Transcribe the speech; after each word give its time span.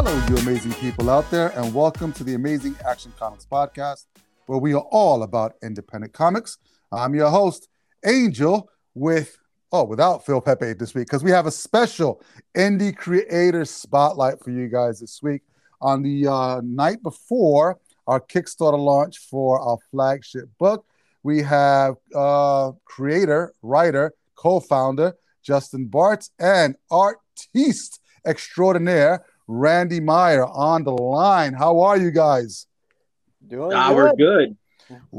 Hello, 0.00 0.16
you 0.28 0.36
amazing 0.36 0.72
people 0.74 1.10
out 1.10 1.28
there, 1.28 1.48
and 1.58 1.74
welcome 1.74 2.12
to 2.12 2.22
the 2.22 2.34
Amazing 2.34 2.76
Action 2.86 3.12
Comics 3.18 3.44
Podcast, 3.44 4.06
where 4.46 4.60
we 4.60 4.72
are 4.72 4.86
all 4.92 5.24
about 5.24 5.54
independent 5.60 6.12
comics. 6.12 6.58
I'm 6.92 7.16
your 7.16 7.30
host, 7.30 7.68
Angel, 8.06 8.70
with 8.94 9.36
oh, 9.72 9.82
without 9.82 10.24
Phil 10.24 10.40
Pepe 10.40 10.74
this 10.74 10.94
week, 10.94 11.08
because 11.08 11.24
we 11.24 11.32
have 11.32 11.46
a 11.46 11.50
special 11.50 12.22
indie 12.56 12.96
creator 12.96 13.64
spotlight 13.64 14.38
for 14.40 14.52
you 14.52 14.68
guys 14.68 15.00
this 15.00 15.20
week. 15.20 15.42
On 15.80 16.00
the 16.00 16.28
uh, 16.28 16.60
night 16.62 17.02
before 17.02 17.80
our 18.06 18.20
Kickstarter 18.20 18.78
launch 18.78 19.18
for 19.18 19.58
our 19.58 19.78
flagship 19.90 20.48
book, 20.60 20.86
we 21.24 21.42
have 21.42 21.96
uh, 22.14 22.70
creator, 22.84 23.52
writer, 23.62 24.14
co-founder 24.36 25.14
Justin 25.42 25.88
Bartz 25.88 26.30
and 26.38 26.76
artiste 26.88 27.98
extraordinaire 28.24 29.24
Randy 29.48 29.98
Meyer 29.98 30.46
on 30.46 30.84
the 30.84 30.92
line. 30.92 31.54
How 31.54 31.80
are 31.80 31.96
you 31.96 32.10
guys? 32.10 32.66
Doing 33.46 33.72
ah, 33.72 33.88
good. 33.88 33.96
we're 33.96 34.12
good. 34.14 34.56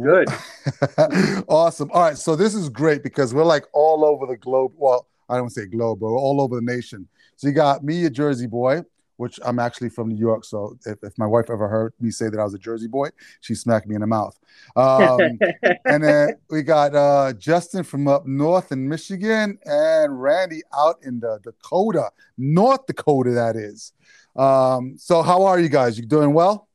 Good. 0.01 1.43
awesome. 1.47 1.89
All 1.91 2.01
right. 2.01 2.17
So 2.17 2.35
this 2.35 2.55
is 2.55 2.69
great 2.69 3.03
because 3.03 3.33
we're 3.33 3.43
like 3.43 3.65
all 3.73 4.05
over 4.05 4.25
the 4.25 4.37
globe. 4.37 4.73
Well, 4.75 5.07
I 5.27 5.37
don't 5.37 5.49
say 5.49 5.65
globe, 5.65 5.99
but 5.99 6.07
we're 6.07 6.19
all 6.19 6.41
over 6.41 6.55
the 6.55 6.61
nation. 6.61 7.07
So 7.35 7.47
you 7.47 7.53
got 7.53 7.83
me, 7.83 8.05
a 8.05 8.09
Jersey 8.09 8.47
boy 8.47 8.83
which 9.19 9.37
I'm 9.43 9.59
actually 9.59 9.89
from 9.89 10.07
New 10.07 10.17
York. 10.17 10.45
So 10.45 10.77
if, 10.85 11.03
if, 11.03 11.17
my 11.17 11.25
wife 11.25 11.49
ever 11.49 11.67
heard 11.67 11.93
me 11.99 12.09
say 12.09 12.29
that 12.29 12.39
I 12.39 12.43
was 12.45 12.53
a 12.53 12.57
Jersey 12.57 12.87
boy, 12.87 13.09
she 13.41 13.53
smacked 13.53 13.85
me 13.85 13.95
in 13.95 13.99
the 13.99 14.07
mouth. 14.07 14.39
Um, 14.77 15.19
and 15.85 16.01
then 16.01 16.37
we 16.49 16.63
got 16.63 16.95
uh, 16.95 17.33
Justin 17.33 17.83
from 17.83 18.07
up 18.07 18.25
north 18.25 18.71
in 18.71 18.87
Michigan 18.87 19.59
and 19.65 20.21
Randy 20.21 20.61
out 20.73 20.99
in 21.03 21.19
the 21.19 21.37
Dakota, 21.43 22.11
North 22.37 22.85
Dakota, 22.85 23.31
that 23.31 23.57
is. 23.57 23.91
Um, 24.35 24.95
so 24.97 25.21
how 25.21 25.45
are 25.45 25.59
you 25.59 25.69
guys? 25.69 25.97
You 25.97 26.05
doing 26.05 26.33
well? 26.33 26.67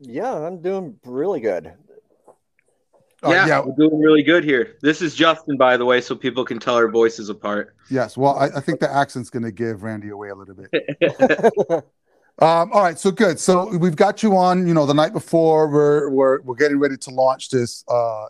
Yeah, 0.00 0.34
I'm 0.34 0.60
doing 0.60 0.98
really 1.04 1.40
good. 1.40 1.72
Uh, 3.22 3.30
yeah, 3.30 3.46
yeah, 3.46 3.60
we're 3.60 3.88
doing 3.88 3.98
really 4.00 4.22
good 4.22 4.44
here. 4.44 4.76
This 4.82 5.00
is 5.00 5.14
Justin, 5.14 5.56
by 5.56 5.78
the 5.78 5.84
way, 5.84 6.02
so 6.02 6.14
people 6.14 6.44
can 6.44 6.58
tell 6.58 6.74
our 6.74 6.88
voices 6.88 7.30
apart. 7.30 7.74
Yes, 7.90 8.18
well, 8.18 8.36
I, 8.36 8.46
I 8.56 8.60
think 8.60 8.80
the 8.80 8.92
accent's 8.92 9.30
going 9.30 9.44
to 9.44 9.52
give 9.52 9.82
Randy 9.82 10.10
away 10.10 10.28
a 10.28 10.34
little 10.34 10.54
bit. 10.54 10.70
um, 12.38 12.70
all 12.72 12.82
right, 12.82 12.98
so 12.98 13.10
good. 13.10 13.40
So 13.40 13.74
we've 13.78 13.96
got 13.96 14.22
you 14.22 14.36
on. 14.36 14.66
You 14.68 14.74
know, 14.74 14.84
the 14.84 14.92
night 14.92 15.14
before 15.14 15.68
we're 15.68 16.10
we're 16.10 16.42
we're 16.42 16.54
getting 16.54 16.78
ready 16.78 16.98
to 16.98 17.10
launch 17.10 17.48
this. 17.48 17.82
Uh, 17.88 18.26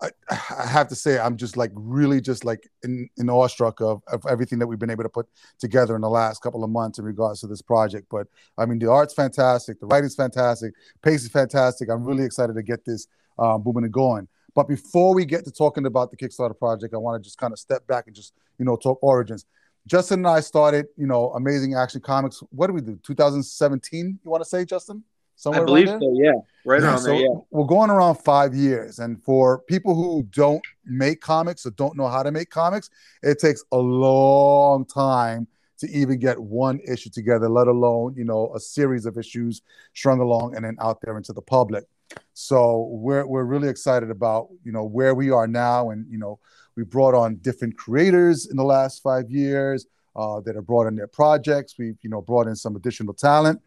I, 0.00 0.10
I 0.30 0.66
have 0.66 0.88
to 0.88 0.94
say, 0.94 1.18
I'm 1.18 1.36
just 1.36 1.56
like 1.56 1.70
really 1.74 2.20
just 2.20 2.44
like 2.44 2.68
in, 2.82 3.08
in 3.16 3.30
awestruck 3.30 3.80
of, 3.80 4.02
of 4.08 4.24
everything 4.28 4.58
that 4.58 4.66
we've 4.66 4.78
been 4.78 4.90
able 4.90 5.04
to 5.04 5.08
put 5.08 5.26
together 5.58 5.96
in 5.96 6.02
the 6.02 6.10
last 6.10 6.42
couple 6.42 6.62
of 6.64 6.70
months 6.70 6.98
in 6.98 7.04
regards 7.04 7.40
to 7.40 7.46
this 7.46 7.62
project. 7.62 8.06
But 8.10 8.26
I 8.58 8.66
mean, 8.66 8.78
the 8.78 8.90
art's 8.90 9.14
fantastic, 9.14 9.80
the 9.80 9.86
writing's 9.86 10.14
fantastic, 10.14 10.74
pace 11.02 11.22
is 11.22 11.30
fantastic. 11.30 11.88
I'm 11.88 12.04
really 12.04 12.24
excited 12.24 12.54
to 12.56 12.62
get 12.62 12.84
this 12.84 13.06
um, 13.38 13.62
booming 13.62 13.84
and 13.84 13.92
going. 13.92 14.28
But 14.54 14.68
before 14.68 15.14
we 15.14 15.24
get 15.24 15.44
to 15.44 15.50
talking 15.50 15.86
about 15.86 16.10
the 16.10 16.16
Kickstarter 16.16 16.58
project, 16.58 16.94
I 16.94 16.98
want 16.98 17.22
to 17.22 17.26
just 17.26 17.38
kind 17.38 17.52
of 17.52 17.58
step 17.58 17.86
back 17.86 18.06
and 18.06 18.16
just 18.16 18.32
you 18.58 18.64
know 18.64 18.76
talk 18.76 18.98
origins. 19.02 19.46
Justin 19.86 20.20
and 20.20 20.26
I 20.26 20.40
started, 20.40 20.86
you 20.96 21.06
know, 21.06 21.30
Amazing 21.32 21.74
Action 21.74 22.00
Comics. 22.00 22.42
What 22.50 22.66
did 22.66 22.72
we 22.74 22.80
do? 22.80 22.98
2017? 23.04 24.18
You 24.24 24.30
want 24.30 24.42
to 24.42 24.48
say, 24.48 24.64
Justin? 24.64 25.04
Somewhere 25.36 25.62
I 25.62 25.64
believe 25.66 25.88
so. 25.88 26.14
Yeah, 26.14 26.32
right 26.64 26.80
yeah, 26.80 26.88
around 26.88 26.98
so 26.98 27.04
there. 27.08 27.20
Yeah, 27.20 27.34
we're 27.50 27.66
going 27.66 27.90
around 27.90 28.16
five 28.16 28.54
years, 28.54 28.98
and 28.98 29.22
for 29.22 29.60
people 29.68 29.94
who 29.94 30.22
don't 30.30 30.62
make 30.86 31.20
comics 31.20 31.66
or 31.66 31.70
don't 31.72 31.94
know 31.94 32.08
how 32.08 32.22
to 32.22 32.32
make 32.32 32.48
comics, 32.48 32.88
it 33.22 33.38
takes 33.38 33.62
a 33.70 33.76
long 33.76 34.86
time 34.86 35.46
to 35.78 35.90
even 35.90 36.18
get 36.18 36.38
one 36.38 36.80
issue 36.88 37.10
together, 37.10 37.50
let 37.50 37.68
alone 37.68 38.14
you 38.16 38.24
know 38.24 38.50
a 38.56 38.60
series 38.60 39.04
of 39.04 39.18
issues 39.18 39.60
strung 39.92 40.20
along 40.20 40.56
and 40.56 40.64
then 40.64 40.74
out 40.80 41.00
there 41.02 41.18
into 41.18 41.34
the 41.34 41.42
public. 41.42 41.84
So 42.32 42.88
we're 42.90 43.26
we're 43.26 43.44
really 43.44 43.68
excited 43.68 44.10
about 44.10 44.48
you 44.64 44.72
know 44.72 44.84
where 44.84 45.14
we 45.14 45.30
are 45.30 45.46
now, 45.46 45.90
and 45.90 46.06
you 46.10 46.16
know 46.16 46.38
we 46.76 46.84
brought 46.84 47.14
on 47.14 47.36
different 47.36 47.76
creators 47.76 48.46
in 48.46 48.56
the 48.56 48.64
last 48.64 49.02
five 49.02 49.30
years 49.30 49.86
uh, 50.14 50.40
that 50.40 50.54
have 50.54 50.66
brought 50.66 50.86
in 50.86 50.96
their 50.96 51.08
projects. 51.08 51.74
We've 51.78 51.98
you 52.00 52.08
know 52.08 52.22
brought 52.22 52.46
in 52.46 52.56
some 52.56 52.74
additional 52.74 53.12
talent. 53.12 53.60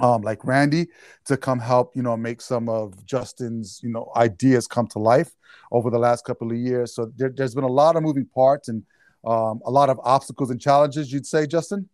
Um, 0.00 0.22
like 0.22 0.44
Randy 0.44 0.86
to 1.24 1.36
come 1.36 1.58
help, 1.58 1.96
you 1.96 2.02
know, 2.02 2.16
make 2.16 2.40
some 2.40 2.68
of 2.68 3.04
Justin's, 3.04 3.80
you 3.82 3.90
know, 3.90 4.12
ideas 4.14 4.68
come 4.68 4.86
to 4.88 5.00
life 5.00 5.32
over 5.72 5.90
the 5.90 5.98
last 5.98 6.24
couple 6.24 6.50
of 6.50 6.56
years. 6.56 6.94
So 6.94 7.12
there, 7.16 7.32
has 7.38 7.54
been 7.54 7.64
a 7.64 7.66
lot 7.66 7.96
of 7.96 8.02
moving 8.02 8.26
parts 8.26 8.68
and 8.68 8.84
um, 9.24 9.60
a 9.66 9.70
lot 9.70 9.90
of 9.90 9.98
obstacles 10.04 10.50
and 10.50 10.60
challenges. 10.60 11.12
You'd 11.12 11.26
say, 11.26 11.46
Justin? 11.46 11.88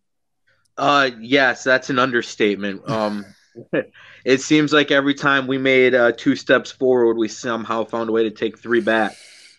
Uh, 0.77 1.11
yes, 1.21 1.65
that's 1.65 1.91
an 1.91 1.99
understatement. 1.99 2.89
Um, 2.89 3.25
it 4.25 4.41
seems 4.41 4.73
like 4.73 4.91
every 4.91 5.15
time 5.15 5.47
we 5.47 5.59
made 5.59 5.95
uh, 5.95 6.13
two 6.13 6.37
steps 6.37 6.71
forward, 6.71 7.17
we 7.17 7.29
somehow 7.29 7.85
found 7.85 8.09
a 8.09 8.13
way 8.13 8.25
to 8.25 8.31
take 8.31 8.59
three 8.59 8.81
back. 8.81 9.17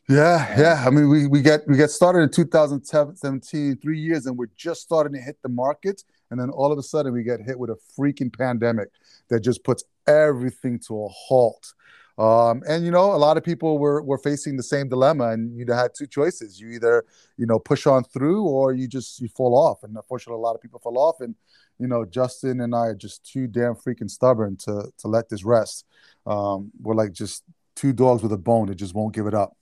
Yeah, 0.08 0.60
yeah. 0.60 0.84
I 0.86 0.92
mean, 0.92 1.10
we, 1.10 1.26
we 1.26 1.42
get 1.42 1.62
we 1.68 1.78
get 1.78 1.90
started 1.90 2.20
in 2.20 2.30
2017, 2.30 3.78
three 3.78 4.00
years, 4.00 4.28
and 4.28 4.38
we're 4.38 4.52
just 4.56 4.82
starting 4.82 5.14
to 5.14 5.20
hit 5.20 5.38
the 5.42 5.50
market, 5.50 6.04
and 6.36 6.42
then 6.42 6.50
all 6.50 6.70
of 6.70 6.78
a 6.78 6.84
sudden 6.84 7.14
we 7.14 7.24
get 7.24 7.40
hit 7.40 7.58
with 7.58 7.70
a 7.70 7.78
freaking 7.98 8.38
pandemic 8.38 8.90
that 9.30 9.40
just 9.40 9.64
puts 9.64 9.86
everything 10.06 10.78
to 10.80 11.06
a 11.06 11.08
halt. 11.08 11.74
Um, 12.18 12.62
and 12.68 12.84
you 12.84 12.92
know, 12.92 13.14
a 13.14 13.16
lot 13.16 13.38
of 13.38 13.44
people 13.46 13.78
were 13.78 14.02
were 14.02 14.18
facing 14.18 14.58
the 14.58 14.64
same 14.64 14.90
dilemma, 14.90 15.30
and 15.30 15.58
you 15.58 15.66
had 15.74 15.92
two 15.98 16.08
choices: 16.08 16.60
you 16.60 16.68
either 16.70 17.06
you 17.38 17.46
know 17.46 17.58
push 17.58 17.88
on 17.88 18.04
through, 18.04 18.44
or 18.44 18.74
you 18.74 18.86
just 18.88 19.22
you 19.22 19.30
fall 19.30 19.56
off. 19.58 19.84
And 19.84 19.96
unfortunately, 19.96 20.40
a 20.40 20.46
lot 20.46 20.56
of 20.56 20.62
people 20.62 20.80
fall 20.80 20.98
off, 20.98 21.22
and 21.22 21.36
you 21.80 21.88
know, 21.88 22.04
Justin 22.04 22.60
and 22.60 22.76
I 22.76 22.88
are 22.88 22.96
just 22.96 23.26
too 23.26 23.48
damn 23.48 23.76
freaking 23.76 24.10
stubborn 24.10 24.58
to 24.58 24.92
to 24.98 25.08
let 25.08 25.30
this 25.30 25.46
rest. 25.46 25.86
Um, 26.26 26.72
we're 26.82 26.96
like 26.96 27.14
just 27.14 27.44
two 27.76 27.94
dogs 27.94 28.24
with 28.24 28.34
a 28.34 28.38
bone 28.38 28.68
that 28.68 28.76
just 28.76 28.94
won't 28.94 29.16
give 29.16 29.28
it 29.28 29.34
up. 29.34 29.56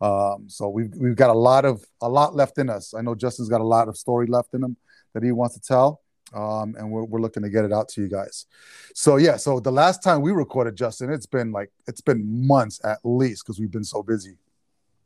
Um, 0.00 0.44
so 0.48 0.68
we've 0.68 0.94
we've 0.96 1.16
got 1.16 1.30
a 1.30 1.38
lot 1.38 1.64
of 1.64 1.84
a 2.00 2.08
lot 2.08 2.36
left 2.36 2.58
in 2.58 2.70
us. 2.70 2.94
I 2.94 3.02
know 3.02 3.14
Justin's 3.16 3.48
got 3.48 3.60
a 3.60 3.64
lot 3.64 3.88
of 3.88 3.96
story 3.96 4.26
left 4.26 4.54
in 4.54 4.62
him 4.62 4.76
that 5.14 5.22
he 5.22 5.32
wants 5.32 5.54
to 5.56 5.60
tell. 5.60 6.00
Um, 6.32 6.76
and 6.78 6.90
we're, 6.90 7.04
we're 7.04 7.20
looking 7.20 7.42
to 7.42 7.50
get 7.50 7.64
it 7.64 7.72
out 7.72 7.88
to 7.90 8.00
you 8.00 8.08
guys. 8.08 8.46
So 8.94 9.16
yeah, 9.16 9.36
so 9.36 9.60
the 9.60 9.72
last 9.72 10.02
time 10.02 10.20
we 10.20 10.30
recorded 10.32 10.76
Justin, 10.76 11.12
it's 11.12 11.26
been 11.26 11.52
like 11.52 11.70
it's 11.86 12.00
been 12.00 12.46
months 12.46 12.80
at 12.84 12.98
least 13.04 13.44
because 13.44 13.58
we've 13.58 13.70
been 13.70 13.84
so 13.84 14.02
busy. 14.02 14.36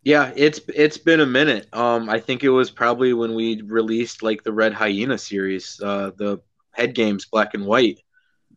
Yeah, 0.02 0.32
it's 0.36 0.60
it's 0.74 0.98
been 0.98 1.20
a 1.20 1.26
minute. 1.26 1.66
Um, 1.72 2.10
I 2.10 2.20
think 2.20 2.44
it 2.44 2.50
was 2.50 2.70
probably 2.70 3.14
when 3.14 3.34
we 3.34 3.62
released 3.62 4.22
like 4.22 4.42
the 4.42 4.52
Red 4.52 4.74
Hyena 4.74 5.16
series, 5.16 5.80
uh, 5.82 6.10
the 6.16 6.40
head 6.72 6.94
games 6.94 7.24
black 7.24 7.54
and 7.54 7.64
white. 7.64 8.00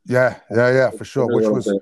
Yeah, 0.06 0.40
yeah, 0.52 0.74
yeah, 0.74 0.90
for 0.90 1.06
sure. 1.06 1.34
Which 1.34 1.48
was 1.48 1.66
bit. 1.68 1.82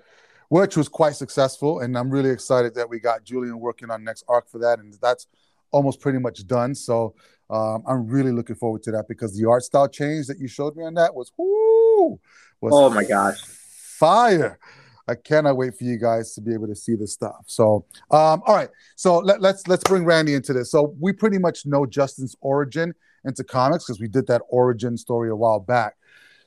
which 0.49 0.77
was 0.77 0.87
quite 0.87 1.15
successful, 1.15 1.79
and 1.79 1.97
I'm 1.97 2.11
really 2.11 2.29
excited 2.29 2.75
that 2.75 2.87
we 2.87 2.99
got 2.99 3.23
Julian 3.23 3.59
working 3.59 3.89
on 3.89 4.03
next 4.03 4.23
arc 4.27 4.47
for 4.47 4.59
that, 4.59 4.77
and 4.77 4.93
that's 5.01 5.25
almost 5.71 5.99
pretty 5.99 6.19
much 6.19 6.45
done. 6.45 6.75
So 6.75 7.15
um, 7.49 7.83
I'm 7.87 8.07
really 8.07 8.31
looking 8.31 8.55
forward 8.55 8.83
to 8.83 8.91
that 8.91 9.05
because 9.07 9.37
the 9.37 9.47
art 9.47 9.63
style 9.63 9.87
change 9.87 10.27
that 10.27 10.39
you 10.39 10.47
showed 10.47 10.75
me 10.75 10.83
on 10.83 10.93
that 10.95 11.13
was 11.13 11.31
whoo, 11.37 12.19
was 12.61 12.73
oh 12.73 12.89
my 12.89 13.03
gosh, 13.03 13.39
fire. 13.39 14.59
I 15.07 15.13
cannot 15.13 15.55
wait 15.55 15.77
for 15.77 15.83
you 15.83 15.99
guys 15.99 16.33
to 16.33 16.41
be 16.41 16.51
able 16.53 16.65
to 16.67 16.75
see 16.75 16.95
this 16.95 17.13
stuff. 17.13 17.43
So, 17.45 17.85
um, 18.09 18.41
all 18.47 18.55
right. 18.55 18.69
So 18.95 19.19
let, 19.19 19.39
let's 19.39 19.67
let's 19.67 19.83
bring 19.83 20.03
Randy 20.03 20.33
into 20.33 20.51
this. 20.51 20.71
So 20.71 20.95
we 20.99 21.13
pretty 21.13 21.37
much 21.37 21.65
know 21.65 21.85
Justin's 21.85 22.35
origin 22.41 22.93
into 23.23 23.43
comics 23.43 23.85
because 23.85 23.99
we 23.99 24.07
did 24.07 24.25
that 24.27 24.41
origin 24.49 24.97
story 24.97 25.29
a 25.29 25.35
while 25.35 25.59
back. 25.59 25.95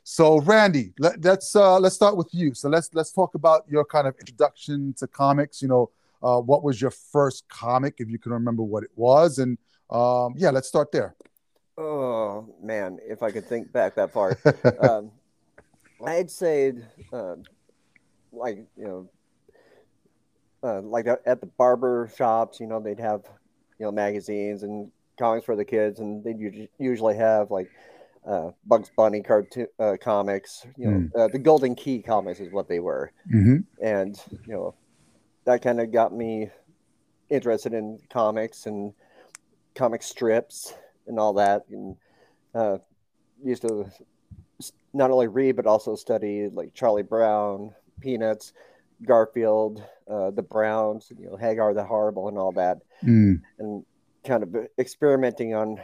So, 0.02 0.40
Randy, 0.40 0.94
let, 0.98 1.24
us 1.26 1.54
uh, 1.54 1.78
let's 1.78 1.94
start 1.94 2.16
with 2.16 2.30
you. 2.32 2.54
So 2.54 2.68
let's 2.68 2.88
let's 2.94 3.12
talk 3.12 3.34
about 3.34 3.64
your 3.68 3.84
kind 3.84 4.08
of 4.08 4.16
introduction 4.18 4.94
to 4.98 5.06
comics. 5.06 5.60
You 5.60 5.68
know, 5.68 5.90
uh, 6.22 6.40
what 6.40 6.64
was 6.64 6.80
your 6.80 6.90
first 6.90 7.46
comic, 7.48 7.96
if 7.98 8.08
you 8.08 8.18
can 8.18 8.32
remember 8.32 8.62
what 8.62 8.82
it 8.82 8.90
was, 8.96 9.38
and 9.38 9.58
um, 9.90 10.34
yeah, 10.36 10.50
let's 10.50 10.68
start 10.68 10.92
there. 10.92 11.14
Oh 11.76 12.46
man, 12.62 12.98
if 13.06 13.22
I 13.22 13.30
could 13.30 13.46
think 13.46 13.72
back 13.72 13.94
that 13.94 14.12
far, 14.12 14.36
um, 14.80 15.10
I'd 16.04 16.30
say, 16.30 16.72
uh, 17.12 17.36
like 18.32 18.58
you 18.76 18.84
know, 18.84 19.10
uh, 20.62 20.80
like 20.82 21.06
at 21.06 21.40
the 21.40 21.46
barber 21.46 22.10
shops, 22.16 22.58
you 22.60 22.66
know, 22.66 22.80
they'd 22.80 22.98
have 22.98 23.22
you 23.78 23.86
know 23.86 23.92
magazines 23.92 24.62
and 24.62 24.90
comics 25.18 25.46
for 25.46 25.56
the 25.56 25.64
kids, 25.64 26.00
and 26.00 26.24
they'd 26.24 26.68
usually 26.78 27.16
have 27.16 27.50
like 27.50 27.70
uh, 28.26 28.50
Bugs 28.66 28.90
Bunny 28.96 29.22
cartoon 29.22 29.68
uh, 29.78 29.96
comics. 30.00 30.66
You 30.76 30.90
know, 30.90 30.96
mm. 30.98 31.10
uh, 31.16 31.28
the 31.28 31.38
Golden 31.38 31.74
Key 31.74 32.02
comics 32.02 32.40
is 32.40 32.52
what 32.52 32.68
they 32.68 32.80
were, 32.80 33.12
mm-hmm. 33.32 33.58
and 33.82 34.20
you 34.46 34.52
know 34.52 34.74
that 35.44 35.62
kind 35.62 35.80
of 35.80 35.92
got 35.92 36.12
me 36.12 36.50
interested 37.30 37.72
in 37.72 38.00
comics 38.10 38.66
and 38.66 38.92
comic 39.78 40.02
strips 40.02 40.74
and 41.06 41.18
all 41.18 41.32
that, 41.34 41.64
and 41.70 41.96
uh, 42.54 42.78
used 43.42 43.62
to 43.62 43.90
not 44.92 45.10
only 45.10 45.28
read 45.28 45.54
but 45.54 45.66
also 45.66 45.94
study 45.94 46.48
like 46.52 46.74
Charlie 46.74 47.02
Brown, 47.04 47.72
Peanuts, 48.00 48.52
Garfield, 49.06 49.82
uh, 50.10 50.32
the 50.32 50.42
Browns, 50.42 51.12
you 51.16 51.26
know, 51.30 51.36
Hagar 51.36 51.72
the 51.72 51.84
Horrible, 51.84 52.28
and 52.28 52.36
all 52.36 52.52
that, 52.52 52.78
mm. 53.04 53.40
and 53.58 53.84
kind 54.24 54.42
of 54.42 54.56
experimenting 54.78 55.54
on, 55.54 55.78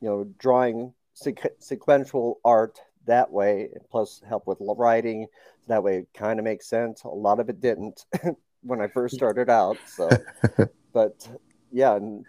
you 0.00 0.08
know, 0.08 0.24
drawing 0.38 0.92
sequential 1.14 2.40
art 2.44 2.80
that 3.06 3.30
way, 3.30 3.68
plus 3.90 4.20
help 4.28 4.46
with 4.46 4.58
writing. 4.60 5.26
That 5.68 5.82
way, 5.82 5.98
it 5.98 6.08
kind 6.14 6.38
of 6.38 6.44
makes 6.44 6.66
sense. 6.66 7.04
A 7.04 7.08
lot 7.08 7.38
of 7.38 7.48
it 7.48 7.60
didn't 7.60 8.04
when 8.62 8.80
I 8.80 8.88
first 8.88 9.14
started 9.14 9.48
out. 9.48 9.76
So, 9.86 10.10
but 10.92 11.28
yeah, 11.70 11.94
and 11.96 12.24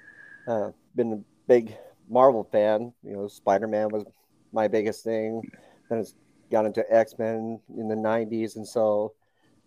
uh, 0.47 0.69
been 0.95 1.13
a 1.13 1.19
big 1.47 1.75
Marvel 2.09 2.47
fan. 2.51 2.93
You 3.03 3.13
know, 3.13 3.27
Spider 3.27 3.67
Man 3.67 3.89
was 3.89 4.05
my 4.51 4.67
biggest 4.67 5.03
thing. 5.03 5.41
Then 5.89 5.99
it's 5.99 6.15
got 6.51 6.65
into 6.65 6.83
X 6.89 7.15
Men 7.17 7.59
in 7.77 7.87
the 7.87 7.95
'90s, 7.95 8.55
and 8.55 8.67
so, 8.67 9.13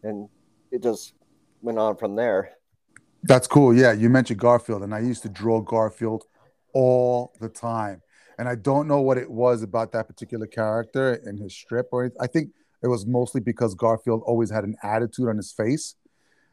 and 0.03 0.29
it 0.71 0.83
just 0.83 1.15
went 1.63 1.79
on 1.79 1.97
from 1.97 2.15
there. 2.17 2.51
That's 3.23 3.47
cool. 3.47 3.75
Yeah, 3.75 3.93
you 3.93 4.09
mentioned 4.09 4.39
Garfield, 4.39 4.83
and 4.83 4.95
I 4.95 5.01
used 5.01 5.23
to 5.23 5.29
draw 5.29 5.61
Garfield 5.61 6.25
all 6.73 7.33
the 7.41 7.49
time. 7.49 8.03
And 8.39 8.49
I 8.49 8.55
don't 8.55 8.87
know 8.87 9.01
what 9.01 9.19
it 9.19 9.29
was 9.29 9.63
about 9.63 9.91
that 9.93 10.07
particular 10.07 10.47
character 10.47 11.15
in 11.27 11.37
his 11.39 11.53
strip, 11.53 11.89
or 11.91 12.13
I 12.21 12.29
think 12.29 12.51
it 12.83 12.87
was 12.87 13.05
mostly 13.05 13.41
because 13.41 13.75
Garfield 13.75 14.23
always 14.25 14.51
had 14.51 14.63
an 14.63 14.77
attitude 14.85 15.29
on 15.29 15.37
his 15.37 15.51
face, 15.51 15.97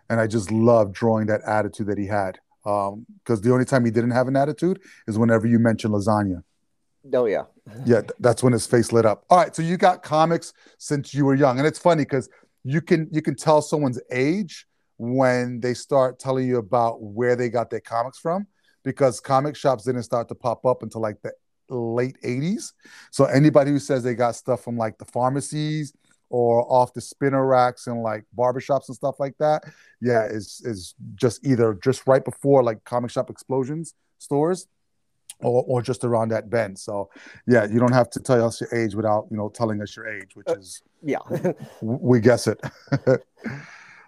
and 0.10 0.20
I 0.20 0.26
just 0.26 0.52
loved 0.52 0.94
drawing 0.94 1.28
that 1.28 1.42
attitude 1.46 1.88
that 1.88 2.00
he 2.00 2.08
had. 2.08 2.40
Because 2.66 3.40
um, 3.40 3.42
the 3.42 3.52
only 3.54 3.66
time 3.66 3.86
he 3.86 3.92
didn't 3.92 4.12
have 4.12 4.28
an 4.28 4.36
attitude 4.36 4.82
is 5.08 5.18
whenever 5.18 5.46
you 5.46 5.60
mention 5.60 5.92
lasagna. 5.92 6.44
Oh 7.14 7.26
yeah, 7.26 7.44
yeah, 7.86 8.02
that's 8.20 8.42
when 8.42 8.54
his 8.54 8.66
face 8.66 8.92
lit 8.92 9.06
up. 9.06 9.24
All 9.30 9.38
right, 9.38 9.56
so 9.56 9.62
you 9.62 9.78
got 9.78 10.02
comics 10.02 10.54
since 10.80 11.14
you 11.14 11.26
were 11.26 11.36
young, 11.36 11.60
and 11.60 11.68
it's 11.68 11.80
funny 11.80 12.04
because 12.04 12.28
you 12.64 12.82
can 12.82 13.08
you 13.12 13.22
can 13.22 13.36
tell 13.36 13.62
someone's 13.62 14.02
age 14.12 14.66
when 14.98 15.60
they 15.60 15.74
start 15.76 16.20
telling 16.20 16.48
you 16.48 16.58
about 16.58 17.02
where 17.02 17.36
they 17.36 17.50
got 17.50 17.70
their 17.70 17.82
comics 17.82 18.18
from 18.18 18.48
because 18.84 19.20
comic 19.20 19.56
shops 19.56 19.84
didn't 19.84 20.04
start 20.04 20.28
to 20.30 20.36
pop 20.36 20.66
up 20.66 20.84
until 20.84 21.02
like 21.02 21.18
the 21.22 21.32
late 21.70 22.16
80s. 22.24 22.72
So 23.12 23.26
anybody 23.26 23.72
who 23.72 23.80
says 23.80 24.04
they 24.04 24.16
got 24.16 24.36
stuff 24.36 24.64
from 24.64 24.78
like 24.78 24.98
the 24.98 25.06
pharmacies 25.06 25.94
or 26.30 26.66
off 26.72 26.94
the 26.94 27.02
spinner 27.02 27.46
racks 27.46 27.88
and 27.88 28.02
like 28.02 28.24
barbershops 28.38 28.88
and 28.88 28.96
stuff 28.96 29.20
like 29.20 29.38
that, 29.40 29.64
yeah, 30.02 30.26
is 30.26 30.62
is 30.66 30.96
just 31.16 31.46
either 31.46 31.78
just 31.84 32.06
right 32.08 32.24
before 32.24 32.64
like 32.64 32.84
comic 32.84 33.12
shop 33.12 33.30
explosions 33.30 33.94
stores 34.18 34.68
or, 35.42 35.64
or 35.68 35.82
just 35.82 36.04
around 36.04 36.30
that 36.30 36.50
bend. 36.50 36.78
So 36.80 37.10
yeah, 37.48 37.66
you 37.66 37.80
don't 37.80 37.94
have 37.94 38.10
to 38.12 38.20
tell 38.20 38.46
us 38.46 38.62
your 38.62 38.74
age 38.74 38.96
without 38.96 39.28
you 39.30 39.38
know 39.38 39.50
telling 39.50 39.82
us 39.82 39.96
your 39.96 40.08
age, 40.08 40.36
which 40.36 40.48
uh, 40.50 40.56
is 40.56 40.82
yeah, 41.04 41.20
we 41.82 42.20
guess 42.20 42.48
it. 42.48 42.60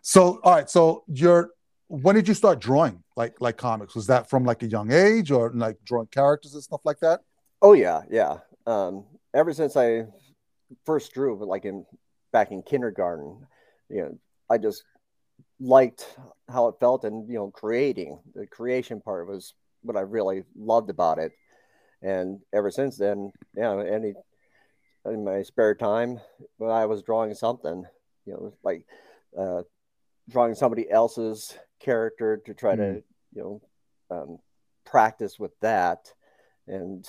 so 0.01 0.39
all 0.43 0.55
right, 0.55 0.69
so 0.69 1.03
you're 1.07 1.51
when 1.87 2.15
did 2.15 2.27
you 2.27 2.33
start 2.33 2.59
drawing 2.59 3.03
like 3.15 3.39
like 3.39 3.57
comics? 3.57 3.95
Was 3.95 4.07
that 4.07 4.29
from 4.29 4.43
like 4.43 4.63
a 4.63 4.67
young 4.67 4.91
age 4.91 5.31
or 5.31 5.51
like 5.53 5.77
drawing 5.85 6.07
characters 6.07 6.53
and 6.53 6.63
stuff 6.63 6.81
like 6.83 6.99
that? 6.99 7.21
Oh 7.61 7.73
yeah, 7.73 8.01
yeah. 8.09 8.37
Um, 8.65 9.05
ever 9.33 9.53
since 9.53 9.77
I 9.77 10.05
first 10.85 11.13
drew, 11.13 11.37
like 11.45 11.65
in 11.65 11.85
back 12.37 12.51
in 12.51 12.61
kindergarten, 12.61 13.47
you 13.89 14.01
know, 14.03 14.17
I 14.47 14.59
just 14.59 14.83
liked 15.59 16.05
how 16.47 16.67
it 16.67 16.75
felt, 16.79 17.03
and 17.03 17.27
you 17.27 17.33
know, 17.33 17.49
creating 17.49 18.19
the 18.35 18.45
creation 18.45 19.01
part 19.01 19.27
was 19.27 19.55
what 19.81 19.97
I 19.97 20.01
really 20.01 20.43
loved 20.55 20.91
about 20.91 21.17
it. 21.17 21.31
And 22.03 22.39
ever 22.53 22.69
since 22.69 22.95
then, 22.95 23.31
you 23.55 23.63
know, 23.63 23.79
any 23.79 24.13
in 25.05 25.23
my 25.25 25.41
spare 25.41 25.73
time, 25.73 26.19
when 26.57 26.69
I 26.69 26.85
was 26.85 27.01
drawing 27.01 27.33
something, 27.33 27.85
you 28.27 28.33
know, 28.33 28.53
like 28.63 28.85
uh, 29.35 29.63
drawing 30.29 30.53
somebody 30.53 30.87
else's 30.91 31.57
character 31.79 32.39
to 32.45 32.53
try 32.53 32.75
mm. 32.75 32.77
to, 32.77 33.03
you 33.33 33.41
know, 33.41 33.61
um, 34.15 34.37
practice 34.85 35.39
with 35.39 35.59
that, 35.61 36.13
and 36.67 37.03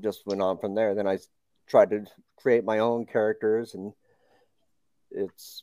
just 0.00 0.22
went 0.24 0.40
on 0.40 0.56
from 0.56 0.74
there. 0.74 0.94
Then 0.94 1.06
I 1.06 1.18
tried 1.66 1.90
to 1.90 2.06
create 2.40 2.64
my 2.64 2.78
own 2.78 3.04
characters, 3.04 3.74
and 3.74 3.92
it's 5.10 5.62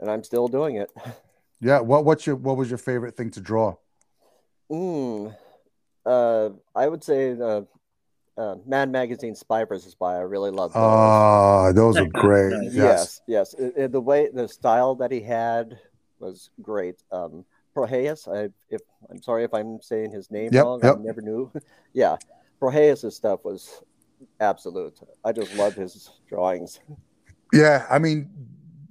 and 0.00 0.10
I'm 0.10 0.24
still 0.24 0.48
doing 0.48 0.76
it. 0.76 0.90
Yeah. 1.64 1.78
What 1.78 2.04
what's 2.04 2.26
your 2.26 2.34
what 2.34 2.56
was 2.56 2.68
your 2.68 2.78
favorite 2.78 3.16
thing 3.16 3.30
to 3.30 3.40
draw? 3.40 3.76
Mm, 4.68 5.32
uh, 6.04 6.48
I 6.74 6.88
would 6.88 7.04
say 7.04 7.34
the 7.34 7.68
uh, 8.36 8.56
Mad 8.66 8.90
Magazine 8.90 9.36
Spy 9.36 9.62
versus 9.62 9.92
Spy. 9.92 10.16
I 10.16 10.22
really 10.22 10.50
love 10.50 10.72
those. 10.72 10.82
Ah, 10.82 11.70
those 11.72 11.96
are 11.98 12.06
great. 12.12 12.72
yes, 12.72 13.20
yes. 13.28 13.54
It, 13.54 13.74
it, 13.76 13.92
the 13.92 14.00
way 14.00 14.28
the 14.28 14.48
style 14.48 14.96
that 14.96 15.12
he 15.12 15.20
had 15.20 15.78
was 16.18 16.50
great. 16.60 17.02
Um, 17.12 17.44
Prohías, 17.76 18.26
I 18.26 18.50
if 18.68 18.80
I'm 19.08 19.22
sorry 19.22 19.44
if 19.44 19.54
I'm 19.54 19.80
saying 19.80 20.10
his 20.10 20.32
name 20.32 20.50
yep, 20.52 20.64
wrong. 20.64 20.80
Yep. 20.82 20.96
I 20.98 21.02
never 21.02 21.20
knew. 21.20 21.52
yeah, 21.92 22.16
Prohías' 22.60 23.12
stuff 23.12 23.44
was 23.44 23.82
absolute. 24.40 24.98
I 25.24 25.32
just 25.32 25.54
love 25.54 25.74
his 25.74 26.10
drawings. 26.28 26.80
Yeah, 27.52 27.86
I 27.88 27.98
mean 27.98 28.30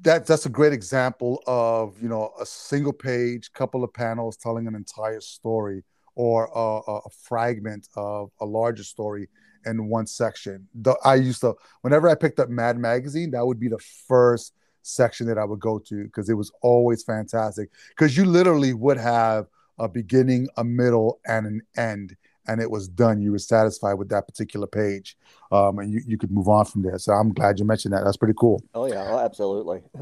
that 0.02 0.26
that's 0.26 0.46
a 0.46 0.50
great 0.50 0.74
example 0.74 1.42
of 1.48 2.02
you 2.02 2.10
know 2.10 2.32
a 2.40 2.46
single 2.46 2.94
page, 2.94 3.52
couple 3.54 3.84
of 3.84 3.94
panels 3.94 4.38
telling 4.38 4.68
an 4.68 4.76
entire 4.76 5.22
story, 5.22 5.84
or 6.16 6.50
a, 6.54 6.92
a 6.92 7.10
fragment 7.10 7.88
of 7.96 8.32
a 8.40 8.46
larger 8.46 8.84
story 8.84 9.30
in 9.66 9.88
one 9.88 10.08
section. 10.08 10.68
The, 10.74 10.98
I 11.04 11.16
used 11.16 11.42
to 11.42 11.56
whenever 11.82 12.10
I 12.10 12.16
picked 12.16 12.40
up 12.40 12.50
Mad 12.50 12.78
Magazine, 12.78 13.32
that 13.32 13.46
would 13.46 13.60
be 13.60 13.68
the 13.68 13.84
first 14.08 14.54
section 14.82 15.28
that 15.28 15.38
I 15.38 15.46
would 15.46 15.60
go 15.60 15.78
to 15.80 16.04
because 16.06 16.30
it 16.30 16.34
was 16.34 16.52
always 16.62 17.04
fantastic. 17.04 17.70
Because 17.90 18.18
you 18.18 18.26
literally 18.26 18.74
would 18.74 18.98
have 18.98 19.48
a 19.78 19.88
beginning, 19.88 20.48
a 20.58 20.64
middle, 20.64 21.20
and 21.26 21.46
an 21.46 21.62
end 21.78 22.16
and 22.48 22.62
it 22.62 22.70
was 22.70 22.88
done. 22.88 23.22
You 23.22 23.32
were 23.32 23.40
satisfied 23.40 23.94
with 23.94 24.10
that 24.10 24.28
particular 24.28 24.68
page, 24.68 25.18
um, 25.52 25.80
and 25.80 25.92
you, 25.92 26.02
you 26.06 26.18
could 26.18 26.32
move 26.32 26.48
on 26.48 26.66
from 26.66 26.82
there. 26.82 26.98
So 26.98 27.14
I'm 27.14 27.34
glad 27.34 27.60
you 27.60 27.66
mentioned 27.66 27.94
that. 27.94 28.04
That's 28.04 28.18
pretty 28.18 28.34
cool. 28.38 28.64
Oh 28.74 28.86
yeah, 28.86 29.08
oh, 29.10 29.20
absolutely. 29.20 29.82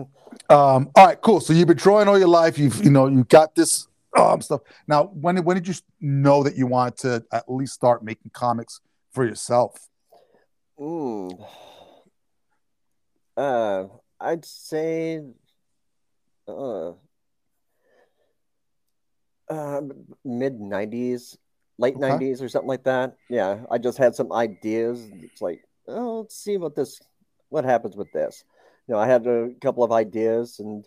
um, 0.50 0.90
all 0.96 1.06
right, 1.06 1.20
cool. 1.22 1.40
So 1.40 1.54
you've 1.54 1.68
been 1.68 1.78
drawing 1.78 2.08
all 2.08 2.18
your 2.18 2.28
life. 2.28 2.58
You've 2.58 2.84
you 2.84 2.92
know 2.92 3.08
you 3.08 3.24
got 3.26 3.56
this 3.56 3.88
um, 4.18 4.42
stuff. 4.42 4.62
Now, 4.88 5.06
when 5.06 5.44
when 5.44 5.56
did 5.56 5.68
you 5.68 5.76
know 6.00 6.44
that 6.44 6.56
you 6.56 6.68
wanted 6.68 6.98
to 7.00 7.26
at 7.32 7.46
least 7.52 7.74
start 7.74 8.04
making 8.04 8.32
comics 8.34 8.82
for 9.12 9.26
yourself? 9.26 9.88
Mm. 10.80 11.46
Uh, 13.36 13.86
I'd 14.20 14.46
say. 14.46 15.22
Uh, 16.48 16.94
uh, 19.50 19.82
mid 20.24 20.60
90s 20.60 21.38
late 21.80 21.96
okay. 21.96 22.10
90s 22.10 22.42
or 22.42 22.50
something 22.50 22.68
like 22.68 22.84
that. 22.84 23.16
Yeah, 23.30 23.62
I 23.72 23.80
just 23.80 23.98
had 23.98 24.14
some 24.14 24.32
ideas. 24.32 25.10
It's 25.24 25.42
like, 25.42 25.64
oh, 25.88 26.20
let's 26.20 26.36
see 26.36 26.58
what 26.58 26.76
this, 26.76 27.02
what 27.48 27.66
happens 27.66 27.96
with 27.96 28.12
this. 28.12 28.44
You 28.88 28.94
know, 28.94 29.00
I 29.00 29.08
had 29.08 29.26
a 29.26 29.52
couple 29.62 29.84
of 29.84 29.92
ideas, 29.92 30.60
and 30.60 30.86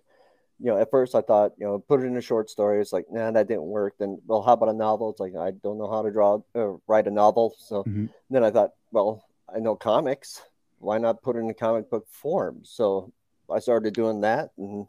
you 0.60 0.66
know, 0.66 0.78
at 0.78 0.90
first 0.90 1.14
I 1.14 1.22
thought, 1.22 1.52
you 1.56 1.66
know, 1.66 1.78
put 1.78 2.00
it 2.00 2.06
in 2.06 2.16
a 2.16 2.20
short 2.20 2.50
story. 2.50 2.80
It's 2.80 2.92
like, 2.92 3.06
nah, 3.10 3.30
that 3.30 3.48
didn't 3.48 3.62
work. 3.62 3.94
Then, 3.98 4.20
well, 4.26 4.42
how 4.42 4.52
about 4.52 4.68
a 4.68 4.74
novel? 4.74 5.10
It's 5.10 5.20
like, 5.20 5.34
I 5.34 5.50
don't 5.50 5.78
know 5.78 5.90
how 5.90 6.02
to 6.02 6.10
draw, 6.10 6.40
uh, 6.54 6.74
write 6.86 7.06
a 7.06 7.10
novel. 7.10 7.54
So 7.58 7.82
mm-hmm. 7.82 8.06
then 8.30 8.44
I 8.44 8.50
thought, 8.50 8.72
well, 8.92 9.24
I 9.52 9.58
know 9.58 9.74
comics. 9.74 10.42
Why 10.78 10.98
not 10.98 11.22
put 11.22 11.36
it 11.36 11.40
in 11.40 11.50
a 11.50 11.54
comic 11.54 11.90
book 11.90 12.06
form? 12.10 12.60
So 12.64 13.12
I 13.50 13.60
started 13.60 13.94
doing 13.94 14.20
that, 14.22 14.50
and 14.58 14.86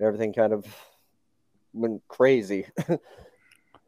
everything 0.00 0.32
kind 0.32 0.52
of 0.52 0.66
went 1.72 2.02
crazy. 2.08 2.66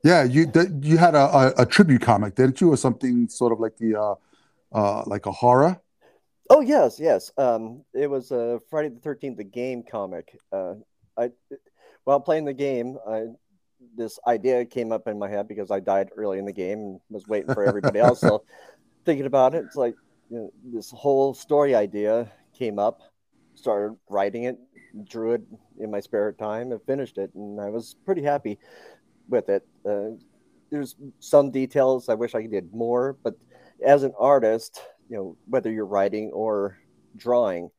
Yeah, 0.03 0.23
you 0.23 0.51
you 0.81 0.97
had 0.97 1.15
a, 1.15 1.19
a, 1.19 1.63
a, 1.63 1.67
tribute 1.67 2.03
comic, 2.03 2.37
didn't 2.37 2.61
you, 2.61 2.73
or 2.73 2.77
something 2.77 3.29
sort 3.29 3.53
of 3.53 3.59
like 3.59 3.77
the 3.79 3.97
uh, 3.97 4.15
uh, 4.73 5.03
like 5.07 5.27
a 5.27 5.33
horror? 5.33 5.81
Oh 6.51 6.61
yes, 6.61 7.01
yes. 7.01 7.33
Um, 7.37 7.85
it 7.93 8.09
was 8.09 8.31
a 8.31 8.57
uh, 8.57 8.59
Friday 8.71 8.91
the 8.91 9.01
Thirteenth, 9.01 9.37
the 9.37 9.45
game 9.45 9.83
comic. 9.83 10.39
Uh, 10.53 10.75
I 11.17 11.31
while 12.05 12.21
playing 12.21 12.45
the 12.45 12.55
game, 12.55 12.97
I, 13.09 13.25
this 13.97 14.19
idea 14.27 14.65
came 14.65 14.93
up 14.93 15.09
in 15.09 15.19
my 15.19 15.29
head 15.29 15.49
because 15.49 15.71
I 15.71 15.81
died 15.81 16.11
early 16.17 16.39
in 16.39 16.45
the 16.45 16.53
game 16.53 16.79
and 16.79 17.01
was 17.11 17.27
waiting 17.27 17.53
for 17.53 17.65
everybody 17.65 17.99
else. 17.99 18.21
So 18.21 18.45
thinking 19.05 19.27
about 19.27 19.55
it, 19.55 19.65
it's 19.67 19.77
like 19.77 19.97
you 20.31 20.39
know, 20.39 20.53
this 20.65 20.91
whole 20.91 21.35
story 21.35 21.75
idea 21.75 22.31
came 22.57 22.79
up. 22.79 23.03
Started 23.57 23.97
writing 24.09 24.45
it, 24.45 24.57
drew 25.05 25.33
it 25.33 25.43
in 25.81 25.91
my 25.91 25.99
spare 25.99 26.31
time, 26.33 26.71
and 26.71 26.81
finished 26.85 27.19
it, 27.19 27.35
and 27.35 27.61
I 27.61 27.69
was 27.69 27.97
pretty 28.07 28.23
happy 28.23 28.61
with 29.29 29.49
it. 29.49 29.67
Uh, 29.85 30.11
there's 30.71 30.97
some 31.21 31.51
details 31.51 32.09
I 32.09 32.15
wish 32.15 32.35
I 32.35 32.47
did 32.47 32.73
more, 32.73 33.17
but 33.23 33.35
as 33.85 34.03
an 34.03 34.13
artist, 34.19 34.81
you 35.09 35.17
know, 35.17 35.37
whether 35.49 35.71
you're 35.71 35.87
writing 35.87 36.31
or 36.33 36.79
drawing, 37.17 37.71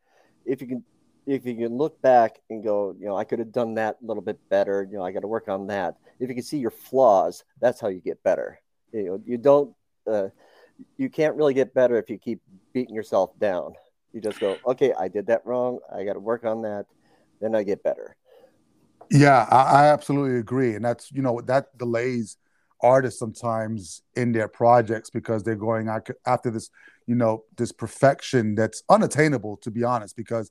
if 0.45 0.61
you 0.61 0.67
can 0.67 0.83
if 1.27 1.45
you 1.45 1.55
can 1.55 1.77
look 1.77 2.01
back 2.01 2.39
and 2.49 2.63
go, 2.63 2.95
you 2.99 3.05
know, 3.05 3.15
I 3.15 3.23
could 3.23 3.37
have 3.37 3.51
done 3.51 3.75
that 3.75 3.97
a 4.01 4.05
little 4.05 4.23
bit 4.23 4.39
better, 4.49 4.87
you 4.89 4.97
know, 4.97 5.03
I 5.03 5.11
got 5.11 5.19
to 5.19 5.27
work 5.27 5.47
on 5.47 5.67
that. 5.67 5.95
If 6.19 6.27
you 6.27 6.33
can 6.33 6.43
see 6.43 6.57
your 6.57 6.71
flaws, 6.71 7.43
that's 7.61 7.79
how 7.79 7.89
you 7.89 7.99
get 7.99 8.23
better. 8.23 8.59
You 8.91 9.05
know, 9.05 9.21
you 9.25 9.37
don't 9.37 9.75
uh, 10.07 10.29
you 10.97 11.09
can't 11.09 11.35
really 11.35 11.53
get 11.53 11.73
better 11.73 11.97
if 11.97 12.09
you 12.09 12.17
keep 12.17 12.41
beating 12.73 12.95
yourself 12.95 13.37
down. 13.39 13.73
You 14.13 14.21
just 14.21 14.39
go, 14.39 14.57
okay, 14.65 14.93
I 14.93 15.07
did 15.07 15.27
that 15.27 15.45
wrong. 15.45 15.79
I 15.93 16.03
got 16.03 16.13
to 16.13 16.19
work 16.19 16.45
on 16.45 16.63
that. 16.63 16.85
Then 17.41 17.55
I 17.55 17.63
get 17.63 17.83
better. 17.83 18.15
Yeah, 19.11 19.47
I, 19.49 19.85
I 19.85 19.87
absolutely 19.87 20.39
agree, 20.39 20.75
and 20.75 20.85
that's 20.85 21.11
you 21.11 21.21
know 21.21 21.41
that 21.41 21.77
delays 21.77 22.37
artists 22.81 23.19
sometimes 23.19 24.03
in 24.15 24.31
their 24.31 24.47
projects 24.47 25.09
because 25.09 25.43
they're 25.43 25.55
going 25.55 25.89
after 26.25 26.49
this 26.51 26.69
you 27.07 27.15
know 27.15 27.43
this 27.57 27.71
perfection 27.71 28.55
that's 28.55 28.83
unattainable 28.89 29.57
to 29.57 29.69
be 29.71 29.83
honest 29.83 30.15
because 30.15 30.49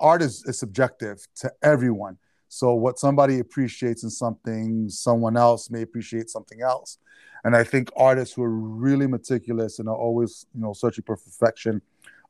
art 0.00 0.22
is, 0.22 0.44
is 0.46 0.58
subjective 0.58 1.26
to 1.36 1.52
everyone. 1.62 2.16
So 2.48 2.74
what 2.74 2.98
somebody 2.98 3.40
appreciates 3.40 4.02
in 4.04 4.10
something 4.10 4.88
someone 4.88 5.36
else 5.36 5.70
may 5.70 5.82
appreciate 5.82 6.30
something 6.30 6.62
else. 6.62 6.98
And 7.44 7.54
i 7.54 7.62
think 7.64 7.90
artists 7.96 8.34
who 8.34 8.42
are 8.42 8.50
really 8.86 9.06
meticulous 9.06 9.78
and 9.78 9.88
are 9.88 9.94
always 9.96 10.46
you 10.54 10.60
know 10.62 10.72
searching 10.72 11.04
for 11.06 11.16
perfection 11.16 11.82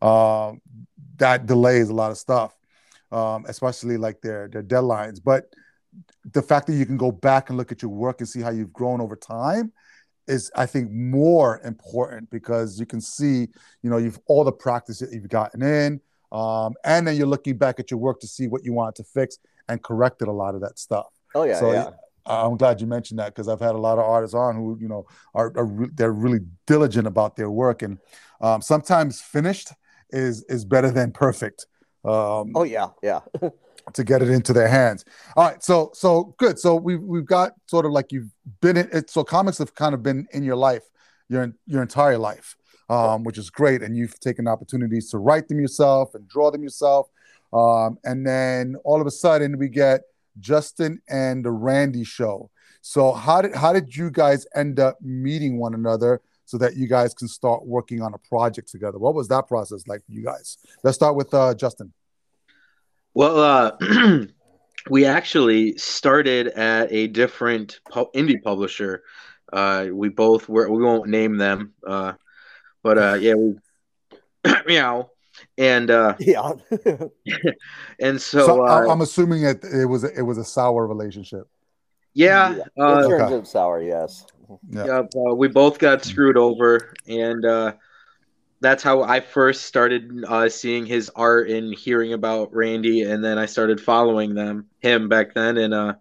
uh, 0.02 0.52
that 1.16 1.46
delays 1.46 1.88
a 1.88 1.94
lot 1.94 2.10
of 2.10 2.18
stuff 2.18 2.57
um, 3.12 3.44
especially 3.48 3.96
like 3.96 4.20
their 4.20 4.48
their 4.48 4.62
deadlines 4.62 5.20
but 5.22 5.52
the 6.32 6.42
fact 6.42 6.66
that 6.66 6.74
you 6.74 6.86
can 6.86 6.96
go 6.96 7.10
back 7.10 7.48
and 7.48 7.56
look 7.56 7.72
at 7.72 7.82
your 7.82 7.90
work 7.90 8.20
and 8.20 8.28
see 8.28 8.40
how 8.40 8.50
you've 8.50 8.72
grown 8.72 9.00
over 9.00 9.16
time 9.16 9.72
is 10.26 10.50
I 10.54 10.66
think 10.66 10.90
more 10.92 11.60
important 11.64 12.30
because 12.30 12.78
you 12.78 12.86
can 12.86 13.00
see, 13.00 13.48
you 13.82 13.90
know, 13.90 13.96
you've 13.96 14.18
all 14.26 14.44
the 14.44 14.52
practice 14.52 14.98
that 14.98 15.10
you've 15.12 15.28
gotten 15.28 15.62
in, 15.62 16.00
um, 16.30 16.74
and 16.84 17.06
then 17.06 17.16
you're 17.16 17.26
looking 17.26 17.56
back 17.56 17.80
at 17.80 17.90
your 17.90 17.98
work 17.98 18.20
to 18.20 18.26
see 18.26 18.46
what 18.46 18.64
you 18.64 18.74
want 18.74 18.94
to 18.96 19.04
fix 19.04 19.38
and 19.68 19.82
corrected 19.82 20.28
a 20.28 20.32
lot 20.32 20.54
of 20.54 20.60
that 20.60 20.78
stuff. 20.78 21.06
Oh 21.34 21.44
yeah, 21.44 21.58
so, 21.58 21.72
yeah. 21.72 21.90
I'm 22.26 22.58
glad 22.58 22.78
you 22.78 22.86
mentioned 22.86 23.18
that 23.20 23.34
because 23.34 23.48
I've 23.48 23.60
had 23.60 23.74
a 23.74 23.78
lot 23.78 23.98
of 23.98 24.04
artists 24.04 24.34
on 24.34 24.54
who, 24.54 24.76
you 24.78 24.86
know, 24.86 25.06
are, 25.34 25.50
are 25.56 25.64
re- 25.64 25.88
they're 25.94 26.12
really 26.12 26.40
diligent 26.66 27.06
about 27.06 27.36
their 27.36 27.50
work, 27.50 27.80
and 27.80 27.96
um, 28.42 28.60
sometimes 28.60 29.22
finished 29.22 29.72
is 30.10 30.44
is 30.44 30.66
better 30.66 30.90
than 30.90 31.10
perfect. 31.10 31.66
Um, 32.04 32.52
oh 32.54 32.64
yeah, 32.64 32.88
yeah. 33.02 33.20
to 33.94 34.04
get 34.04 34.22
it 34.22 34.28
into 34.28 34.52
their 34.52 34.68
hands. 34.68 35.04
All 35.36 35.48
right, 35.48 35.62
so 35.62 35.90
so 35.94 36.34
good. 36.38 36.58
So 36.58 36.76
we've 36.76 37.02
we've 37.02 37.26
got 37.26 37.52
sort 37.66 37.86
of 37.86 37.92
like 37.92 38.12
you've 38.12 38.30
been 38.60 38.76
in 38.76 38.88
it. 38.92 39.10
So 39.10 39.24
comics 39.24 39.58
have 39.58 39.74
kind 39.74 39.94
of 39.94 40.02
been 40.02 40.26
in 40.32 40.42
your 40.42 40.56
life, 40.56 40.84
your 41.28 41.52
your 41.66 41.82
entire 41.82 42.18
life, 42.18 42.56
um, 42.88 43.24
which 43.24 43.38
is 43.38 43.50
great. 43.50 43.82
And 43.82 43.96
you've 43.96 44.18
taken 44.20 44.46
opportunities 44.46 45.10
to 45.10 45.18
write 45.18 45.48
them 45.48 45.60
yourself 45.60 46.14
and 46.14 46.28
draw 46.28 46.50
them 46.50 46.62
yourself. 46.62 47.08
Um, 47.52 47.98
and 48.04 48.26
then 48.26 48.76
all 48.84 49.00
of 49.00 49.06
a 49.06 49.10
sudden 49.10 49.58
we 49.58 49.68
get 49.68 50.02
Justin 50.38 51.00
and 51.08 51.44
the 51.44 51.50
Randy 51.50 52.04
show. 52.04 52.50
So 52.80 53.12
how 53.12 53.42
did 53.42 53.54
how 53.54 53.72
did 53.72 53.94
you 53.94 54.10
guys 54.10 54.46
end 54.54 54.78
up 54.80 55.00
meeting 55.00 55.58
one 55.58 55.74
another 55.74 56.20
so 56.48 56.56
that 56.56 56.76
you 56.76 56.88
guys 56.88 57.12
can 57.12 57.28
start 57.28 57.66
working 57.66 58.00
on 58.00 58.14
a 58.14 58.18
project 58.26 58.70
together? 58.70 58.98
What 58.98 59.14
was 59.14 59.28
that 59.28 59.46
process 59.46 59.86
like 59.86 60.02
for 60.06 60.12
you 60.12 60.24
guys? 60.24 60.56
Let's 60.82 60.96
start 60.96 61.14
with 61.14 61.34
uh, 61.34 61.54
Justin. 61.54 61.92
Well, 63.12 63.76
uh, 63.82 64.24
we 64.90 65.04
actually 65.04 65.76
started 65.76 66.48
at 66.48 66.90
a 66.90 67.08
different 67.08 67.80
pu- 67.90 68.10
indie 68.14 68.42
publisher. 68.42 69.02
Uh, 69.52 69.88
we 69.92 70.08
both 70.08 70.48
were, 70.48 70.70
we 70.70 70.82
won't 70.82 71.10
name 71.10 71.36
them, 71.36 71.74
uh, 71.86 72.14
but 72.82 72.96
uh, 72.96 73.18
yeah, 73.20 73.34
we, 73.34 73.56
meow. 74.66 75.10
And 75.58 75.90
uh, 75.90 76.14
yeah, 76.18 76.52
and 78.00 78.20
so, 78.20 78.46
so 78.46 78.66
I'm 78.66 79.02
assuming 79.02 79.44
it, 79.44 79.62
it 79.64 79.84
was 79.84 80.02
it 80.02 80.22
was 80.22 80.38
a 80.38 80.44
sour 80.44 80.86
relationship. 80.86 81.46
Yeah, 82.14 82.56
yeah. 82.56 82.62
in 82.76 83.02
terms 83.02 83.12
okay. 83.12 83.34
of 83.34 83.46
sour, 83.46 83.82
yes. 83.82 84.24
Yeah, 84.70 85.02
yeah 85.14 85.32
we 85.32 85.48
both 85.48 85.78
got 85.78 86.04
screwed 86.04 86.36
over, 86.36 86.94
and 87.06 87.74
that's 88.60 88.82
how 88.82 89.02
I 89.02 89.20
first 89.20 89.62
started 89.62 90.24
uh, 90.26 90.48
seeing 90.48 90.86
his 90.86 91.10
art 91.14 91.48
and 91.50 91.74
hearing 91.74 92.12
about 92.12 92.54
Randy, 92.54 93.02
and 93.02 93.22
then 93.22 93.38
I 93.38 93.46
started 93.46 93.80
following 93.80 94.34
them 94.34 94.66
him 94.80 95.08
back 95.08 95.34
then, 95.34 95.56
and 95.58 95.72
uh, 95.72 95.94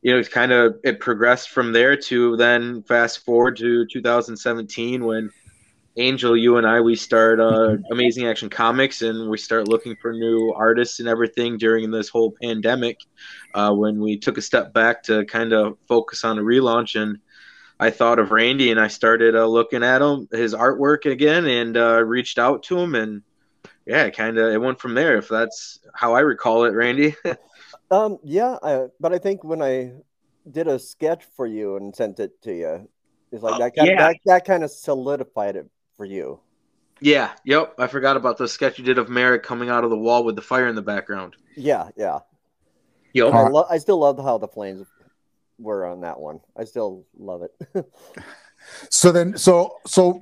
you 0.00 0.12
know, 0.12 0.18
it's 0.18 0.28
kind 0.28 0.52
of 0.52 0.76
it 0.84 1.00
progressed 1.00 1.50
from 1.50 1.72
there 1.72 1.96
to 1.96 2.36
then 2.36 2.82
fast 2.82 3.24
forward 3.24 3.56
to 3.58 3.86
2017 3.86 5.04
when 5.04 5.30
Angel, 5.98 6.34
you 6.34 6.56
and 6.56 6.66
I, 6.66 6.80
we 6.80 6.96
start 6.96 7.38
uh, 7.38 7.76
Amazing 7.92 8.26
Action 8.26 8.48
Comics, 8.48 9.02
and 9.02 9.28
we 9.28 9.36
start 9.36 9.68
looking 9.68 9.94
for 10.00 10.12
new 10.12 10.52
artists 10.56 11.00
and 11.00 11.08
everything 11.08 11.58
during 11.58 11.90
this 11.90 12.08
whole 12.08 12.34
pandemic. 12.42 12.98
Uh, 13.54 13.72
when 13.72 14.00
we 14.00 14.18
took 14.18 14.38
a 14.38 14.42
step 14.42 14.72
back 14.72 15.02
to 15.04 15.26
kind 15.26 15.52
of 15.52 15.76
focus 15.86 16.24
on 16.24 16.38
a 16.38 16.42
relaunch 16.42 17.00
and 17.00 17.18
I 17.82 17.90
thought 17.90 18.20
of 18.20 18.30
Randy 18.30 18.70
and 18.70 18.78
I 18.78 18.86
started 18.86 19.34
uh, 19.34 19.44
looking 19.44 19.82
at 19.82 20.00
him, 20.00 20.28
his 20.30 20.54
artwork 20.54 21.04
again, 21.04 21.46
and 21.46 21.76
uh, 21.76 22.00
reached 22.04 22.38
out 22.38 22.62
to 22.64 22.78
him, 22.78 22.94
and 22.94 23.22
yeah, 23.84 24.08
kind 24.10 24.38
of 24.38 24.52
it 24.52 24.60
went 24.60 24.80
from 24.80 24.94
there. 24.94 25.16
If 25.16 25.26
that's 25.26 25.80
how 25.92 26.14
I 26.14 26.20
recall 26.20 26.64
it, 26.64 26.74
Randy. 26.74 27.16
um, 27.90 28.18
yeah, 28.22 28.56
I, 28.62 28.86
but 29.00 29.12
I 29.12 29.18
think 29.18 29.42
when 29.42 29.62
I 29.62 29.94
did 30.48 30.68
a 30.68 30.78
sketch 30.78 31.24
for 31.34 31.44
you 31.44 31.76
and 31.76 31.94
sent 31.94 32.20
it 32.20 32.40
to 32.42 32.54
you, 32.54 32.88
it's 33.32 33.42
like 33.42 33.58
that. 33.58 33.74
Kind 33.74 33.88
yeah. 33.88 34.08
that, 34.08 34.16
that 34.26 34.44
kind 34.44 34.62
of 34.62 34.70
solidified 34.70 35.56
it 35.56 35.68
for 35.96 36.04
you. 36.04 36.38
Yeah. 37.00 37.32
Yep. 37.44 37.74
I 37.78 37.88
forgot 37.88 38.16
about 38.16 38.38
the 38.38 38.46
sketch 38.46 38.78
you 38.78 38.84
did 38.84 38.98
of 38.98 39.08
Merrick 39.08 39.42
coming 39.42 39.70
out 39.70 39.82
of 39.82 39.90
the 39.90 39.98
wall 39.98 40.22
with 40.22 40.36
the 40.36 40.42
fire 40.42 40.68
in 40.68 40.76
the 40.76 40.82
background. 40.82 41.34
Yeah. 41.56 41.88
Yeah. 41.96 42.20
Yep. 43.12 43.34
I, 43.34 43.48
lo- 43.48 43.66
I 43.68 43.78
still 43.78 43.98
love 43.98 44.18
how 44.18 44.38
the 44.38 44.46
flames 44.46 44.86
were 45.62 45.86
on 45.86 46.00
that 46.02 46.18
one. 46.18 46.40
I 46.56 46.64
still 46.64 47.04
love 47.18 47.42
it. 47.42 47.54
so 48.90 49.12
then, 49.12 49.36
so 49.36 49.78
so, 49.86 50.20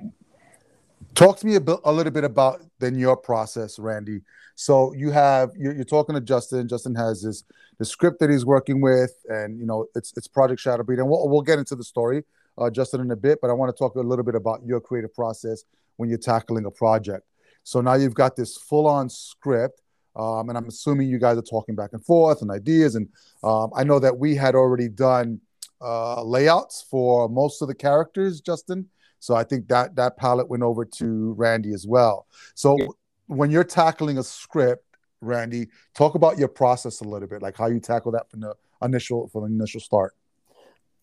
talk 1.15 1.37
to 1.39 1.45
me 1.45 1.55
a, 1.55 1.91
little 1.91 2.11
bit 2.11 2.23
about 2.23 2.61
then 2.79 2.95
your 2.95 3.17
process, 3.17 3.79
Randy. 3.79 4.21
So 4.55 4.93
you 4.93 5.11
have 5.11 5.51
you're, 5.57 5.73
you're, 5.73 5.85
talking 5.85 6.15
to 6.15 6.21
Justin. 6.21 6.67
Justin 6.67 6.95
has 6.95 7.23
this 7.23 7.43
the 7.79 7.85
script 7.85 8.19
that 8.19 8.29
he's 8.29 8.45
working 8.45 8.81
with, 8.81 9.13
and 9.27 9.59
you 9.59 9.65
know 9.65 9.87
it's 9.95 10.13
it's 10.15 10.27
Project 10.27 10.61
Shadowbreed, 10.61 10.99
and 10.99 11.09
we'll 11.09 11.27
we'll 11.29 11.41
get 11.41 11.59
into 11.59 11.75
the 11.75 11.83
story, 11.83 12.23
uh, 12.57 12.69
Justin, 12.69 13.01
in 13.01 13.11
a 13.11 13.15
bit. 13.15 13.39
But 13.41 13.49
I 13.49 13.53
want 13.53 13.75
to 13.75 13.77
talk 13.77 13.95
a 13.95 13.99
little 13.99 14.25
bit 14.25 14.35
about 14.35 14.61
your 14.65 14.79
creative 14.79 15.13
process 15.13 15.63
when 15.97 16.09
you're 16.09 16.17
tackling 16.17 16.65
a 16.65 16.71
project. 16.71 17.25
So 17.63 17.81
now 17.81 17.93
you've 17.93 18.13
got 18.13 18.35
this 18.35 18.57
full 18.57 18.87
on 18.87 19.09
script 19.09 19.81
um, 20.15 20.49
and 20.49 20.57
I'm 20.57 20.67
assuming 20.67 21.07
you 21.07 21.19
guys 21.19 21.37
are 21.37 21.43
talking 21.43 21.75
back 21.75 21.91
and 21.93 22.03
forth 22.03 22.41
and 22.41 22.51
ideas. 22.51 22.95
And 22.95 23.07
um, 23.43 23.71
I 23.75 23.83
know 23.83 23.99
that 23.99 24.17
we 24.17 24.35
had 24.35 24.55
already 24.55 24.89
done 24.89 25.39
uh, 25.81 26.21
layouts 26.23 26.85
for 26.89 27.29
most 27.29 27.61
of 27.61 27.67
the 27.67 27.75
characters, 27.75 28.41
Justin. 28.41 28.87
So 29.19 29.35
I 29.35 29.43
think 29.43 29.67
that 29.67 29.95
that 29.95 30.17
palette 30.17 30.49
went 30.49 30.63
over 30.63 30.83
to 30.83 31.33
Randy 31.33 31.73
as 31.73 31.85
well. 31.87 32.27
So 32.55 32.77
yeah. 32.79 32.87
when 33.27 33.51
you're 33.51 33.63
tackling 33.63 34.17
a 34.17 34.23
script, 34.23 34.85
Randy, 35.21 35.67
talk 35.93 36.15
about 36.15 36.39
your 36.39 36.47
process 36.47 37.01
a 37.01 37.03
little 37.03 37.27
bit, 37.27 37.41
like 37.41 37.55
how 37.55 37.67
you 37.67 37.79
tackle 37.79 38.11
that 38.13 38.29
from 38.29 38.41
the 38.41 38.55
initial 38.81 39.27
from 39.27 39.43
the 39.43 39.55
initial 39.55 39.79
start. 39.79 40.15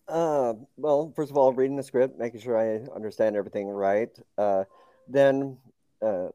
Uh, 0.09 0.55
well, 0.77 1.13
first 1.15 1.31
of 1.31 1.37
all, 1.37 1.53
reading 1.53 1.77
the 1.77 1.83
script, 1.83 2.19
making 2.19 2.41
sure 2.41 2.59
I 2.59 2.85
understand 2.95 3.37
everything 3.37 3.69
right. 3.69 4.11
Uh, 4.37 4.65
then 5.07 5.59
uh, 6.03 6.29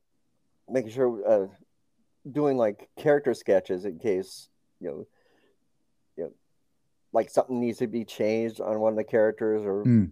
making 0.70 0.92
sure 0.92 1.22
uh, 1.28 1.48
doing 2.30 2.58
like 2.58 2.90
character 2.98 3.34
sketches 3.34 3.86
in 3.86 4.00
case 4.00 4.50
you 4.80 4.90
know, 4.90 5.08
you 6.18 6.24
know, 6.26 6.32
like 7.12 7.30
something 7.30 7.60
needs 7.60 7.80
to 7.80 7.88
be 7.88 8.04
changed 8.04 8.62
on 8.62 8.80
one 8.80 8.94
of 8.94 8.98
the 8.98 9.04
characters 9.04 9.64
or 9.64 9.84
mm. 9.84 10.12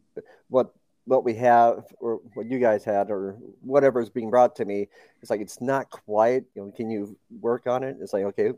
what 0.49 0.73
what 1.05 1.23
we 1.25 1.33
have 1.35 1.85
or 1.99 2.21
what 2.35 2.49
you 2.49 2.59
guys 2.59 2.83
had 2.83 3.09
or 3.09 3.37
whatever 3.61 3.99
is 3.99 4.09
being 4.09 4.29
brought 4.29 4.55
to 4.55 4.65
me. 4.65 4.87
It's 5.21 5.29
like 5.29 5.41
it's 5.41 5.61
not 5.61 5.89
quite. 5.89 6.43
You 6.55 6.63
know, 6.63 6.71
can 6.71 6.89
you 6.89 7.17
work 7.39 7.67
on 7.67 7.83
it? 7.83 7.97
It's 7.99 8.13
like 8.13 8.23
okay, 8.25 8.51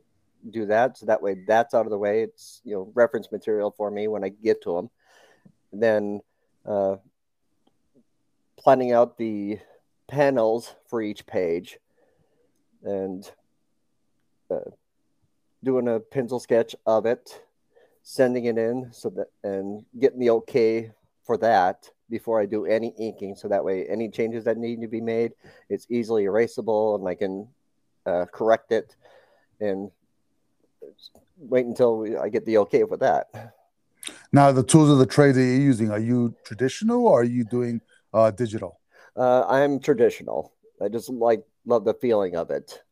do 0.50 0.66
that 0.68 0.98
so 0.98 1.06
that 1.06 1.22
way 1.22 1.44
that's 1.48 1.74
out 1.74 1.86
of 1.86 1.92
the 1.92 1.98
way. 1.98 2.22
It's 2.22 2.62
you 2.64 2.76
know 2.76 2.92
reference 2.94 3.32
material 3.32 3.72
for 3.72 3.90
me 3.90 4.08
when 4.08 4.24
I 4.24 4.30
get 4.30 4.62
to 4.64 4.76
them. 4.76 4.90
then 5.72 6.22
uh, 6.66 6.96
planning 8.58 8.94
out 8.94 9.18
the 9.18 9.60
panels 10.08 10.74
for 10.88 11.02
each 11.02 11.26
page 11.26 11.80
and 12.84 13.30
uh, 14.54 14.70
doing 15.64 15.88
a 15.88 16.00
pencil 16.00 16.40
sketch 16.40 16.76
of 16.86 17.06
it, 17.06 17.42
sending 18.04 18.46
it 18.46 18.58
in 18.58 18.90
so 18.92 19.10
that 19.10 19.28
and 19.44 19.86
getting 20.00 20.20
the 20.20 20.30
okay 20.30 20.92
for 21.24 21.38
that 21.38 21.90
before 22.10 22.40
I 22.40 22.46
do 22.46 22.66
any 22.66 22.94
inking. 23.00 23.36
So 23.36 23.48
that 23.48 23.64
way, 23.64 23.88
any 23.88 24.10
changes 24.10 24.44
that 24.44 24.58
need 24.58 24.82
to 24.82 24.88
be 24.88 25.02
made, 25.02 25.32
it's 25.70 25.88
easily 25.90 26.26
erasable 26.26 27.00
and 27.00 27.08
I 27.08 27.16
can 27.16 27.48
uh, 28.06 28.26
correct 28.32 28.72
it 28.72 28.96
and 29.60 29.90
wait 31.38 31.66
until 31.66 31.98
we, 31.98 32.18
I 32.18 32.30
get 32.30 32.46
the 32.46 32.58
okay 32.60 32.84
for 32.84 32.98
that. 32.98 33.54
Now, 34.32 34.52
the 34.52 34.64
tools 34.64 34.90
of 34.90 34.98
the 34.98 35.06
trade 35.06 35.36
that 35.36 35.42
you're 35.42 35.56
using, 35.56 35.92
are 35.92 36.00
you 36.00 36.36
traditional 36.44 37.08
or 37.08 37.22
are 37.22 37.24
you 37.26 37.46
doing 37.46 37.82
uh, 38.14 38.32
digital? 38.32 38.80
Uh, 39.16 39.46
I'm 39.48 39.80
traditional. 39.80 40.54
I 40.82 40.90
just 40.90 41.10
like 41.10 41.44
love 41.66 41.86
the 41.86 41.94
feeling 41.94 42.36
of 42.36 42.52
it 42.52 42.83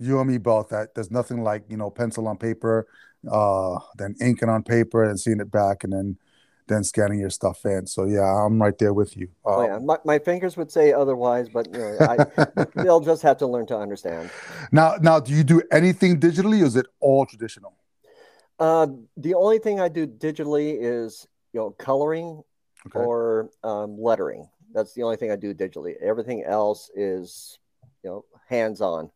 you 0.00 0.18
and 0.18 0.28
me 0.28 0.38
both 0.38 0.68
that 0.70 0.94
there's 0.94 1.10
nothing 1.10 1.42
like 1.42 1.64
you 1.68 1.76
know 1.76 1.90
pencil 1.90 2.26
on 2.26 2.36
paper 2.36 2.86
uh 3.30 3.78
then 3.96 4.14
inking 4.20 4.48
on 4.48 4.62
paper 4.62 5.04
and 5.04 5.20
seeing 5.20 5.40
it 5.40 5.50
back 5.50 5.84
and 5.84 5.92
then 5.92 6.16
then 6.66 6.84
scanning 6.84 7.18
your 7.18 7.30
stuff 7.30 7.64
in 7.64 7.86
so 7.86 8.04
yeah 8.04 8.22
i'm 8.22 8.60
right 8.60 8.78
there 8.78 8.94
with 8.94 9.16
you 9.16 9.28
uh, 9.44 9.56
oh, 9.56 9.64
yeah. 9.64 9.78
my, 9.78 9.96
my 10.04 10.18
fingers 10.18 10.56
would 10.56 10.70
say 10.70 10.92
otherwise 10.92 11.48
but 11.48 11.66
you 11.72 11.78
know, 11.78 11.96
I, 12.00 12.66
they'll 12.82 13.00
just 13.00 13.22
have 13.22 13.36
to 13.38 13.46
learn 13.46 13.66
to 13.66 13.76
understand 13.76 14.30
now 14.72 14.94
now 15.00 15.20
do 15.20 15.32
you 15.32 15.44
do 15.44 15.62
anything 15.70 16.18
digitally 16.18 16.62
or 16.62 16.66
is 16.66 16.76
it 16.76 16.86
all 17.00 17.26
traditional 17.26 17.74
uh 18.58 18.86
the 19.16 19.34
only 19.34 19.58
thing 19.58 19.80
i 19.80 19.88
do 19.88 20.06
digitally 20.06 20.78
is 20.80 21.26
you 21.52 21.60
know 21.60 21.70
coloring 21.70 22.42
okay. 22.86 22.98
or 22.98 23.50
um, 23.64 24.00
lettering 24.00 24.48
That's 24.72 24.94
the 24.94 25.02
only 25.02 25.16
thing 25.16 25.30
I 25.30 25.36
do 25.36 25.54
digitally. 25.54 25.94
Everything 26.00 26.44
else 26.44 26.90
is, 26.94 27.58
you 28.02 28.10
know, 28.10 28.24
hands 28.48 28.80
on. 28.80 29.10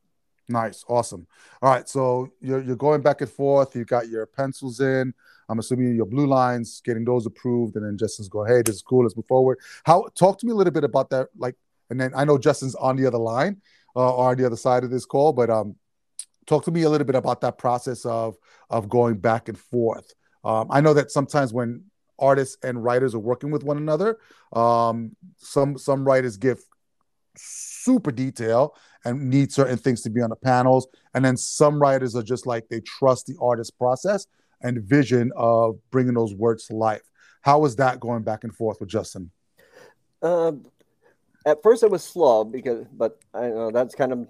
Nice, 0.49 0.85
awesome. 0.89 1.27
All 1.63 1.71
right, 1.71 1.89
so 1.89 2.29
you're 2.41 2.63
you're 2.63 2.77
going 2.77 3.01
back 3.01 3.23
and 3.23 3.31
forth. 3.31 3.75
You 3.75 3.85
got 3.85 4.09
your 4.09 4.27
pencils 4.27 4.81
in. 4.81 5.15
I'm 5.49 5.59
assuming 5.59 5.95
your 5.95 6.07
blue 6.07 6.27
lines, 6.27 6.83
getting 6.85 7.05
those 7.05 7.27
approved, 7.27 7.77
and 7.77 7.85
then 7.85 7.97
Justin's 7.97 8.29
going, 8.29 8.51
"Hey, 8.51 8.63
this 8.63 8.77
is 8.77 8.83
cool. 8.83 9.05
Let's 9.05 9.17
move 9.17 9.27
forward." 9.27 9.59
How? 9.85 10.07
Talk 10.15 10.39
to 10.41 10.47
me 10.47 10.53
a 10.53 10.55
little 10.55 10.73
bit 10.73 10.85
about 10.85 11.11
that. 11.11 11.29
Like, 11.37 11.57
and 11.89 11.99
then 11.99 12.13
I 12.15 12.25
know 12.25 12.37
Justin's 12.37 12.75
on 12.75 12.97
the 12.97 13.07
other 13.07 13.19
line, 13.19 13.63
uh, 13.97 14.15
or 14.15 14.31
on 14.31 14.37
the 14.37 14.45
other 14.45 14.57
side 14.57 14.85
of 14.85 14.91
this 14.91 15.07
call, 15.07 15.33
but 15.33 15.49
um, 15.49 15.77
talk 16.47 16.65
to 16.65 16.71
me 16.71 16.83
a 16.83 16.91
little 16.91 17.07
bit 17.07 17.17
about 17.17 17.41
that 17.41 17.59
process 17.59 18.05
of 18.05 18.37
of 18.69 18.89
going 18.89 19.17
back 19.17 19.49
and 19.49 19.59
forth. 19.59 20.13
Um, 20.45 20.69
I 20.71 20.81
know 20.83 20.93
that 20.95 21.11
sometimes 21.11 21.53
when 21.55 21.85
artists 22.19 22.59
and 22.63 22.83
writers 22.85 23.15
are 23.15 23.21
working 23.21 23.51
with 23.51 23.63
one 23.63 23.79
another, 23.79 24.19
um, 24.53 25.17
some 25.39 25.79
some 25.79 26.05
writers 26.05 26.37
give 26.37 26.63
super 27.37 28.13
detail 28.13 28.75
and 29.05 29.29
need 29.29 29.53
certain 29.53 29.77
things 29.77 30.03
to 30.03 30.11
be 30.11 30.21
on 30.21 30.31
the 30.31 30.37
panels. 30.37 30.87
And 31.15 31.25
then 31.25 31.37
some 31.37 31.81
writers 31.81 32.17
are 32.17 32.23
just 32.23 32.47
like 32.47 32.69
they 32.69 32.81
trust 32.81 33.27
the 33.27 33.37
artist 33.41 33.77
process 33.79 34.27
and 34.63 34.83
vision 34.83 35.31
of 35.37 35.79
bringing 35.91 36.15
those 36.15 36.35
words 36.35 36.67
to 36.67 36.77
life. 36.77 37.03
How 37.43 37.59
was 37.59 37.77
that 37.77 38.01
going 38.01 38.23
back 38.23 38.45
and 38.45 38.55
forth 38.55 38.79
with 38.81 38.89
Justin? 38.89 39.31
Um, 40.23 40.65
at 41.45 41.63
first, 41.63 41.83
it 41.83 41.91
was 41.91 42.03
slow 42.03 42.45
because, 42.45 42.87
but 42.93 43.19
I 43.35 43.49
know 43.49 43.71
that's 43.71 43.95
kind 43.95 44.13
of 44.13 44.27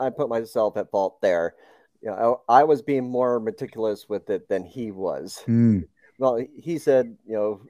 I 0.00 0.10
put 0.10 0.28
myself 0.28 0.76
at 0.76 0.90
fault 0.90 1.20
there. 1.20 1.54
You 2.00 2.10
know, 2.10 2.40
I, 2.48 2.60
I 2.60 2.64
was 2.64 2.82
being 2.82 3.08
more 3.08 3.38
meticulous 3.38 4.08
with 4.08 4.28
it 4.30 4.48
than 4.48 4.64
he 4.64 4.90
was. 4.90 5.42
Mm. 5.46 5.84
Well, 6.18 6.44
he 6.56 6.78
said, 6.78 7.16
you 7.24 7.34
know, 7.34 7.60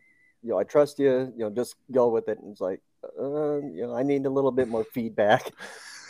you 0.43 0.51
know, 0.51 0.59
I 0.59 0.65
trust 0.65 0.99
you. 0.99 1.33
You 1.37 1.45
know, 1.45 1.51
just 1.51 1.77
go 1.91 2.09
with 2.09 2.29
it. 2.29 2.39
And 2.39 2.53
it's 2.53 2.61
like, 2.61 2.81
uh, 3.21 3.57
you 3.61 3.87
know, 3.87 3.95
I 3.95 4.03
need 4.03 4.25
a 4.25 4.31
little 4.31 4.51
bit 4.51 4.69
more 4.69 4.85
feedback. 4.85 5.53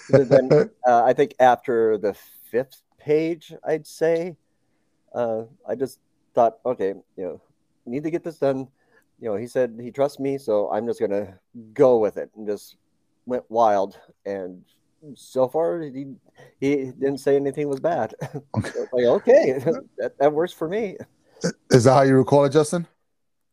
Then 0.08 0.70
uh, 0.86 1.04
I 1.04 1.12
think 1.12 1.34
after 1.40 1.98
the 1.98 2.14
fifth 2.50 2.82
page, 2.98 3.52
I'd 3.64 3.86
say, 3.86 4.36
uh, 5.14 5.44
I 5.68 5.74
just 5.74 5.98
thought, 6.34 6.58
okay, 6.64 6.94
you 7.16 7.24
know, 7.24 7.40
need 7.86 8.04
to 8.04 8.10
get 8.10 8.24
this 8.24 8.38
done. 8.38 8.68
You 9.20 9.28
know, 9.28 9.36
he 9.36 9.46
said 9.46 9.78
he 9.80 9.90
trusts 9.90 10.18
me, 10.18 10.38
so 10.38 10.70
I'm 10.70 10.86
just 10.86 11.00
gonna 11.00 11.38
go 11.74 11.98
with 11.98 12.16
it 12.16 12.30
and 12.36 12.46
just 12.46 12.76
went 13.26 13.44
wild. 13.48 13.98
And 14.26 14.64
so 15.14 15.48
far, 15.48 15.80
he 15.80 16.06
he 16.60 16.76
didn't 16.86 17.18
say 17.18 17.36
anything 17.36 17.68
was 17.68 17.80
bad. 17.80 18.14
Okay. 18.56 18.70
like, 18.92 19.04
okay, 19.04 19.52
that, 19.98 20.18
that 20.18 20.32
works 20.32 20.52
for 20.52 20.68
me. 20.68 20.96
Is 21.70 21.84
that 21.84 21.92
how 21.92 22.02
you 22.02 22.16
recall 22.16 22.44
it, 22.44 22.50
Justin? 22.52 22.86